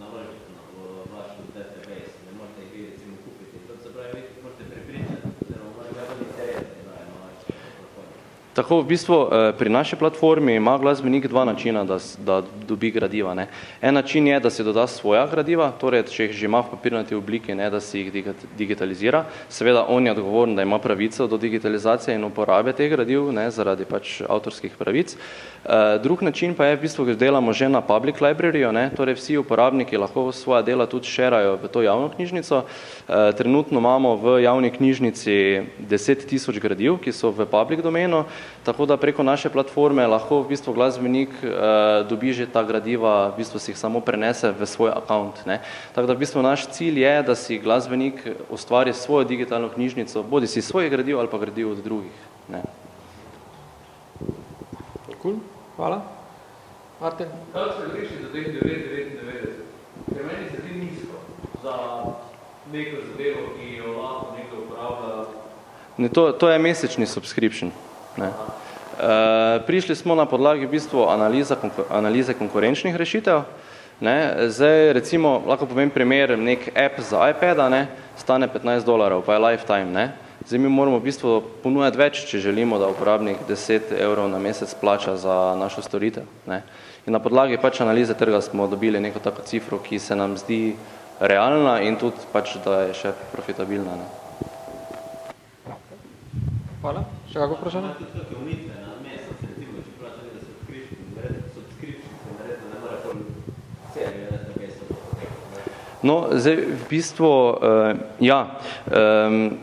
naložiti 0.00 0.50
na 0.56 0.62
v 0.72 1.04
vaš 1.12 1.32
database, 1.56 2.16
ne 2.26 2.32
morete 2.38 2.60
jih 2.64 2.72
vi 2.74 2.80
recimo 2.90 3.14
kupiti. 3.24 3.56
To 3.68 3.74
se 3.82 3.88
pravi, 3.94 4.20
vi 4.24 4.42
morate 4.44 4.64
prepričati, 4.70 5.28
oziroma 5.42 5.70
mora 5.76 5.90
ga 5.96 6.04
tudi 6.08 6.24
interes, 6.30 6.68
da 6.86 6.92
je 7.00 7.06
na 7.12 7.16
vaš 7.24 7.38
platformi. 7.76 8.18
Tako 8.54 8.86
v 8.86 8.94
bistvu 8.94 9.16
eh, 9.18 9.52
pri 9.58 9.66
naši 9.70 9.96
platformi 9.96 10.54
ima 10.54 10.78
glasbenik 10.78 11.26
dva 11.26 11.44
načina, 11.44 11.84
da, 11.84 11.98
da 12.18 12.42
dobi 12.68 12.90
gradiva. 12.90 13.34
Ne. 13.34 13.48
En 13.82 13.94
način 13.94 14.26
je, 14.26 14.40
da 14.40 14.50
si 14.50 14.64
doda 14.64 14.86
svoja 14.86 15.26
gradiva, 15.26 15.72
torej 15.80 16.04
če 16.06 16.28
jih 16.28 16.36
že 16.38 16.46
ima 16.46 16.60
v 16.62 16.70
papirnati 16.70 17.18
obliki, 17.18 17.54
ne, 17.54 17.66
da 17.70 17.80
si 17.82 17.98
jih 17.98 18.30
digitalizira. 18.58 19.24
Seveda 19.50 19.82
on 19.88 20.06
je 20.06 20.12
odgovoren, 20.14 20.54
da 20.54 20.62
ima 20.62 20.78
pravico 20.78 21.26
do 21.26 21.38
digitalizacije 21.38 22.14
in 22.14 22.24
uporabe 22.24 22.72
teh 22.72 22.90
gradiv 22.90 23.32
ne, 23.34 23.48
zaradi 23.50 23.84
pač 23.90 24.20
avtorskih 24.22 24.78
pravic. 24.78 25.16
Eh, 25.64 25.98
Drug 26.02 26.22
način 26.22 26.54
pa 26.54 26.70
je 26.70 26.76
v 26.76 26.80
bistvu, 26.86 27.08
ker 27.10 27.16
delamo 27.16 27.52
že 27.52 27.68
na 27.68 27.80
public 27.80 28.22
libraryju, 28.22 28.72
ne, 28.72 28.90
torej 28.94 29.18
vsi 29.18 29.38
uporabniki 29.42 29.98
lahko 29.98 30.30
svoja 30.32 30.62
dela 30.62 30.86
tudi 30.86 31.10
šerajo 31.10 31.58
v 31.58 31.68
to 31.68 31.82
javno 31.82 32.08
knjižnico. 32.14 32.62
Eh, 32.62 33.32
Trenutno 33.34 33.82
imamo 33.82 34.14
v 34.16 34.42
javni 34.46 34.70
knjižnici 34.70 35.62
10 35.90 36.26
tisoč 36.30 36.62
gradiv, 36.62 37.00
ki 37.02 37.12
so 37.12 37.34
v 37.34 37.50
public 37.50 37.82
domenu, 37.82 38.24
tako 38.64 38.86
da 38.86 38.96
preko 38.96 39.22
naše 39.22 39.50
platforme 39.50 40.06
lahko 40.06 40.42
v 40.42 40.48
bistvu 40.48 40.72
glasbenik 40.72 41.30
eh, 41.42 41.48
dobi 42.08 42.32
že 42.32 42.46
ta 42.46 42.62
gradiva, 42.62 43.28
v 43.28 43.36
bistvu 43.36 43.58
si 43.58 43.70
jih 43.72 43.78
samo 43.78 44.00
prenese 44.00 44.52
v 44.52 44.66
svoj 44.66 44.90
account. 44.96 45.46
Ne. 45.46 45.60
Tako 45.94 46.06
da 46.06 46.14
v 46.14 46.22
bistvu 46.24 46.42
naš 46.42 46.66
cilj 46.72 47.02
je, 47.02 47.14
da 47.22 47.34
si 47.34 47.58
glasbenik 47.58 48.24
ustvari 48.50 48.92
svojo 48.92 49.24
digitalno 49.24 49.68
knjižnico, 49.68 50.22
bodi 50.22 50.46
si 50.46 50.62
svoje 50.62 50.88
gradiv 50.88 51.18
ali 51.18 51.28
pa 51.28 51.38
gradiv 51.38 51.70
od 51.70 51.84
drugih. 51.84 52.16
Ne. 52.48 52.62
Cool. 55.22 55.40
Hvala. 55.76 56.02
Martin. 57.00 57.26
Kako 57.52 57.72
se 57.72 58.00
reši 58.00 58.14
za 58.22 58.28
teh 58.32 58.46
999? 58.46 59.64
Ker 60.14 60.22
meni 60.26 60.50
se 60.50 60.56
zdi 60.62 60.78
nizko 60.80 61.16
za 61.62 61.74
neko 62.72 62.96
zadevo, 63.06 63.40
ki 63.56 63.76
jo 63.76 63.92
lahko 63.92 64.36
nekdo 64.36 64.56
uporablja. 64.64 65.24
Ne, 65.96 66.08
to, 66.08 66.32
to 66.32 66.50
je 66.50 66.58
mesečni 66.58 67.06
subscription. 67.06 67.70
Ne. 68.16 68.30
E, 68.30 69.60
prišli 69.66 69.96
smo 69.96 70.14
na 70.14 70.26
podlagi 70.26 70.66
v 70.66 70.70
bistvu 70.76 71.08
analiza, 71.10 71.56
konku, 71.56 71.86
analize 71.90 72.34
konkurenčnih 72.34 72.96
rešitev. 72.96 73.42
Ne. 74.00 74.48
Zdaj 74.50 74.92
recimo, 74.92 75.42
lahko 75.46 75.66
povem 75.66 75.90
primer, 75.90 76.38
nek 76.38 76.70
app 76.74 77.00
za 77.00 77.30
iPada 77.30 77.68
ne, 77.68 77.86
stane 78.18 78.48
15 78.48 78.84
dolarjev, 78.84 79.22
pa 79.26 79.34
je 79.34 79.44
lifetime. 79.46 79.90
Ne. 79.90 80.06
Zdaj 80.46 80.58
mi 80.58 80.68
moramo 80.68 80.98
v 80.98 81.08
bistvu 81.08 81.42
ponujati 81.62 81.98
več, 81.98 82.24
če 82.28 82.42
želimo, 82.44 82.78
da 82.78 82.90
uporabnik 82.92 83.46
10 83.48 83.94
evrov 83.96 84.28
na 84.28 84.38
mesec 84.38 84.74
plača 84.80 85.16
za 85.16 85.54
našo 85.58 85.82
storitev. 85.82 86.26
Ne. 86.46 86.62
In 87.06 87.12
na 87.12 87.20
podlagi 87.20 87.56
pač 87.60 87.80
analize 87.80 88.14
trga 88.14 88.40
smo 88.40 88.66
dobili 88.68 89.00
neko 89.00 89.20
tako 89.24 89.42
cifro, 89.46 89.78
ki 89.78 89.98
se 89.98 90.16
nam 90.16 90.36
zdi 90.36 90.76
realna 91.20 91.80
in 91.80 91.96
tudi 91.96 92.28
pač, 92.32 92.56
da 92.64 92.88
je 92.88 92.94
še 93.00 93.12
profitabilna. 93.32 93.96
Ne. 93.96 94.06
Hvala. 96.84 97.23
Še 97.34 97.40
kako 97.42 97.56
vprašanje? 97.58 97.88
Ne 103.94 104.06
ne. 104.06 104.74
No, 106.04 106.28
zdaj 106.36 106.56
v 106.60 106.84
bistvu, 106.90 107.24
uh, 107.26 107.96
ja, 108.20 108.60
um, 108.92 109.56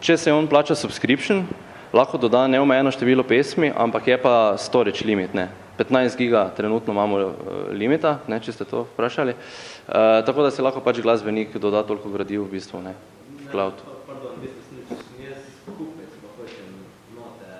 če 0.00 0.16
se 0.16 0.32
on 0.32 0.48
plača 0.48 0.72
subscription, 0.72 1.44
lahko 1.92 2.16
doda 2.16 2.46
neomejeno 2.48 2.88
število 2.94 3.20
pesmi, 3.28 3.68
ampak 3.76 4.08
je 4.08 4.16
pa 4.16 4.34
storage 4.56 5.04
limit, 5.04 5.36
ne. 5.36 5.50
15 5.76 6.16
giga 6.16 6.46
trenutno 6.56 6.96
imamo 6.96 7.16
uh, 7.20 7.34
limita, 7.76 8.18
ne, 8.24 8.40
če 8.40 8.56
ste 8.56 8.64
to 8.64 8.86
vprašali. 8.94 9.36
Uh, 9.36 10.24
tako 10.24 10.48
da 10.48 10.50
se 10.50 10.64
lahko 10.64 10.80
pač 10.80 11.02
glasbenik 11.04 11.52
doda 11.60 11.84
toliko 11.84 12.08
gradiv 12.08 12.46
v 12.48 12.56
bistvu, 12.56 12.80
ne, 12.80 12.96
v 13.44 13.52
cloud. 13.52 13.76
Pa- 13.84 14.00
Pardon, 14.08 14.32
v 14.40 14.48
bistvu 14.48 14.64
sem 14.64 14.80
rekel, 14.80 14.96
če 14.96 15.04
sem 15.04 15.20
jaz 15.28 15.44
kupec, 15.76 16.16
pa 16.24 16.28
hočem 16.40 16.72
note 17.12 17.52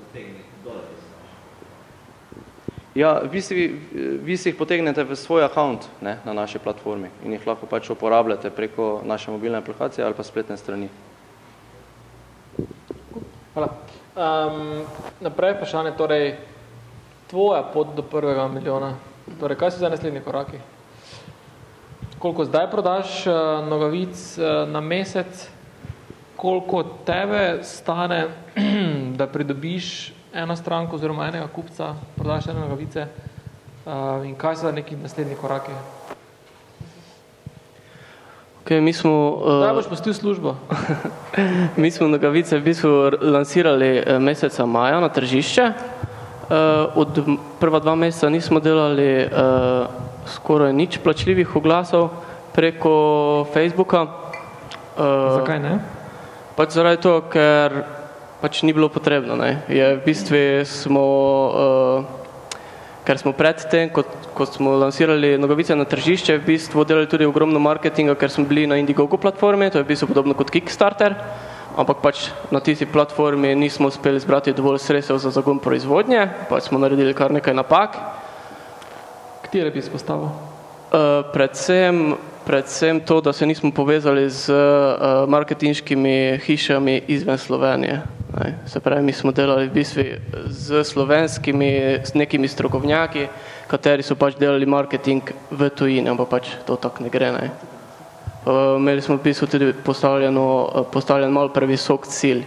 potegniti 0.00 0.64
dol. 0.64 0.80
Ja, 2.98 3.20
vi 3.30 3.38
si, 3.42 3.80
vi 4.22 4.36
si 4.36 4.48
jih 4.50 4.56
potegnete 4.58 5.04
v 5.06 5.14
svoj 5.14 5.44
account 5.46 5.84
ne, 6.02 6.16
na 6.26 6.32
naši 6.34 6.58
platformi 6.58 7.06
in 7.22 7.36
jih 7.36 7.44
lahko 7.46 7.68
pač 7.70 7.92
uporabljate 7.94 8.50
preko 8.50 9.02
naše 9.06 9.30
mobilne 9.30 9.60
aplikacije 9.62 10.02
ali 10.02 10.16
pa 10.18 10.26
spletne 10.26 10.56
strani. 10.58 10.88
Hvala. 13.54 13.68
Um, 14.18 14.82
naprej 15.22 15.54
vprašanje, 15.54 15.94
torej 15.94 16.34
tvoja 17.30 17.62
pot 17.62 17.94
do 17.94 18.02
prvega 18.02 18.48
milijona. 18.50 18.96
Torej, 19.38 19.60
kaj 19.62 19.70
so 19.70 19.78
zdaj 19.78 19.94
naslednji 19.94 20.26
koraki? 20.26 20.58
Koliko 22.18 22.50
zdaj 22.50 22.66
prodaš 22.70 23.26
uh, 23.30 23.62
nogavic 23.68 24.38
uh, 24.42 24.66
na 24.66 24.82
mesec? 24.82 25.46
Koliko 26.36 26.82
tebe 27.06 27.62
stane, 27.62 28.24
da 29.18 29.30
pridobiš 29.30 30.17
eno 30.38 30.56
stranko 30.56 30.96
oziroma 30.96 31.26
enega 31.28 31.46
kupca, 31.50 31.94
prodaš 32.16 32.46
ene 32.46 32.60
nogavice? 32.60 33.06
Uh, 33.86 34.26
in 34.28 34.34
kaj 34.38 34.56
so 34.60 34.72
neki 34.72 34.96
naslednji 34.96 35.34
koraki? 35.40 35.72
Okay, 38.62 38.80
mi 38.80 38.92
smo, 38.92 39.40
uh, 39.40 39.74
boš 39.74 39.88
pustil 39.88 40.14
službo? 40.14 40.54
mi 41.82 41.90
smo 41.90 42.08
nogavice 42.08 42.58
v 42.58 42.62
bistvu 42.62 42.90
lansirali 43.20 43.88
eh, 43.96 44.18
meseca 44.18 44.66
maja 44.66 45.00
na 45.00 45.08
tržišče. 45.08 45.72
Uh, 46.48 46.96
od 46.96 47.18
prva 47.60 47.80
dva 47.80 47.94
meseca 47.94 48.28
nismo 48.28 48.60
delali 48.60 49.24
uh, 49.24 49.88
skoraj 50.26 50.72
nič 50.72 50.98
plačljivih 51.04 51.56
oglasov 51.56 52.10
preko 52.52 53.46
Facebooka. 53.52 54.02
Uh, 54.96 55.40
Zakaj 55.40 55.60
ne? 55.64 55.78
Pač 56.56 56.76
zaradi 56.76 57.02
toho, 57.02 57.24
ker 57.32 57.97
pač 58.40 58.62
ni 58.62 58.72
bilo 58.72 58.88
potrebno. 58.88 59.34
Ne. 59.34 59.62
Je 59.66 59.82
v 59.98 60.02
bistvu 60.06 60.62
smo, 60.62 61.04
uh, 61.50 61.98
ker 63.02 63.18
smo 63.18 63.34
predtem, 63.34 63.90
ko, 63.90 64.06
ko 64.34 64.46
smo 64.46 64.78
lansirali 64.78 65.34
nogavice 65.38 65.74
na 65.74 65.88
tržišče, 65.88 66.38
v 66.38 66.54
bistvu 66.54 66.86
delali 66.86 67.10
tudi 67.10 67.26
ogromno 67.26 67.58
marketinga, 67.58 68.14
ker 68.14 68.30
smo 68.30 68.46
bili 68.46 68.68
na 68.70 68.78
Indiegogo 68.78 69.18
platformi, 69.18 69.70
to 69.70 69.82
je 69.82 69.86
v 69.86 69.90
bistvu 69.90 70.10
podobno 70.14 70.38
kot 70.38 70.54
Kickstarter, 70.54 71.18
ampak 71.78 72.02
pač 72.02 72.30
na 72.54 72.62
tisti 72.62 72.86
platformi 72.86 73.54
nismo 73.58 73.90
uspeli 73.90 74.22
zbrati 74.22 74.54
dovolj 74.54 74.82
sredstev 74.82 75.18
za 75.18 75.34
zagon 75.34 75.58
proizvodnje, 75.58 76.46
pač 76.46 76.70
smo 76.70 76.78
naredili 76.78 77.14
kar 77.14 77.34
nekaj 77.34 77.54
napak. 77.54 77.98
Katere 79.42 79.74
bi 79.74 79.82
izpostavil? 79.82 80.30
Uh, 80.88 81.26
predvsem, 81.34 82.16
predvsem 82.48 83.00
to, 83.00 83.20
da 83.20 83.32
se 83.32 83.46
nismo 83.46 83.70
povezali 83.70 84.30
z 84.30 84.48
uh, 84.48 85.28
marketinškimi 85.28 86.40
hišami 86.46 87.02
izven 87.08 87.38
Slovenije. 87.38 88.02
Ne. 88.38 88.58
Se 88.66 88.80
pravi, 88.80 89.02
mi 89.02 89.12
smo 89.12 89.32
delali 89.32 89.68
v 89.68 89.72
bistvu 89.72 90.04
z 90.48 90.84
slovenskimi, 90.84 92.00
s 92.04 92.14
nekimi 92.14 92.48
strokovnjaki, 92.48 93.26
kateri 93.68 94.02
so 94.02 94.16
pač 94.16 94.38
delali 94.40 94.66
marketing 94.66 95.28
v 95.50 95.68
tujini, 95.68 96.08
ampak 96.08 96.28
pač 96.28 96.48
to 96.64 96.76
tako 96.80 97.04
ne 97.04 97.12
gre. 97.12 97.32
Ne. 97.36 97.50
Uh, 98.48 98.80
imeli 98.80 99.04
smo 99.04 99.20
v 99.20 99.28
bistvu 99.28 99.50
tudi 99.52 99.70
postavljeno, 99.84 100.48
uh, 100.64 100.88
postavljen 100.92 101.32
malo 101.32 101.52
previsok 101.52 102.08
cilj 102.08 102.46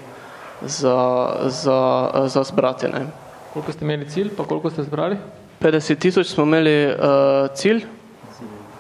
za, 0.66 0.97
za, 1.45 1.80
za 2.26 2.43
zbrati. 2.49 2.89
Ne. 2.89 3.06
Koliko 3.54 3.72
ste 3.72 3.86
imeli 3.86 4.10
cilj, 4.10 4.34
pa 4.34 4.49
koliko 4.49 4.74
ste 4.74 4.89
zbrali? 4.89 5.22
50 5.62 5.99
tisoč 6.02 6.34
smo 6.34 6.49
imeli 6.49 6.89
uh, 6.89 7.54
cilj, 7.54 7.86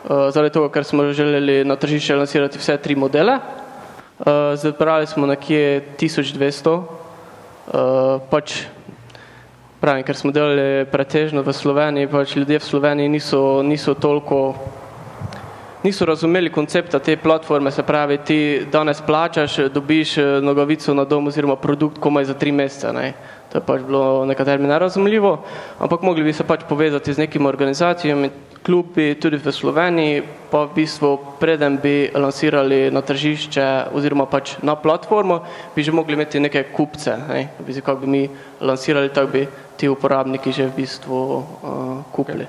zaradi 0.07 0.53
tega, 0.53 0.69
ker 0.73 0.83
smo 0.87 1.05
želeli 1.13 1.61
na 1.65 1.75
tržišče 1.75 2.15
lansirati 2.15 2.59
vse 2.59 2.77
tri 2.77 2.95
modele. 2.95 3.37
Uh, 4.21 4.53
zbrali 4.55 5.07
smo 5.07 5.25
nekje 5.25 5.81
1200, 5.97 6.75
uh, 6.77 8.21
pač 8.29 8.63
pravim, 9.81 10.05
ker 10.05 10.17
smo 10.17 10.29
delali 10.31 10.85
pretežno 10.91 11.41
v 11.41 11.53
Sloveniji, 11.53 12.09
pač 12.11 12.35
ljudje 12.37 12.59
v 12.61 12.69
Sloveniji 12.69 13.09
niso, 13.09 13.41
niso 13.65 13.93
toliko 13.97 14.53
niso 15.83 16.05
razumeli 16.05 16.49
koncepta 16.49 16.99
te 16.99 17.17
platforme, 17.17 17.71
se 17.71 17.83
pravi, 17.83 18.17
ti 18.17 18.61
danes 18.71 19.01
plačaš, 19.01 19.57
dobiš 19.73 20.17
eh, 20.17 20.23
nogavico 20.41 20.93
na 20.93 21.03
dom 21.05 21.27
oziroma 21.27 21.55
produkt 21.55 21.97
komaj 21.99 22.25
za 22.25 22.33
tri 22.33 22.51
mesece. 22.51 22.93
Ne. 22.93 23.13
To 23.51 23.59
je 23.59 23.63
pač 23.67 23.81
bilo 23.83 24.23
nekaterim 24.25 24.63
nerazumljivo, 24.63 25.33
ampak 25.83 26.05
mogli 26.07 26.23
bi 26.23 26.33
se 26.33 26.43
pač 26.47 26.63
povezati 26.69 27.13
z 27.13 27.19
nekimi 27.19 27.47
organizacijami, 27.47 28.29
klubi 28.63 29.15
tudi 29.19 29.35
v 29.37 29.51
Sloveniji, 29.51 30.23
pa 30.51 30.63
v 30.69 30.75
bistvu 30.75 31.17
preden 31.39 31.75
bi 31.83 32.07
lansirali 32.15 32.87
na 32.95 33.01
tržišče 33.03 33.91
oziroma 33.91 34.25
pač 34.31 34.55
na 34.63 34.77
platformo, 34.79 35.41
bi 35.75 35.83
že 35.83 35.91
mogli 35.91 36.15
imeti 36.15 36.39
neke 36.39 36.63
kupce. 36.71 37.17
Ne. 37.27 37.49
V 37.59 37.67
bistvu, 37.67 37.83
kako 37.83 37.99
bi 38.05 38.07
mi 38.07 38.23
lansirali, 38.61 39.11
tako 39.11 39.35
bi 39.35 39.47
ti 39.75 39.89
uporabniki 39.91 40.55
že 40.55 40.71
v 40.71 40.75
bistvu 40.77 41.19
uh, 41.19 41.43
kupili. 42.15 42.47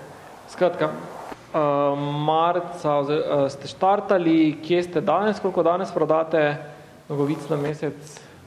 Skratka, 0.55 0.87
uh, 0.87 1.99
marca 1.99 3.01
uh, 3.03 3.11
ste 3.51 3.67
štartali, 3.67 4.63
kje 4.63 4.87
ste 4.87 5.01
danes, 5.03 5.43
koliko 5.43 5.67
danes 5.67 5.91
prodate 5.91 6.61
nogavic 7.11 7.43
na 7.51 7.59
mesec? 7.59 7.97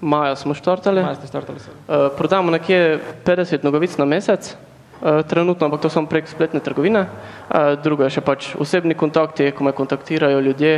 Maja 0.05 0.35
smo 0.37 0.53
štartali. 0.53 1.01
Maja 1.01 1.15
ste 1.17 1.27
štartali. 1.27 1.57
Uh, 1.57 2.13
prodamo 2.17 2.53
nekje 2.53 2.99
50 3.25 3.63
nogavic 3.65 3.97
na 3.97 4.05
mesec, 4.05 4.53
uh, 4.53 5.25
trenutno, 5.25 5.65
ampak 5.65 5.81
to 5.81 5.89
samo 5.89 6.05
prek 6.07 6.29
spletne 6.29 6.61
trgovine. 6.61 7.07
Uh, 7.49 7.73
drugo 7.81 8.05
je 8.05 8.13
še 8.13 8.21
pač 8.21 8.51
osebni 8.53 8.93
kontakti, 8.93 9.49
ko 9.49 9.65
me 9.65 9.73
kontaktirajo 9.73 10.43
ljudje. 10.45 10.75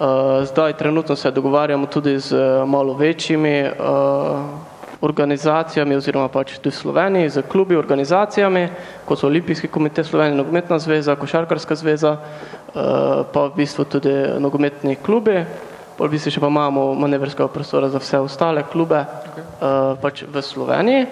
Uh, 0.00 0.48
zdaj 0.48 0.78
trenutno 0.80 1.16
se 1.16 1.30
dogovarjamo 1.30 1.86
tudi 1.92 2.16
z 2.18 2.32
uh, 2.32 2.64
malo 2.68 2.96
večjimi 2.96 3.68
uh, 3.68 4.72
organizacijami 5.04 6.00
oziroma 6.00 6.32
pač 6.32 6.56
tudi 6.56 6.72
v 6.72 6.80
Sloveniji, 6.80 7.36
z 7.36 7.44
klubi, 7.44 7.76
organizacijami, 7.76 8.64
kot 9.04 9.20
so 9.20 9.28
Olimpijski 9.28 9.68
komitej 9.68 10.08
Slovenije, 10.08 10.40
Nogometna 10.40 10.78
zveza, 10.80 11.16
Košarkarska 11.20 11.76
zveza, 11.76 12.16
pa 12.72 13.40
v 13.44 13.52
bistvu 13.52 13.84
tudi 13.84 14.14
nogometni 14.40 14.96
klubi. 14.96 15.44
Pol 15.94 16.10
v 16.10 16.16
bistvu 16.16 16.32
še 16.34 16.42
pa 16.42 16.50
imamo 16.50 16.90
manevrskega 16.98 17.46
prostora 17.54 17.86
za 17.86 18.00
vse 18.02 18.18
ostale 18.18 18.64
klube 18.66 18.98
okay. 18.98 19.44
uh, 19.62 19.94
pač 20.02 20.24
v 20.26 20.42
Sloveniji. 20.42 21.06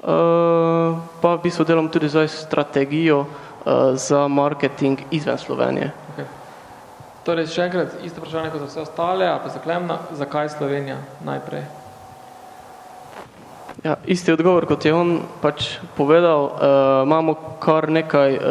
Uh, 0.00 0.96
pa 1.20 1.36
v 1.36 1.42
bistvu 1.44 1.66
delam 1.68 1.90
tudi 1.92 2.08
zdaj 2.08 2.30
strategijo 2.32 3.26
uh, 3.26 3.92
za 3.98 4.24
marketing 4.28 5.04
izven 5.12 5.36
Slovenije. 5.36 5.90
Okay. 6.14 6.28
Torej, 7.26 7.50
še 7.50 7.66
enkrat, 7.66 7.98
isto 8.06 8.22
vprašanje 8.22 8.54
kot 8.54 8.62
za 8.64 8.68
vse 8.70 8.80
ostale, 8.86 9.26
a 9.28 9.36
pa 9.42 9.52
zaklemna, 9.52 9.98
zakaj 10.14 10.54
Slovenija 10.54 11.00
najprej? 11.26 11.66
Ja, 13.84 13.98
isti 14.08 14.32
odgovor, 14.32 14.64
kot 14.64 14.84
je 14.86 14.94
on 14.96 15.18
pač 15.42 15.76
povedal, 15.98 16.48
uh, 16.48 17.04
imamo 17.04 17.36
kar 17.60 17.90
nekaj 17.92 18.38
uh, 18.38 18.44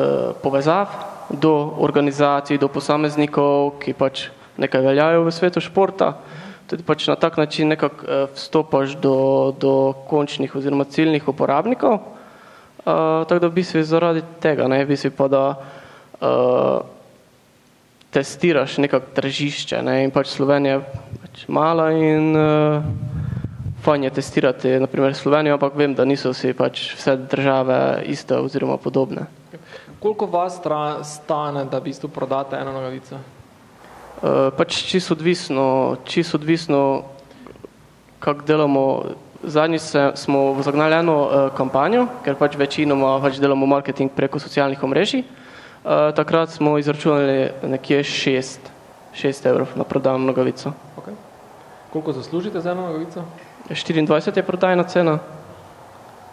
povezav 0.43 0.93
do 1.33 1.73
organizacij, 1.81 2.61
do 2.61 2.69
posameznikov, 2.69 3.79
ki 3.81 3.97
pač 3.97 4.27
nekaj 4.57 4.81
veljajo 4.81 5.23
v 5.23 5.31
svetu 5.31 5.61
športa. 5.61 6.13
Tudi 6.65 6.83
pač 6.83 7.07
na 7.07 7.15
tak 7.15 7.37
način 7.37 7.69
nekako 7.69 8.05
uh, 8.05 8.29
vstopaš 8.33 8.97
do, 8.97 9.53
do 9.59 9.93
končnih 10.09 10.55
oziroma 10.55 10.83
ciljnih 10.83 11.27
uporabnikov. 11.27 11.93
Uh, 12.85 13.25
tako 13.29 13.39
da 13.39 13.47
v 13.47 13.57
bistvu 13.61 13.83
zaradi 13.83 14.21
tega, 14.41 14.67
ne, 14.67 14.83
v 14.85 14.93
bistvu 14.93 15.11
pa 15.17 15.27
da 15.27 15.43
uh, 15.53 16.85
testiraš 18.13 18.77
nekako 18.77 19.13
tržišče 19.17 19.81
ne, 19.83 20.03
in 20.05 20.13
pač 20.13 20.31
Slovenija 20.33 20.79
je 20.79 20.83
pač 21.21 21.45
mala 21.51 21.89
in 21.91 22.31
uh, 22.37 22.85
fajn 23.85 24.03
je 24.03 24.09
testirati 24.09 24.79
naprimer 24.79 25.13
Slovenijo, 25.13 25.53
ampak 25.53 25.75
vem, 25.75 25.93
da 25.93 26.05
niso 26.05 26.31
vsi 26.33 26.53
pač 26.57 26.95
vse 26.95 27.17
države 27.29 28.03
iste 28.09 28.37
oziroma 28.37 28.77
podobne. 28.77 29.27
Koliko 29.99 30.25
vas 30.25 30.57
stra- 30.57 31.03
stane, 31.03 31.65
da 31.65 31.77
v 31.79 31.89
bistvu 31.91 32.09
prodate 32.09 32.57
eno 32.57 32.73
nogavico? 32.73 33.19
Uh, 34.21 34.49
pač 34.57 34.79
čisto 34.87 35.13
odvisno, 35.13 35.97
čisto 36.05 36.37
odvisno, 36.37 37.03
kako 38.19 38.41
delamo. 38.41 39.03
Zadnjič 39.45 39.81
se- 39.81 40.11
smo 40.15 40.57
zagnali 40.63 40.95
eno 40.95 41.15
uh, 41.21 41.33
kampanjo, 41.53 42.07
ker 42.25 42.33
pač 42.35 42.55
večinoma 42.57 43.19
pač 43.21 43.37
delamo 43.37 43.65
marketing 43.65 44.09
preko 44.09 44.39
socialnih 44.39 44.83
omrežij. 44.83 45.21
Uh, 45.21 46.09
takrat 46.15 46.49
smo 46.49 46.77
izračunali 46.81 47.51
nekje 47.61 48.01
6, 48.03 48.57
6 49.13 49.45
evrov 49.45 49.67
na 49.75 49.83
prodano 49.83 50.17
nogavico. 50.17 50.73
Okay. 50.97 51.13
Koliko 51.93 52.13
zaslužite 52.13 52.61
za 52.61 52.71
eno 52.71 52.87
nogavico? 52.87 53.21
24 53.69 54.37
je 54.37 54.43
prodajna 54.43 54.83
cena, 54.83 55.19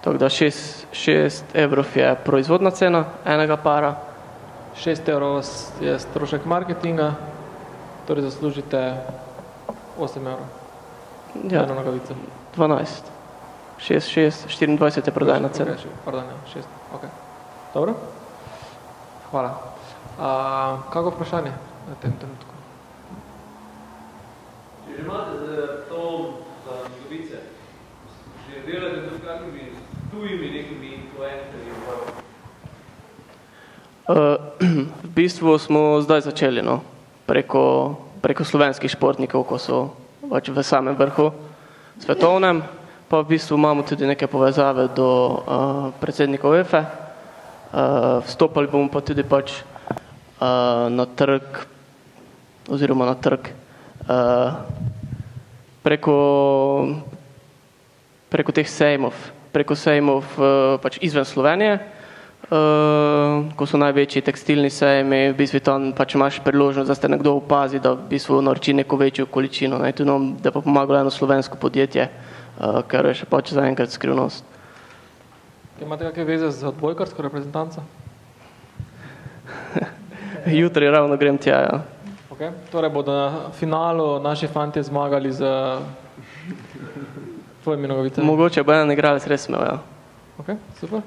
tako 0.01 0.17
da 0.19 0.27
6, 0.27 0.87
6 0.93 1.43
evrov 1.55 1.87
je 1.95 2.15
proizvodna 2.25 2.71
cena 2.71 3.05
enega 3.27 3.57
para. 3.57 3.95
6 4.77 5.09
evrov 5.09 5.45
je 5.81 5.99
strošek 5.99 6.45
marketinga, 6.45 7.13
torej 8.13 8.29
zaslužite 8.29 9.01
8 9.97 10.21
evrov. 10.21 10.45
Ja, 11.49 11.65
Eno 11.65 11.75
nogavico. 11.75 12.13
12. 12.57 13.09
6, 13.81 14.09
6, 14.09 14.53
24 14.53 15.09
je 15.09 15.13
prodajna 15.13 15.49
cena. 15.49 15.73
Okay, 15.73 15.89
pardon, 16.05 16.25
ja, 16.29 16.37
6. 16.53 16.61
Okay. 16.93 17.09
Dobro. 17.75 17.95
Hvala. 19.31 19.57
A, 20.21 20.29
kako 20.93 21.17
vprašanje 21.17 21.57
na 21.89 21.95
tem 22.05 22.13
trenutku? 22.21 22.53
Če 24.85 24.93
že 24.93 25.03
imate 25.09 25.33
za 25.41 25.57
to 25.89 26.03
za 26.69 26.75
nogavice, 26.85 27.39
že 28.45 28.55
delate 28.69 29.09
tudi 29.09 29.25
kakimi 29.25 29.65
tujimi 30.13 30.47
nekimi 30.53 30.89
influencerji 31.01 31.73
v 31.73 32.21
Uh, 34.03 34.35
v 35.07 35.09
bistvu 35.15 35.59
smo 35.59 36.03
zdaj 36.03 36.27
začeli 36.27 36.59
no, 36.59 36.83
preko, 37.27 37.97
preko 38.23 38.45
slovenskih 38.45 38.91
športnikov, 38.91 39.47
ko 39.47 39.57
so 39.59 39.79
pač 40.27 40.49
v 40.49 40.63
samem 40.63 40.97
vrhu 40.97 41.33
svetovnem, 42.01 42.63
pa 43.07 43.21
v 43.21 43.37
bistvu 43.37 43.59
imamo 43.59 43.85
tudi 43.85 44.09
neke 44.09 44.27
povezave 44.27 44.89
do 44.97 45.09
uh, 45.09 45.37
predsednika 46.01 46.49
UEFA. 46.49 46.83
Uh, 47.73 48.21
vstopali 48.25 48.69
bomo 48.69 48.89
pa 48.93 49.01
tudi 49.01 49.25
pač 49.25 49.61
uh, 49.61 50.89
na 50.93 51.05
trg 51.09 51.45
oziroma 52.69 53.09
na 53.09 53.17
trg 53.17 53.49
uh, 54.09 54.61
preko, 55.83 56.17
preko 58.29 58.51
teh 58.53 58.69
sejmov, 58.69 59.13
preko 59.53 59.75
sejmov 59.77 60.25
uh, 60.39 60.77
pač 60.81 61.01
izven 61.03 61.27
Slovenije. 61.27 62.02
Uh, 62.53 63.49
ko 63.57 63.65
so 63.65 63.79
največji 63.81 64.21
tekstilni 64.27 64.69
sejmi, 64.69 65.31
v 65.33 65.37
bistvu 65.39 65.63
tam 65.65 65.87
pač 65.97 66.13
imaš 66.19 66.37
priložnost, 66.45 66.85
da 66.85 66.93
ste 66.93 67.09
nekdo 67.09 67.39
opazi, 67.39 67.79
da 67.81 67.95
v 67.97 68.11
bistvu 68.11 68.43
naroči 68.45 68.75
neko 68.77 68.99
večjo 69.01 69.25
količino. 69.25 69.79
Ne, 69.81 69.89
tudi 69.97 70.11
nam, 70.11 70.35
da 70.37 70.53
pa 70.53 70.61
pomagalo 70.61 71.01
eno 71.01 71.09
slovensko 71.09 71.57
podjetje, 71.57 72.11
uh, 72.13 72.83
kar 72.85 73.09
je 73.09 73.23
še 73.23 73.29
pač 73.31 73.55
zaenkrat 73.57 73.95
skrivnost. 73.95 74.45
Imate 75.81 76.05
kakšne 76.05 76.27
veze 76.29 76.51
z 76.53 76.69
odbojkarsko 76.69 77.25
reprezentanco? 77.25 77.87
Jutri 80.61 80.93
ravno 80.93 81.17
grem 81.17 81.41
tja. 81.41 81.57
Ja. 81.65 81.81
Okay. 82.37 82.53
Torej 82.69 82.93
bodo 82.93 83.17
na 83.17 83.49
finalu 83.57 84.21
naši 84.21 84.53
fantje 84.53 84.85
zmagali 84.93 85.33
z 85.33 85.49
tvojimi 87.65 87.89
nogavicami? 87.89 88.29
Mogoče 88.29 88.61
bo 88.61 88.77
en 88.77 88.93
igralec 88.93 89.25
res 89.25 89.49
imel. 89.49 89.65
Ja. 89.65 89.81
Okay, 90.37 90.61
super. 90.77 91.01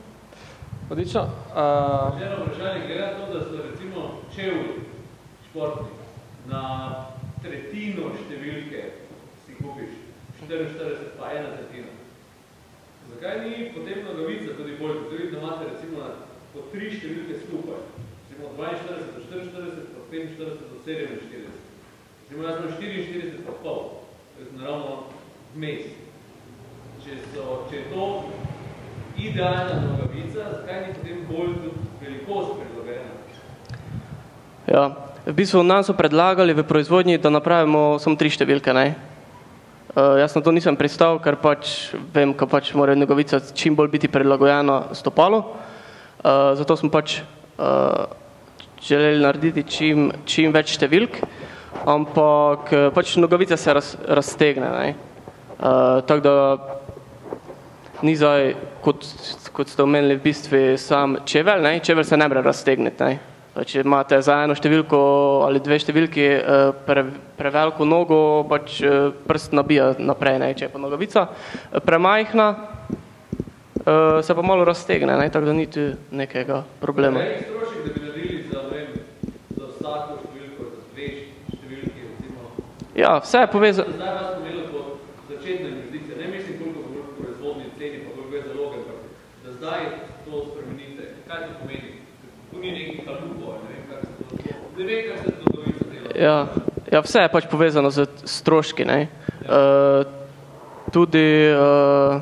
Odlično. 0.90 1.22
Uh, 1.22 2.22
Eno 2.22 2.36
vprašanje 2.46 2.86
glede 2.86 3.02
na 3.02 3.14
to, 3.18 3.34
da 3.34 3.46
so 3.46 3.58
recimo 3.70 4.22
čevlji 4.36 4.74
športni 5.50 5.88
na 6.48 6.62
tretjino 7.42 8.12
številke 8.20 8.84
si 9.46 9.58
kupiš, 9.58 9.96
44 10.44 11.10
pa 11.18 11.32
ena 11.34 11.56
tretjina. 11.56 11.90
Zakaj 13.10 13.42
ni 13.42 13.72
potem 13.74 14.06
nogavica 14.06 14.54
tudi 14.60 14.78
bolj, 14.78 15.02
kot 15.10 15.18
da 15.34 15.40
imate 15.40 15.72
recimo 15.74 16.06
na, 16.06 16.14
po 16.54 16.68
tri 16.70 16.94
številke 16.94 17.42
skupaj, 17.48 17.82
recimo 18.30 18.54
42 18.62 19.10
do 19.18 19.26
44 19.26 19.90
pa 19.90 20.08
45 20.14 20.66
do 20.70 20.82
47. 20.86 21.62
Recimo 22.22 22.46
jaz 22.46 22.62
imam 22.62 22.74
44 22.78 23.46
pa 23.48 23.58
pol, 23.66 23.86
to 24.36 24.46
je 24.46 24.54
naravno 24.62 25.06
vmes. 25.58 25.90
Če, 27.02 27.18
so, 27.34 27.64
če 27.72 27.82
je 27.82 27.88
to 27.90 28.06
idealna 29.18 29.82
nogavica, 29.82 30.44
zakaj 30.52 30.88
ni 30.88 30.94
potem 30.94 31.26
bolj 31.30 31.54
tudi 31.64 31.80
velikost 32.02 32.50
prilagojena? 32.60 33.12
Ja. 34.68 34.86
V 35.26 35.34
bistvu 35.34 35.64
nam 35.66 35.82
so 35.82 35.94
predlagali 35.98 36.54
v 36.54 36.62
proizvodnji, 36.62 37.18
da 37.18 37.34
napravimo 37.34 37.98
samo 37.98 38.14
tri 38.14 38.30
številke. 38.30 38.70
Ne? 38.78 38.94
Uh, 39.96 40.20
jaz 40.22 40.36
na 40.38 40.42
to 40.46 40.54
nisem 40.54 40.78
pristal, 40.78 41.18
ker 41.18 41.34
pač 41.42 41.96
vem, 42.14 42.36
da 42.38 42.46
pač 42.46 42.70
mora 42.78 42.94
nogavica 42.94 43.40
čim 43.58 43.74
bolj 43.74 43.90
biti 43.96 44.12
prilagojena 44.12 44.94
stopalu. 44.94 45.42
Uh, 45.42 46.54
zato 46.60 46.78
smo 46.78 46.92
pač 46.94 47.24
uh, 47.58 48.06
želeli 48.86 49.24
narediti 49.24 49.66
čim, 49.66 50.12
čim 50.30 50.54
več 50.54 50.76
številk, 50.78 51.18
ampak 51.90 52.70
pač 52.94 53.18
nogavica 53.18 53.58
se 53.58 53.74
raz, 53.74 53.96
raztegne. 54.06 54.70
Ne? 54.78 54.94
Uh, 55.58 56.06
tako 56.06 56.22
da 56.22 56.36
ni 58.02 58.16
zdaj, 58.16 58.56
kot, 58.82 59.06
kot 59.52 59.70
ste 59.70 59.84
omenili, 59.84 60.18
v 60.18 60.26
bistvu 60.26 60.66
sam 60.78 61.18
čevelj, 61.26 61.64
ne? 61.64 61.80
čevelj 61.80 62.04
se 62.04 62.18
ne 62.18 62.28
more 62.28 62.42
raztegniti. 62.42 63.04
Ne? 63.04 63.20
Če 63.56 63.86
imate 63.86 64.18
za 64.20 64.42
eno 64.44 64.52
številko 64.58 64.98
ali 65.46 65.62
dve 65.64 65.78
številki 65.80 66.24
pre, 66.84 67.06
preveliko 67.38 67.86
nogo, 67.88 68.18
pač 68.50 68.82
prst 69.24 69.56
nabija 69.56 69.94
naprej, 69.96 70.40
ne? 70.44 70.50
če 70.60 70.68
je 70.68 70.72
pa 70.74 70.82
nogavica 70.84 71.30
premajhna, 71.86 72.50
se 74.28 74.36
pa 74.36 74.44
malo 74.44 74.66
raztegne, 74.68 75.16
ne? 75.16 75.30
tako 75.32 75.48
da 75.48 75.56
ni 75.56 75.70
tu 75.72 75.88
nekega 76.12 76.66
problema. 76.84 77.24
Velik 77.24 77.48
strošek, 77.48 77.80
da 77.86 77.94
bi 77.96 78.04
naredili 78.10 78.44
za, 78.52 78.66
vem, 78.74 78.92
za 79.56 79.72
vsako 79.72 80.20
številko, 80.26 80.70
za 80.74 80.84
dve 80.92 81.10
številki, 81.56 82.08
recimo. 82.12 82.52
Ja, 83.00 83.16
vse 83.24 83.46
je 83.46 83.52
povezano. 83.56 83.96
Zdaj 83.96 84.16
vas 84.20 84.30
pomenilo 84.36 84.68
po 84.74 84.84
začetne 85.32 85.72
investicije, 85.72 86.20
ne 86.20 86.28
mislim, 86.34 86.60
koliko 86.60 86.92
bo 86.92 87.08
proizvodni 87.22 87.72
ceni, 87.80 88.04
pa 88.04 88.18
koliko 88.20 88.36
je 88.36 88.46
zaloge, 88.52 88.84
zdaj 89.66 89.82
to 90.26 90.46
spremenite. 90.52 91.04
Kaj 91.28 91.40
to 91.42 91.52
pomeni? 91.62 91.90
Tu 92.52 92.56
ni 92.62 92.70
nekih 92.72 93.02
kalupov, 93.06 93.58
ne 93.66 93.70
vem, 93.74 93.84
kak 93.90 94.02
se 94.06 94.12
to, 94.14 94.26
ne 94.78 94.84
vem, 94.86 95.02
kak 95.10 95.20
se 95.26 95.32
to 95.32 95.46
dobica 95.50 95.86
dela. 95.90 96.10
Ja, 96.14 96.38
ja, 96.92 97.02
vse 97.02 97.26
je 97.26 97.32
pač 97.34 97.50
povezano 97.50 97.90
z 97.90 98.06
stroški. 98.30 98.86
Ne? 98.86 99.00
Uh, 99.42 100.06
tudi, 100.94 101.26
uh, 101.50 102.22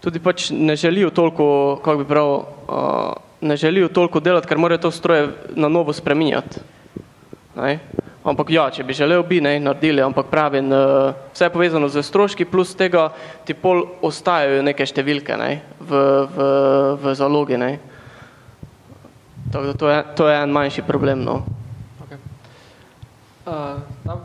tudi 0.00 0.24
pač 0.24 0.48
ne 0.56 0.76
želijo 0.76 1.12
toliko, 1.12 1.46
kako 1.84 2.00
bi 2.00 2.08
prav, 2.08 2.32
uh, 2.32 3.12
ne 3.44 3.56
želijo 3.60 3.92
toliko 3.92 4.24
delati, 4.24 4.48
ker 4.48 4.58
morajo 4.58 4.88
to 4.88 4.90
stroje 4.90 5.28
na 5.52 5.68
novo 5.68 5.92
spreminjati. 5.92 6.64
Ne? 7.60 7.78
Ampak 8.24 8.48
ja, 8.50 8.70
če 8.72 8.86
bi 8.88 8.96
želel, 8.96 9.20
bi 9.28 9.36
ne 9.44 9.58
naredili, 9.60 10.00
ampak 10.00 10.30
pravim, 10.32 10.70
vse 11.34 11.44
je 11.44 11.52
povezano 11.52 11.90
z 11.92 12.00
stroški, 12.00 12.46
plus 12.48 12.72
tega 12.72 13.10
ti 13.44 13.52
pol 13.52 13.82
ostajajo 14.00 14.62
neke 14.64 14.86
številke 14.88 15.36
ne? 15.36 15.50
V, 15.84 16.00
v, 16.32 16.46
v 17.02 17.14
zalogi. 17.20 17.60
Ne? 17.60 17.76
Tako 19.52 19.66
da 19.66 19.76
to 19.76 19.92
je, 19.92 19.98
to 20.16 20.30
je 20.32 20.38
en 20.40 20.56
manjši 20.56 20.86
problem. 20.88 21.20
No. 21.20 21.44
okay. 22.00 22.18
uh, 23.44 23.84
tam, 24.08 24.24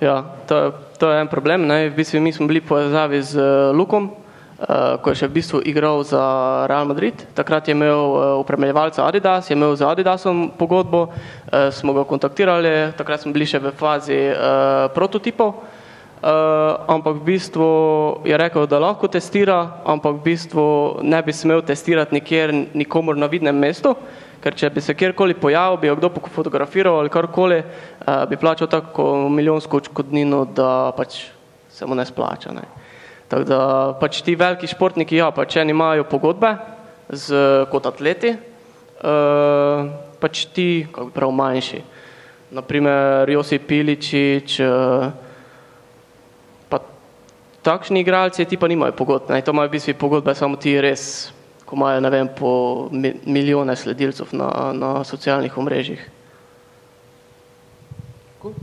Ja, 0.00 0.24
to, 0.44 0.76
to 1.00 1.08
je 1.08 1.20
en 1.20 1.28
problem. 1.28 1.64
Ne. 1.64 1.88
V 1.88 1.96
bistvu 1.96 2.20
mi 2.20 2.32
smo 2.32 2.44
bili 2.46 2.60
povezavi 2.60 3.22
z 3.22 3.40
Lukom, 3.72 4.12
uh, 4.12 5.00
ko 5.00 5.08
je 5.08 5.24
še 5.24 5.28
v 5.30 5.36
bistvu 5.40 5.60
igral 5.64 6.04
za 6.04 6.20
Real 6.68 6.84
Madrid. 6.84 7.16
Takrat 7.32 7.64
je 7.64 7.72
imel 7.72 7.96
uh, 7.96 8.36
upremljevalca 8.36 9.08
Adidas, 9.08 9.48
je 9.48 9.56
imel 9.56 9.72
z 9.72 9.88
Adidasom 9.88 10.52
pogodbo, 10.52 11.08
uh, 11.08 11.72
smo 11.72 11.96
ga 11.96 12.04
kontaktirali, 12.04 12.92
takrat 12.92 13.24
smo 13.24 13.32
bili 13.32 13.48
še 13.48 13.56
v 13.56 13.72
fazi 13.72 14.20
uh, 14.36 14.92
prototipov. 14.92 15.64
Uh, 16.16 16.76
ampak 16.92 17.16
v 17.16 17.32
bistvu 17.32 17.68
je 18.28 18.36
rekel, 18.36 18.68
da 18.68 18.76
lahko 18.76 19.08
testira, 19.08 19.80
ampak 19.80 20.20
v 20.20 20.24
bistvu 20.28 21.00
ne 21.08 21.24
bi 21.24 21.32
smel 21.32 21.64
testirati 21.64 22.20
nikjer 22.20 22.52
nikomor 22.76 23.16
na 23.16 23.32
vidnem 23.32 23.56
mestu, 23.56 23.96
ker 24.46 24.54
če 24.54 24.70
bi 24.70 24.82
se 24.84 24.94
kjerkoli 24.94 25.34
pojavil, 25.34 25.80
bi 25.82 25.88
jo 25.90 25.96
kdo 25.98 26.12
fotografiral 26.30 27.00
ali 27.00 27.10
karkoli, 27.10 27.58
uh, 27.58 28.22
bi 28.30 28.38
plačal 28.38 28.70
tako 28.70 29.26
milijonsko 29.34 29.80
odškodnino, 29.82 30.44
da 30.54 30.92
pač 30.94 31.24
se 31.74 31.86
mu 31.86 31.98
ne 31.98 32.06
splača. 32.06 32.54
Ne. 32.54 32.62
Tako 33.26 33.48
da 33.48 33.60
pač 33.98 34.22
ti 34.22 34.36
veliki 34.38 34.70
športniki, 34.70 35.18
ja, 35.18 35.32
pač 35.34 35.58
eni 35.58 35.74
imajo 35.74 36.06
pogodbe 36.06 36.52
z, 37.10 37.42
kot 37.72 37.90
atleti, 37.90 38.36
uh, 39.02 39.90
pač 40.22 40.46
ti, 40.54 40.86
kako 40.92 41.10
prav, 41.10 41.34
manjši. 41.34 41.82
Naprimer 42.54 43.26
Josip 43.34 43.66
Piličič, 43.66 44.60
uh, 44.62 45.10
pa 46.70 46.78
takšni 47.66 48.06
igralci 48.06 48.46
ti 48.46 48.54
pa 48.54 48.70
nimajo 48.70 48.94
pogodb, 48.94 49.34
ne, 49.34 49.42
to 49.42 49.50
imajo 49.50 49.72
v 49.72 49.74
bistvu 49.74 49.98
pogodbe 49.98 50.38
samo 50.38 50.54
ti 50.54 50.78
res, 50.78 51.34
ko 51.66 51.76
imajo, 51.76 52.00
ne 52.00 52.10
vem, 52.10 52.28
po 52.38 52.88
mi, 52.92 53.12
milijone 53.26 53.76
sledilcev 53.76 54.30
na, 54.32 54.72
na 54.72 55.04
socialnih 55.04 55.58
omrežjih. 55.58 56.02
Cool. 58.42 58.54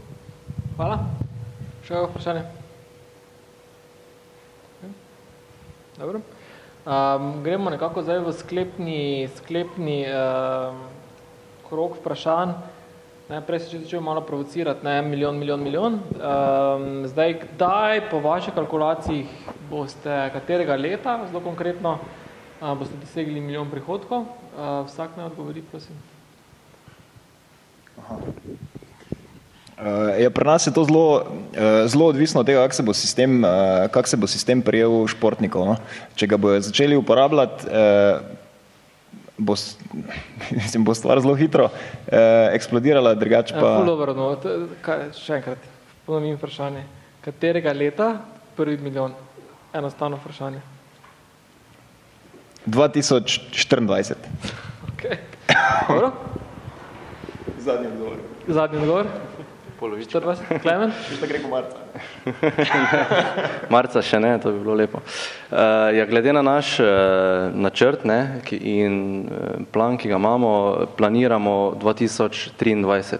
Hvala. 0.77 1.01
Še 1.83 1.91
kakšno 1.91 2.11
vprašanje? 2.13 2.43
Dobro. 5.99 6.23
Um, 6.83 7.27
gremo 7.43 7.71
nekako 7.71 8.01
zdaj 8.03 8.23
v 8.23 8.31
sklepni, 8.35 9.01
sklepni 9.35 9.99
um, 10.07 10.79
krok 11.67 11.99
vprašanj. 11.99 12.55
Ne, 13.29 13.39
prej 13.43 13.63
se 13.63 13.83
začel 13.83 14.01
malo 14.03 14.23
provocirati, 14.23 14.83
ne, 14.83 14.97
milijon, 15.03 15.37
milijon, 15.39 15.63
milijon. 15.63 15.99
Um, 16.15 16.89
zdaj, 17.07 17.37
kdaj 17.43 18.07
po 18.09 18.19
vaših 18.23 18.55
kalkulaciji 18.55 19.27
boste, 19.69 20.17
katerega 20.33 20.75
leta, 20.75 21.21
zelo 21.29 21.39
konkretno, 21.45 21.95
uh, 21.99 22.22
boste 22.71 22.95
dosegli 23.01 23.41
milijon 23.43 23.67
prihodkov? 23.71 24.23
Uh, 24.55 24.85
vsak 24.87 25.17
naj 25.17 25.25
odgovori, 25.33 25.61
prosim. 25.67 25.95
Uh, 27.99 28.07
ja, 30.19 30.29
pri 30.31 30.45
nas 30.47 30.67
je 30.67 30.73
to 30.73 30.83
zelo, 30.87 31.25
zelo 31.91 32.05
odvisno 32.07 32.39
od 32.39 32.47
tega, 32.47 32.61
kako 32.63 32.75
se 32.75 32.83
bo 32.83 32.93
sistem, 32.93 33.43
kak 33.91 34.07
se 34.07 34.17
bo 34.17 34.27
sistem 34.27 34.61
prijel 34.61 35.07
športnikov. 35.11 35.65
No? 35.67 35.75
Če 36.15 36.27
ga 36.27 36.37
bojo 36.39 36.61
začeli 36.63 36.95
uporabljati, 36.95 37.67
bo, 39.37 39.55
mislim, 40.61 40.85
bo 40.87 40.95
stvar 40.95 41.19
zelo 41.21 41.35
hitro 41.35 41.69
eksplodirala, 42.53 43.15
drugače 43.19 43.59
Pa... 43.59 43.83
Uh, 43.83 44.15
no, 44.15 44.35
t, 44.39 44.55
kaj, 44.85 45.09
še 45.19 45.41
enkrat, 45.41 45.59
ponovim 46.07 46.39
vprašanje. 46.39 46.85
Katerega 47.25 47.75
leta 47.75 48.13
prvi 48.55 48.77
milijon? 48.77 49.11
Enostavno 49.73 50.21
vprašanje. 50.21 50.72
2024. 52.65 54.13
Okay. 54.95 55.17
Dobro, 55.87 56.11
Zadnji 57.59 57.87
odgovor. 57.87 58.17
zadnji 58.47 58.79
odgovor. 58.79 59.05
Polovično. 59.79 60.19
24, 60.21 60.61
Klemen? 60.61 60.91
Šta 61.17 61.27
gre 61.27 61.39
marca? 61.49 61.77
Marca 63.73 64.01
še 64.01 64.19
ne, 64.19 64.37
to 64.39 64.51
bi 64.51 64.59
bilo 64.63 64.75
lepo. 64.79 65.01
Uh, 65.03 65.57
ja, 65.91 66.05
glede 66.05 66.33
na 66.33 66.41
naš 66.41 66.77
uh, 66.79 66.87
načrt 67.51 68.05
ne, 68.07 68.39
ki, 68.47 68.55
in 68.57 68.95
uh, 69.27 69.65
plan, 69.71 69.97
ki 69.97 70.07
ga 70.13 70.15
imamo, 70.15 70.51
planiramo 70.97 71.75
2023. 71.83 73.17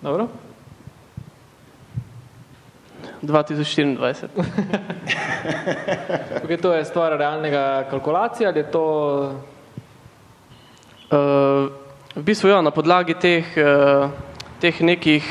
Dobro. 0.00 0.28
2024. 3.22 4.28
Okay, 6.44 6.56
to 6.56 6.72
je 6.74 6.84
stvar 6.84 7.14
realnega 7.18 7.84
kalkulacije 7.90 8.48
ali 8.48 8.58
je 8.58 8.70
to 8.70 8.84
Uh, 11.10 11.74
v 12.14 12.22
bistvu 12.22 12.54
ja, 12.54 12.62
na 12.62 12.70
podlagi 12.70 13.18
teh, 13.18 13.42
uh, 13.58 14.14
teh 14.62 14.78
nekih, 14.78 15.26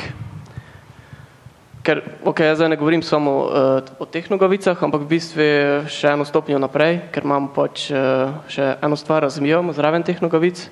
ker 1.87 2.03
ok, 2.27 2.43
jaz 2.43 2.59
zdaj 2.59 2.75
ne 2.75 2.75
govorim 2.75 2.99
samo 2.99 3.47
uh, 3.47 3.79
o 3.95 4.03
teh 4.03 4.27
nogavicah, 4.27 4.75
ampak 4.75 5.07
v 5.07 5.11
bistvu 5.15 5.39
je 5.39 5.61
še 5.87 6.11
eno 6.11 6.27
stopnjo 6.27 6.59
naprej, 6.59 6.99
ker 7.15 7.23
imamo 7.23 7.55
pač 7.55 7.87
uh, 7.95 8.43
še 8.51 8.75
eno 8.83 8.99
stvar 8.99 9.23
razvijamo 9.23 9.71
zraven 9.71 10.03
teh 10.03 10.19
nogavic, 10.19 10.67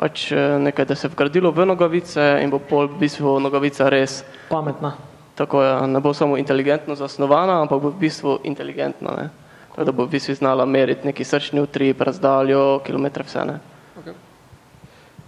pač 0.00 0.32
uh, 0.32 0.56
nekaj, 0.56 0.88
da 0.88 0.96
se 0.96 1.04
je 1.04 1.12
vgradilo 1.12 1.52
v 1.52 1.68
nogavice 1.68 2.40
in 2.40 2.48
bo 2.48 2.56
pol 2.56 2.88
v 2.88 3.04
bistvu 3.04 3.36
nogavica 3.36 3.92
res 3.92 4.24
pametna? 4.48 4.96
Tako, 5.38 5.62
ja, 5.62 5.86
ne 5.86 6.00
bo 6.00 6.14
samo 6.14 6.36
inteligentno 6.36 6.94
zasnovana, 6.98 7.60
ampak 7.62 7.82
bo 7.82 7.92
v 7.94 8.00
bistvu 8.00 8.38
inteligentna, 8.44 9.10
ne. 9.16 9.28
Tako 9.70 9.84
da 9.84 9.92
bo 9.92 10.04
v 10.04 10.10
bistvu 10.16 10.34
znala 10.34 10.64
meriti 10.66 11.06
neki 11.06 11.24
srčni 11.24 11.62
utrip, 11.62 12.00
razdaljo, 12.00 12.80
kilometre, 12.86 13.22
vse 13.22 13.44
ne. 13.46 13.60
Okay. 14.02 14.16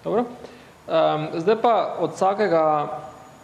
Dobro. 0.05 0.25
Um, 0.91 1.29
zdaj 1.39 1.57
pa 1.63 1.75
od 2.03 2.17
vsakega 2.19 2.65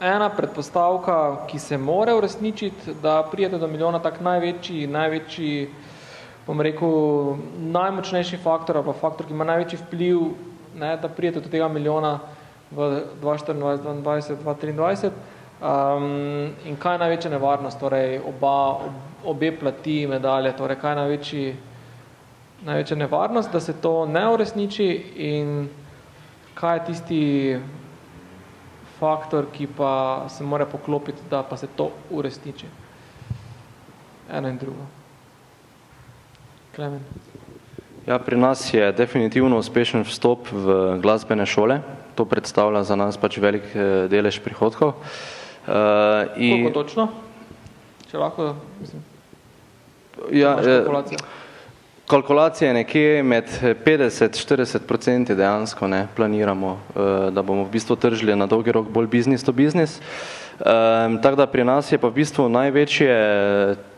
ena 0.01 0.27
predpostavka, 0.29 1.47
ki 1.47 1.59
se 1.59 1.79
mora 1.79 2.17
uresničiti, 2.17 2.97
da 3.03 3.23
prijete 3.31 3.59
do 3.63 3.71
milijona, 3.71 4.03
tak 4.03 4.19
največji, 4.21 4.87
največji, 4.91 5.69
bom 6.47 6.61
rekel, 6.61 7.37
najmočnejši 7.79 8.43
faktor 8.43 8.77
ali 8.77 8.91
pa 8.91 8.93
faktor, 8.93 9.27
ki 9.27 9.39
ima 9.39 9.47
največji 9.47 9.79
vpliv, 9.87 10.19
ne, 10.75 10.97
da 10.97 11.09
prijete 11.09 11.41
do 11.41 11.49
tega 11.49 11.69
milijona 11.69 12.19
v 12.71 12.91
2024, 13.23 14.03
2022, 14.03 14.83
2023. 14.83 15.36
Um, 15.57 16.53
in 16.69 16.77
kaj 16.77 16.95
je 16.95 17.01
največja 17.01 17.31
nevarnost, 17.33 17.81
torej 17.81 18.19
oba, 18.21 18.77
ob, 18.85 18.97
obe 19.25 19.49
plati 19.57 20.03
medalje, 20.07 20.51
torej 20.53 20.77
kaj 20.77 20.91
je 20.93 20.97
največji, 20.97 21.45
največja 22.67 22.97
nevarnost, 22.97 23.53
da 23.53 23.61
se 23.61 23.73
to 23.81 24.05
ne 24.07 24.27
uresniči 24.29 24.89
in 25.17 25.69
kaj 26.55 26.77
je 26.77 26.83
tisti 26.91 27.21
faktor, 28.99 29.49
ki 29.53 29.69
pa 29.79 30.27
se 30.29 30.45
mora 30.45 30.67
poklopiti, 30.67 31.25
da 31.31 31.41
pa 31.43 31.57
se 31.57 31.71
to 31.77 31.89
uresniči. 32.11 32.69
Eno 34.33 34.53
in 34.53 34.59
drugo. 34.61 34.85
Klemen. 36.77 37.01
Ja, 38.07 38.19
pri 38.19 38.37
nas 38.37 38.75
je 38.75 38.93
definitivno 38.93 39.57
uspešen 39.59 40.05
vstop 40.05 40.53
v 40.53 40.99
glasbene 41.01 41.47
šole. 41.47 41.81
To 42.15 42.29
predstavlja 42.29 42.85
za 42.85 42.97
nas 42.97 43.17
pač 43.17 43.41
velik 43.41 43.65
eh, 43.73 44.05
delež 44.13 44.43
prihodkov. 44.45 44.93
Uh, 45.01 45.36
Koliko 45.67 46.71
točno? 46.71 47.09
Če 48.11 48.19
lahko, 48.19 48.55
mislim, 48.81 49.03
ja, 50.31 50.53
imaš 50.61 51.13
eh. 51.13 51.17
Kalkulacija 52.07 52.69
je 52.69 52.75
nekje 52.75 53.23
med 53.23 53.45
50-40% 53.63 55.35
dejansko 55.35 55.89
ne, 55.89 56.07
planiramo, 56.17 56.79
eh, 56.95 57.31
da 57.31 57.43
bomo 57.43 57.65
v 57.65 57.71
bistvu 57.71 57.97
tržili 57.97 58.37
na 58.37 58.47
dolgi 58.47 58.73
rok 58.73 58.89
bolj 58.89 59.07
business 59.07 59.45
to 59.45 59.53
business. 59.53 60.01
Um, 60.57 61.19
tako 61.23 61.37
da 61.37 61.47
pri 61.47 61.65
nas 61.65 61.93
je 61.93 61.99
pa 61.99 62.09
v 62.09 62.17
bistvu 62.17 62.49
največje 62.49 63.13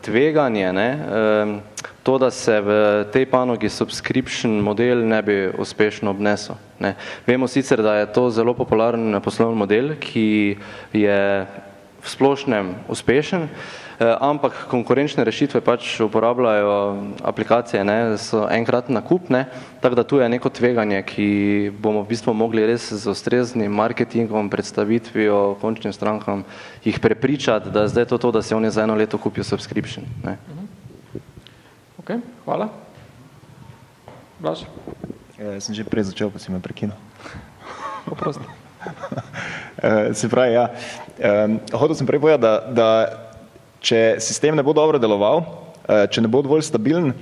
tveganje 0.03 0.73
ne, 0.73 0.89
um, 0.91 1.53
to, 2.03 2.17
da 2.17 2.31
se 2.31 2.61
v 2.61 2.69
tej 3.13 3.25
panogi 3.31 3.69
subscription 3.69 4.59
model 4.59 5.07
ne 5.07 5.21
bi 5.21 5.37
uspešno 5.57 6.11
obnesel. 6.11 6.59
Ne. 6.79 6.95
Vemo 7.27 7.47
sicer, 7.47 7.79
da 7.81 7.95
je 7.95 8.11
to 8.11 8.29
zelo 8.29 8.53
popularen 8.53 9.21
poslovni 9.23 9.55
model, 9.55 9.95
ki 9.99 10.57
je 10.93 11.47
v 12.01 12.07
splošnem 12.07 12.75
uspešen, 12.87 13.47
eh, 13.47 13.49
ampak 13.99 14.65
konkurenčne 14.71 15.23
rešitve 15.27 15.59
pač 15.61 15.99
uporabljajo 15.99 16.71
aplikacije, 17.19 17.83
ne, 17.83 18.15
so 18.17 18.45
enkrat 18.47 18.87
nakup, 18.87 19.27
ne, 19.29 19.45
tako 19.83 19.95
da 19.95 20.03
tu 20.07 20.19
je 20.23 20.29
neko 20.29 20.49
tveganje, 20.49 21.03
ki 21.03 21.27
bomo 21.75 22.03
v 22.03 22.15
bistvu 22.15 22.33
mogli 22.33 22.63
res 22.63 22.87
z 22.95 23.11
ustreznim 23.11 23.71
marketingom, 23.71 24.47
predstavitvijo 24.49 25.59
končnim 25.59 25.93
strankam 25.93 26.45
jih 26.83 26.99
prepričati, 26.99 27.71
da 27.71 27.87
zdaj 27.87 28.05
to 28.05 28.17
to, 28.17 28.31
da 28.31 28.41
se 28.41 28.55
oni 28.55 28.71
za 28.71 28.83
eno 28.83 28.95
leto 28.95 29.17
kupijo 29.17 29.43
subscription. 29.43 30.07
Ne. 30.23 30.37
Ok, 31.99 32.15
hvala. 32.45 32.69
Blaž, 34.39 34.63
Ja, 35.39 35.55
sem 35.63 35.71
že 35.71 35.87
prej 35.87 36.11
začel, 36.11 36.27
pa 36.27 36.35
si 36.35 36.51
me 36.51 36.59
prekinil. 36.59 36.95
oprosti. 38.13 38.43
Eh, 39.79 40.11
Se 40.11 40.27
pravi, 40.27 40.53
ja. 40.59 40.75
Um, 41.23 41.59
hotel 41.71 41.95
sem 41.95 42.03
prej 42.03 42.19
povedati, 42.19 42.43
da, 42.43 42.53
da 42.67 42.87
če 43.81 44.19
sistem 44.19 44.55
ne 44.55 44.63
bo 44.63 44.73
dobro 44.73 44.99
deloval, 44.99 45.43
eh, 45.87 46.07
če 46.11 46.21
ne 46.21 46.31
bo 46.31 46.41
dovolj 46.41 46.67
stabilen, 46.67 47.13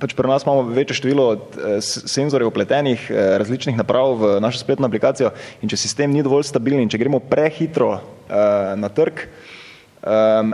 pač 0.00 0.14
pri 0.16 0.28
nas 0.28 0.44
imamo 0.46 0.62
večje 0.72 0.96
število 0.96 1.26
eh, 1.32 1.80
senzorjev 1.80 2.48
upletenih, 2.48 3.10
eh, 3.10 3.38
različnih 3.38 3.76
naprav 3.76 4.16
v 4.16 4.40
našo 4.40 4.58
spletno 4.58 4.88
aplikacijo 4.88 5.32
in 5.60 5.68
če 5.68 5.76
sistem 5.76 6.12
ni 6.12 6.22
dovolj 6.22 6.48
stabilen 6.48 6.80
in 6.82 6.88
če 6.88 6.98
gremo 6.98 7.20
prehitro 7.20 7.98
eh, 7.98 8.76
na 8.76 8.88
trg, 8.88 9.28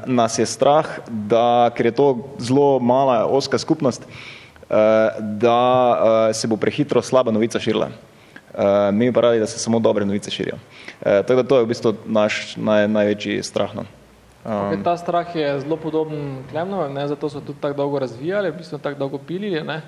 nas 0.05 0.35
je 0.37 0.45
strah, 0.45 0.85
da, 1.09 1.71
ker 1.73 1.87
je 1.89 1.93
to 1.97 2.07
zelo 2.37 2.77
mala 2.85 3.23
oska 3.25 3.57
skupnost, 3.57 4.05
da 4.69 5.63
se 6.37 6.51
bo 6.53 6.59
prehitro 6.61 7.01
slaba 7.01 7.33
novica 7.33 7.57
širila. 7.57 7.89
Mi 8.93 9.09
pa 9.09 9.23
radi, 9.25 9.41
da 9.41 9.49
se 9.49 9.57
samo 9.57 9.81
dobre 9.81 10.05
novice 10.05 10.29
širijo. 10.29 10.61
Tako 11.01 11.39
da 11.41 11.47
to 11.49 11.63
je 11.63 11.65
v 11.65 11.71
bistvu 11.73 11.95
naš 12.05 12.59
naj, 12.61 12.91
največji 12.93 13.41
strah. 13.41 13.73
No. 13.73 13.87
Okay, 14.45 14.83
ta 14.85 14.97
strah 14.97 15.37
je 15.37 15.61
zelo 15.61 15.77
podoben 15.77 16.45
Klemnovem, 16.51 16.93
ne, 16.95 17.09
zato 17.09 17.29
so 17.29 17.41
tudi 17.41 17.61
tako 17.61 17.77
dolgo 17.77 17.99
razvijali, 17.99 18.51
v 18.51 18.57
bistvu 18.57 18.79
tako 18.79 18.99
dolgo 18.99 19.19
pilili. 19.19 19.63
Ne. 19.65 19.83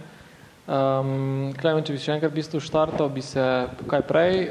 Um, 0.66 1.53
Klemen, 1.61 1.84
če 1.86 1.94
bi 1.94 2.03
še 2.03 2.16
enkrat 2.18 2.32
v 2.32 2.40
bistvu 2.42 2.61
štartal, 2.61 3.09
bi 3.09 3.22
se 3.24 3.44
kaj 3.88 4.03
prej 4.07 4.51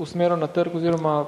usmeril 0.00 0.38
na 0.40 0.48
trg 0.50 0.78
oziroma 0.80 1.26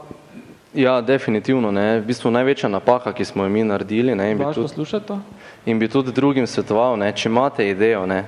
Ja, 0.76 1.00
definitivno. 1.00 1.70
Ne. 1.72 2.00
V 2.00 2.10
bistvu 2.10 2.30
največja 2.30 2.68
napaka, 2.68 3.12
ki 3.16 3.24
smo 3.24 3.46
jo 3.46 3.50
mi 3.50 3.64
naredili 3.64 4.14
ne, 4.14 4.30
in, 4.30 4.38
bi 4.38 4.44
tudi, 4.52 5.20
in 5.64 5.78
bi 5.78 5.88
tudi 5.88 6.12
drugim 6.12 6.46
svetoval, 6.46 6.98
ne, 7.00 7.08
če 7.16 7.30
imate 7.30 7.64
idejo, 7.70 8.02
ne, 8.06 8.26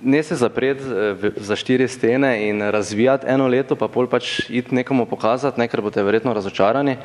ne 0.00 0.22
se 0.24 0.38
zapreti 0.40 0.84
eh, 0.84 1.26
za 1.36 1.56
štiri 1.56 1.88
stene 1.88 2.48
in 2.48 2.62
razvijati 2.72 3.28
eno 3.28 3.48
leto, 3.48 3.76
pa 3.76 3.88
pol 3.88 4.08
pač 4.08 4.48
iti 4.48 4.74
nekomu 4.74 5.04
pokazati, 5.06 5.60
ne, 5.60 5.68
ker 5.68 5.84
boste 5.84 6.02
verjetno 6.02 6.32
razočarani. 6.32 6.96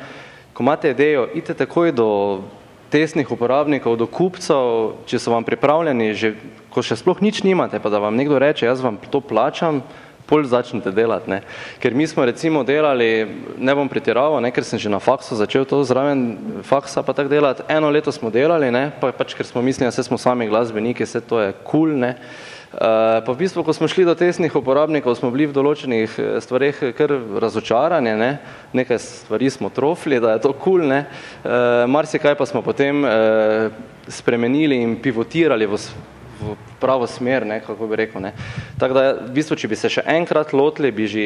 Ko 0.54 0.62
imate 0.62 0.90
idejo, 0.90 1.26
idite 1.34 1.54
takoj 1.54 1.90
do 1.92 2.08
testnih 2.94 3.30
uporabnikov, 3.30 3.96
do 3.98 4.06
kupcev, 4.06 4.94
če 5.10 5.18
so 5.18 5.32
vam 5.34 5.42
pripravljeni, 5.42 6.12
že, 6.14 6.36
ko 6.70 6.78
še 6.78 6.94
sploh 7.00 7.18
nič 7.18 7.42
nimate, 7.42 7.80
pa 7.82 7.90
da 7.90 7.98
vam 7.98 8.14
nekdo 8.14 8.38
reče, 8.38 8.68
jaz 8.68 8.78
vam 8.84 9.00
to 9.10 9.18
plačam, 9.18 9.82
pol 10.30 10.46
začnete 10.46 10.94
delati, 10.94 11.28
ne. 11.28 11.40
Ker 11.82 11.92
mi 11.98 12.06
smo 12.06 12.22
recimo 12.24 12.62
delali, 12.64 13.26
ne 13.58 13.74
bom 13.74 13.90
pretiraval, 13.90 14.38
ne, 14.40 14.54
ker 14.54 14.62
sem 14.64 14.78
že 14.78 14.88
na 14.88 15.02
faksu 15.02 15.34
začel 15.36 15.66
to 15.66 15.82
zraven 15.84 16.62
faksa 16.62 17.02
pa 17.02 17.12
tako 17.12 17.34
delati, 17.34 17.66
eno 17.68 17.90
leto 17.90 18.14
smo 18.14 18.30
delali, 18.30 18.70
ne, 18.70 18.88
pa 19.02 19.10
pač 19.12 19.34
ker 19.34 19.50
smo 19.50 19.60
mislili, 19.60 19.90
da 19.90 19.92
se 19.92 20.06
smo 20.06 20.16
sami 20.16 20.48
glasbeniki, 20.48 21.04
vse 21.04 21.20
to 21.20 21.42
je 21.42 21.50
kul, 21.66 21.90
cool, 21.90 21.98
ne. 21.98 22.14
Uh, 22.14 22.53
pa 22.78 23.32
v 23.32 23.36
bistvu, 23.38 23.62
ko 23.64 23.72
smo 23.72 23.88
šli 23.88 24.04
do 24.04 24.14
tesnih 24.14 24.54
uporabnikov, 24.56 25.14
smo 25.18 25.30
bili 25.30 25.46
v 25.46 25.54
določenih 25.54 26.16
eh, 26.18 26.36
stvareh 26.42 26.80
kar 26.96 27.12
razočarani, 27.42 28.14
ne? 28.18 28.30
nekaj 28.74 28.98
stvari 28.98 29.50
smo 29.50 29.70
trofli, 29.70 30.18
da 30.20 30.34
je 30.34 30.42
to 30.42 30.52
kul, 30.52 30.80
cool, 30.80 30.88
ne? 30.88 31.04
Uh, 31.44 31.84
marsikaj 31.86 32.34
pa 32.34 32.46
smo 32.48 32.62
potem 32.64 33.04
uh, 33.06 33.70
spremenili 34.10 34.80
in 34.82 34.96
pivotirali 34.98 35.68
v, 35.70 35.78
v 36.40 36.56
pravo 36.82 37.06
smer, 37.06 37.46
ne? 37.46 37.60
kako 37.62 37.86
bi 37.86 38.00
rekel. 38.02 38.24
Ne? 38.24 38.34
Tako 38.80 38.98
da, 38.98 39.04
v 39.22 39.30
bistvu, 39.36 39.60
če 39.60 39.70
bi 39.70 39.78
se 39.78 39.92
še 39.98 40.06
enkrat 40.16 40.56
lotili, 40.56 40.90
bi 40.90 41.06
že 41.06 41.24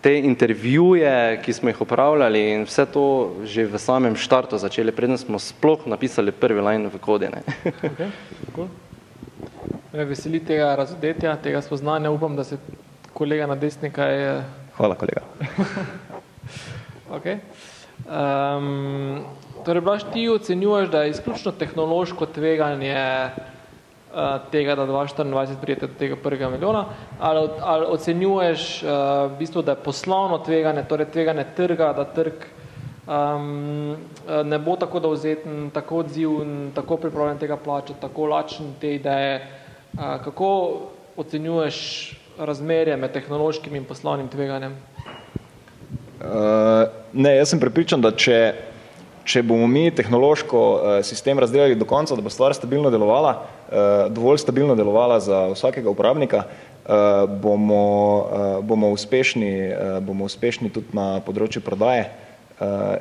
te 0.00 0.16
intervjuje, 0.18 1.40
ki 1.44 1.52
smo 1.52 1.70
jih 1.70 1.80
upravljali 1.84 2.44
in 2.56 2.64
vse 2.64 2.88
to 2.88 3.06
že 3.44 3.68
v 3.68 3.78
samem 3.78 4.16
štartu 4.16 4.58
začeli, 4.58 4.96
preden 4.96 5.20
smo 5.20 5.38
sploh 5.38 5.84
napisali 5.86 6.32
prvi 6.32 6.64
line 6.64 6.88
v 6.88 6.98
kodi. 6.98 7.28
Ne? 7.28 7.44
Okay, 7.68 8.08
cool. 8.56 8.72
Me 9.90 10.04
veseli 10.06 10.38
tega 10.46 10.68
razodetja, 10.78 11.32
tega 11.42 11.58
spoznanja. 11.66 12.12
Upam, 12.14 12.36
da 12.38 12.44
se 12.46 12.56
kolega 13.12 13.46
na 13.50 13.56
desni 13.58 13.90
kaj... 13.90 14.20
Hvala, 14.76 14.94
kolega. 14.94 15.22
okay. 17.16 17.40
um, 18.06 19.24
torej, 19.66 19.82
Blaž, 19.82 20.04
ti 20.12 20.28
ocenjuješ, 20.30 20.88
da 20.94 21.02
je 21.02 21.10
izključno 21.10 21.52
tehnološko 21.58 22.26
tveganje 22.26 22.94
uh, 22.94 24.38
tega, 24.52 24.78
da 24.78 24.86
2024 24.86 25.58
prijete 25.60 25.86
do 25.86 25.98
tega 25.98 26.16
prvega 26.22 26.50
milijona, 26.54 26.84
ali, 27.18 27.48
ali 27.60 27.86
ocenjuješ 27.90 28.82
uh, 28.82 28.90
v 29.32 29.38
bistvu, 29.38 29.62
da 29.66 29.74
je 29.74 29.84
poslovno 29.84 30.38
tveganje, 30.38 30.84
torej 30.86 31.10
tveganje 31.10 31.44
trga, 31.56 31.92
da 31.98 32.04
trg 32.04 32.46
um, 33.10 33.96
ne 34.44 34.58
bo 34.58 34.76
tako 34.76 35.00
dovzeten, 35.00 35.70
tako 35.74 36.04
odziv, 36.04 36.30
tako 36.74 36.96
pripravljen 36.96 37.42
tega 37.42 37.56
plačati, 37.56 38.00
tako 38.00 38.30
lačen 38.30 38.70
te 38.80 38.94
ideje, 38.94 39.59
Kako 39.96 40.80
ocenjuješ 41.16 41.76
razmerje 42.38 42.96
med 42.96 43.12
tehnološkim 43.12 43.76
in 43.76 43.84
poslovnim 43.84 44.28
tveganjem? 44.28 44.76
Uh, 46.20 46.26
ne, 47.12 47.36
jaz 47.36 47.50
sem 47.50 47.60
pripričan, 47.60 48.00
da 48.04 48.12
če, 48.12 48.38
če 49.24 49.42
bomo 49.42 49.66
mi 49.66 49.88
tehnološko 49.90 50.60
uh, 50.60 50.88
sistem 51.04 51.40
razdelali 51.40 51.78
do 51.80 51.88
konca, 51.88 52.16
da 52.16 52.22
bo 52.22 52.30
stvar 52.30 52.54
stabilno 52.54 52.90
delovala, 52.92 53.32
uh, 53.40 53.84
dovolj 54.12 54.42
stabilno 54.44 54.76
delovala 54.76 55.20
za 55.20 55.46
vsakega 55.54 55.90
uporabnika, 55.90 56.44
uh, 56.44 57.24
bomo, 57.40 57.84
uh, 58.20 58.48
bomo, 58.64 58.92
uspešni, 58.96 59.52
uh, 59.72 59.96
bomo 60.04 60.28
uspešni 60.28 60.70
tudi 60.70 60.92
na 60.96 61.18
področju 61.24 61.64
prodaje 61.64 62.10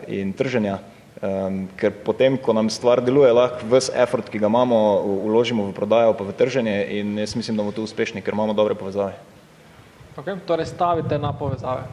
in 0.08 0.30
trženja. 0.32 0.78
Um, 1.20 1.68
ker 1.76 1.92
potem, 1.92 2.38
ko 2.40 2.56
nam 2.56 2.70
stvar 2.72 3.02
deluje, 3.04 3.28
lahko 3.36 3.68
ves 3.68 3.90
effort, 3.92 4.30
ki 4.32 4.40
ga 4.40 4.48
imamo, 4.48 5.04
uložimo 5.28 5.66
v 5.68 5.76
prodajo 5.76 6.14
pa 6.16 6.24
v 6.24 6.32
trženje 6.32 6.76
in 6.96 7.18
jaz 7.20 7.36
mislim, 7.36 7.58
da 7.60 7.64
bomo 7.64 7.76
tu 7.76 7.84
uspešni, 7.84 8.24
ker 8.24 8.32
imamo 8.32 8.56
dobre 8.56 8.72
povezave. 8.72 9.20
Ok, 10.16 10.32
torej 10.48 10.72
stavite 10.72 11.20
na 11.20 11.34
povezave. 11.36 11.84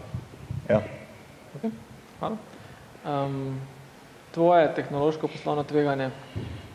Ja. 0.70 0.78
Ok, 1.58 1.74
hvala. 2.22 2.38
Um, 3.02 3.58
tvoje 4.30 4.70
tehnološko 4.78 5.26
poslovno 5.26 5.66
tveganje, 5.66 6.10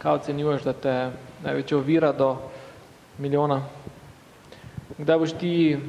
kaj 0.04 0.20
ocenjuješ, 0.20 0.68
da 0.68 0.74
te 0.74 0.96
največje 1.48 1.80
ovira 1.80 2.12
do 2.12 2.36
milijona? 3.16 3.62
Kdaj 5.00 5.24
boš 5.24 5.40
ti 5.40 5.80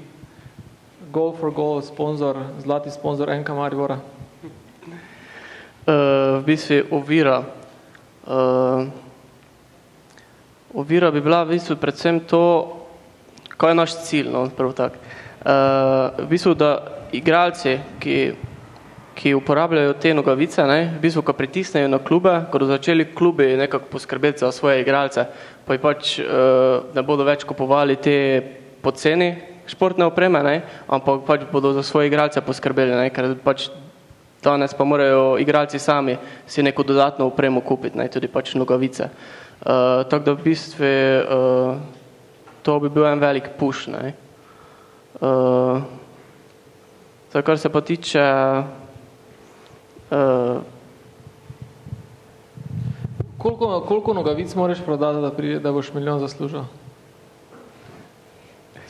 goal 1.10 1.34
for 1.34 1.50
goal 1.50 1.82
sponsor, 1.82 2.38
zlati 2.62 2.90
sponsor 2.90 3.34
NK 3.34 3.50
Maribora? 3.50 3.98
Uh, 5.86 6.40
v 6.40 6.44
bistvu 6.46 6.82
ovira. 6.90 7.42
Uh, 8.26 8.86
ovira 10.74 11.10
bi 11.10 11.20
bila 11.20 11.44
v 11.44 11.56
bistvu 11.56 11.76
predvsem 11.76 12.20
to, 12.20 12.78
kaj 13.56 13.70
je 13.70 13.74
naš 13.74 13.92
cilj, 14.06 14.30
no, 14.30 14.46
prvo 14.50 14.72
tak. 14.72 14.96
Uh, 15.42 16.14
v 16.22 16.28
bistvu, 16.30 16.54
da 16.54 16.72
igralci, 17.12 17.78
ki, 18.00 18.16
ki 19.18 19.34
uporabljajo 19.34 19.98
te 20.00 20.14
nogavice, 20.14 20.64
ne, 20.66 20.94
v 20.96 21.02
bistvu, 21.02 21.26
ko 21.26 21.36
pritisnejo 21.36 21.90
na 21.90 21.98
klube, 21.98 22.32
ko 22.50 22.62
do 22.62 22.70
začeli 22.70 23.10
klubi 23.14 23.52
nekako 23.58 23.90
poskrbeti 23.92 24.46
za 24.46 24.52
svoje 24.52 24.80
igralce, 24.80 25.26
pa 25.66 25.78
pač 25.78 26.18
uh, 26.22 26.90
ne 26.94 27.02
bodo 27.02 27.26
več 27.26 27.44
kupovali 27.44 27.98
te 27.98 28.16
poceni 28.82 29.52
športne 29.66 30.04
opreme, 30.04 30.42
ne, 30.42 30.56
ampak 30.90 31.22
pač 31.26 31.46
bodo 31.52 31.72
za 31.72 31.82
svoje 31.86 32.10
igralce 32.10 32.40
poskrbeli, 32.42 32.94
ne, 32.98 33.10
ker 33.14 33.34
pač 33.42 33.70
danes 34.42 34.74
pa 34.74 34.84
morajo 34.84 35.38
igralci 35.38 35.78
sami 35.78 36.16
si 36.46 36.62
neko 36.62 36.82
dodatno 36.82 37.26
upremo 37.26 37.60
kupiti, 37.60 37.98
ne, 37.98 38.08
tudi 38.08 38.28
pač 38.28 38.54
nogavice. 38.54 39.08
Uh, 39.62 40.02
tako 40.10 40.24
da 40.24 40.32
v 40.32 40.42
bistvu 40.42 40.84
uh, 40.84 41.76
to 42.62 42.78
bi 42.80 42.88
bil 42.90 43.06
en 43.06 43.20
velik 43.22 43.54
push. 43.58 43.86
Ne. 43.88 44.14
Uh, 45.22 45.82
zdaj, 47.30 47.42
kar 47.42 47.58
se 47.58 47.68
pa 47.70 47.80
tiče 47.80 48.24
uh, 50.10 50.58
koliko, 53.38 53.80
koliko 53.80 54.14
nogavic 54.14 54.54
moraš 54.54 54.82
prodati, 54.84 55.20
da, 55.20 55.30
prije, 55.30 55.60
da 55.60 55.72
boš 55.72 55.92
milijon 55.94 56.18
zaslužil? 56.18 56.66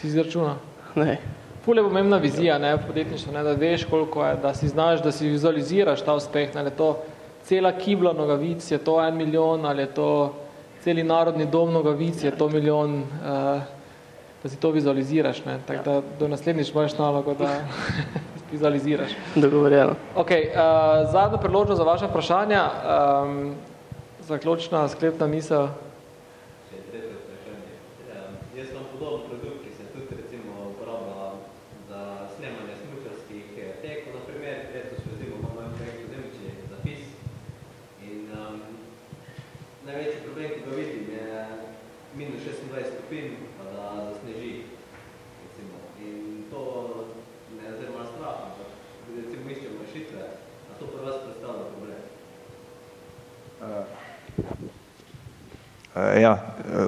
Si 0.01 0.07
izračuna? 0.07 0.57
Ne. 0.95 1.42
Ful 1.65 1.79
je 1.79 1.83
pomembna 1.83 2.17
vizija, 2.17 2.59
ne, 2.59 2.77
podjetništvo, 2.87 3.33
ne, 3.33 3.43
da 3.43 3.53
veš, 3.53 3.85
koliko 3.85 4.25
je, 4.27 4.37
da 4.37 4.55
si 4.55 4.69
znaš, 4.69 5.03
da 5.03 5.13
si 5.13 5.29
vizualiziraš 5.29 6.01
ta 6.03 6.15
uspeh, 6.15 6.55
ne, 6.55 6.61
ali 6.61 6.71
je 6.71 6.77
to 6.77 7.03
cela 7.43 7.73
kibla 7.73 8.13
nogavic, 8.13 8.71
je 8.71 8.79
to 8.79 8.97
en 9.05 9.17
milijon, 9.17 9.67
ali 9.67 9.83
je 9.83 9.87
to 9.95 10.35
celi 10.81 11.03
narodni 11.03 11.47
dom 11.47 11.73
nogavic, 11.73 12.25
je 12.25 12.31
to 12.31 12.49
milijon, 12.49 12.99
uh, 13.01 13.63
da 14.43 14.49
si 14.49 14.57
to 14.61 14.71
vizualiziraš, 14.71 15.45
ne, 15.45 15.59
tako 15.67 15.91
da 15.91 16.03
do 16.19 16.29
naslednjič 16.29 16.71
imaš 16.75 16.99
nalogo, 16.99 17.35
da 17.35 17.49
vizualiziraš. 18.53 19.11
Dogovorjeno. 19.35 19.95
Ok, 20.17 20.31
uh, 20.31 21.13
zadnja 21.13 21.39
priložnost 21.39 21.79
za 21.79 21.85
vaše 21.85 22.07
vprašanja, 22.07 22.71
um, 23.25 23.55
zaključna 24.21 24.89
sklepna 24.89 25.27
misel. 25.27 25.69
Ja, 56.23 56.39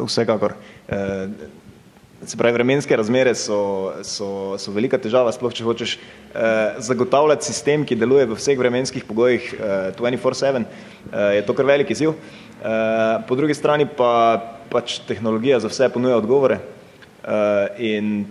vsekakor. 0.05 0.55
Eh, 0.89 1.29
se 2.27 2.37
pravi, 2.37 2.53
vremenske 2.53 2.97
razmere 2.97 3.35
so, 3.35 3.93
so, 4.03 4.57
so 4.59 4.73
velika 4.73 4.99
težava, 4.99 5.33
sploh 5.35 5.53
če 5.53 5.67
hočeš 5.67 5.97
eh, 5.99 6.81
zagotavljati 6.81 7.45
sistem, 7.45 7.85
ki 7.85 7.99
deluje 8.01 8.27
v 8.31 8.39
vseh 8.39 8.59
vremenskih 8.59 9.05
pogojih 9.09 9.51
eh, 9.59 9.93
24-7, 9.99 10.65
eh, 10.65 11.31
je 11.39 11.47
to 11.47 11.57
kar 11.57 11.69
veliki 11.69 11.97
ziv. 11.99 12.15
Eh, 12.15 13.21
po 13.29 13.37
drugi 13.37 13.55
strani 13.55 13.85
pa 13.85 14.54
pač 14.75 14.99
tehnologija 15.07 15.61
za 15.63 15.71
vse 15.71 15.89
ponuja 15.95 16.17
odgovore 16.19 16.59
eh, 16.59 17.31
in 17.79 18.25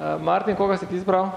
Eh, 0.00 0.18
Martin, 0.20 0.56
koga 0.56 0.76
si 0.76 0.86
ti 0.86 0.96
izbral? 0.96 1.30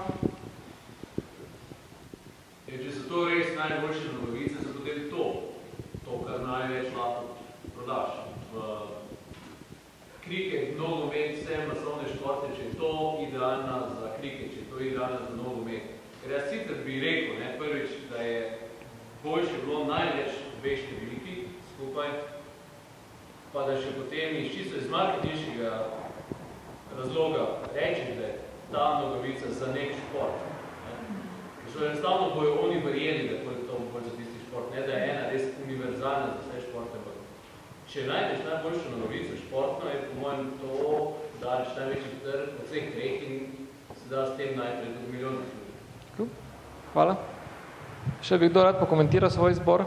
Še 48.32 48.38
bi 48.40 48.48
kdo 48.48 48.62
rad 48.64 48.78
pokomentira 48.80 49.28
svoj 49.28 49.52
izbor? 49.52 49.82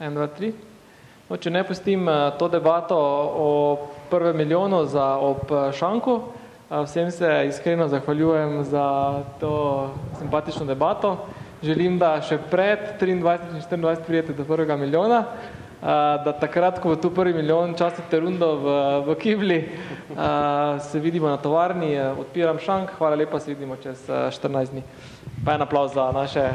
En, 0.00 0.14
dva, 0.16 0.24
tri. 0.32 0.48
No, 1.28 1.36
če 1.36 1.52
ne 1.52 1.60
pustim 1.68 2.08
eh, 2.08 2.20
to 2.40 2.48
debato 2.48 2.96
o 2.96 3.50
prvem 4.08 4.40
milijonu 4.40 4.78
za 4.88 5.10
ob 5.20 5.44
eh, 5.52 5.66
šanku, 5.76 6.14
eh, 6.24 6.72
vsem 6.86 7.10
se 7.12 7.34
iskreno 7.50 7.90
zahvaljujem 7.92 8.62
za 8.64 8.86
to 9.44 9.52
simpatično 10.22 10.64
debato. 10.64 11.12
Želim, 11.60 12.00
da 12.00 12.14
še 12.24 12.40
pred 12.40 12.96
23 12.96 13.12
in 13.12 13.20
24 13.20 14.08
prijete 14.08 14.32
do 14.32 14.48
prvega 14.48 14.80
milijona 14.80 15.26
da 16.24 16.32
takrat, 16.40 16.78
ko 16.80 16.88
bo 16.88 16.96
tu 16.96 17.10
prvi 17.14 17.32
milijon, 17.32 17.74
častite 17.74 18.20
rundo 18.20 18.56
v, 18.56 18.74
v 19.06 19.14
Kibli, 19.20 19.60
se 20.80 21.00
vidimo 21.00 21.28
na 21.28 21.36
tovarni, 21.36 21.96
odpiram 22.00 22.58
šank, 22.58 22.90
hvala 22.98 23.16
lepa, 23.16 23.40
se 23.40 23.54
vidimo 23.54 23.76
čez 23.76 24.04
14 24.08 24.70
dni. 24.70 24.82
Pa 25.44 25.54
en 25.54 25.62
aplauz 25.62 25.94
za 25.94 26.12
naše... 26.12 26.50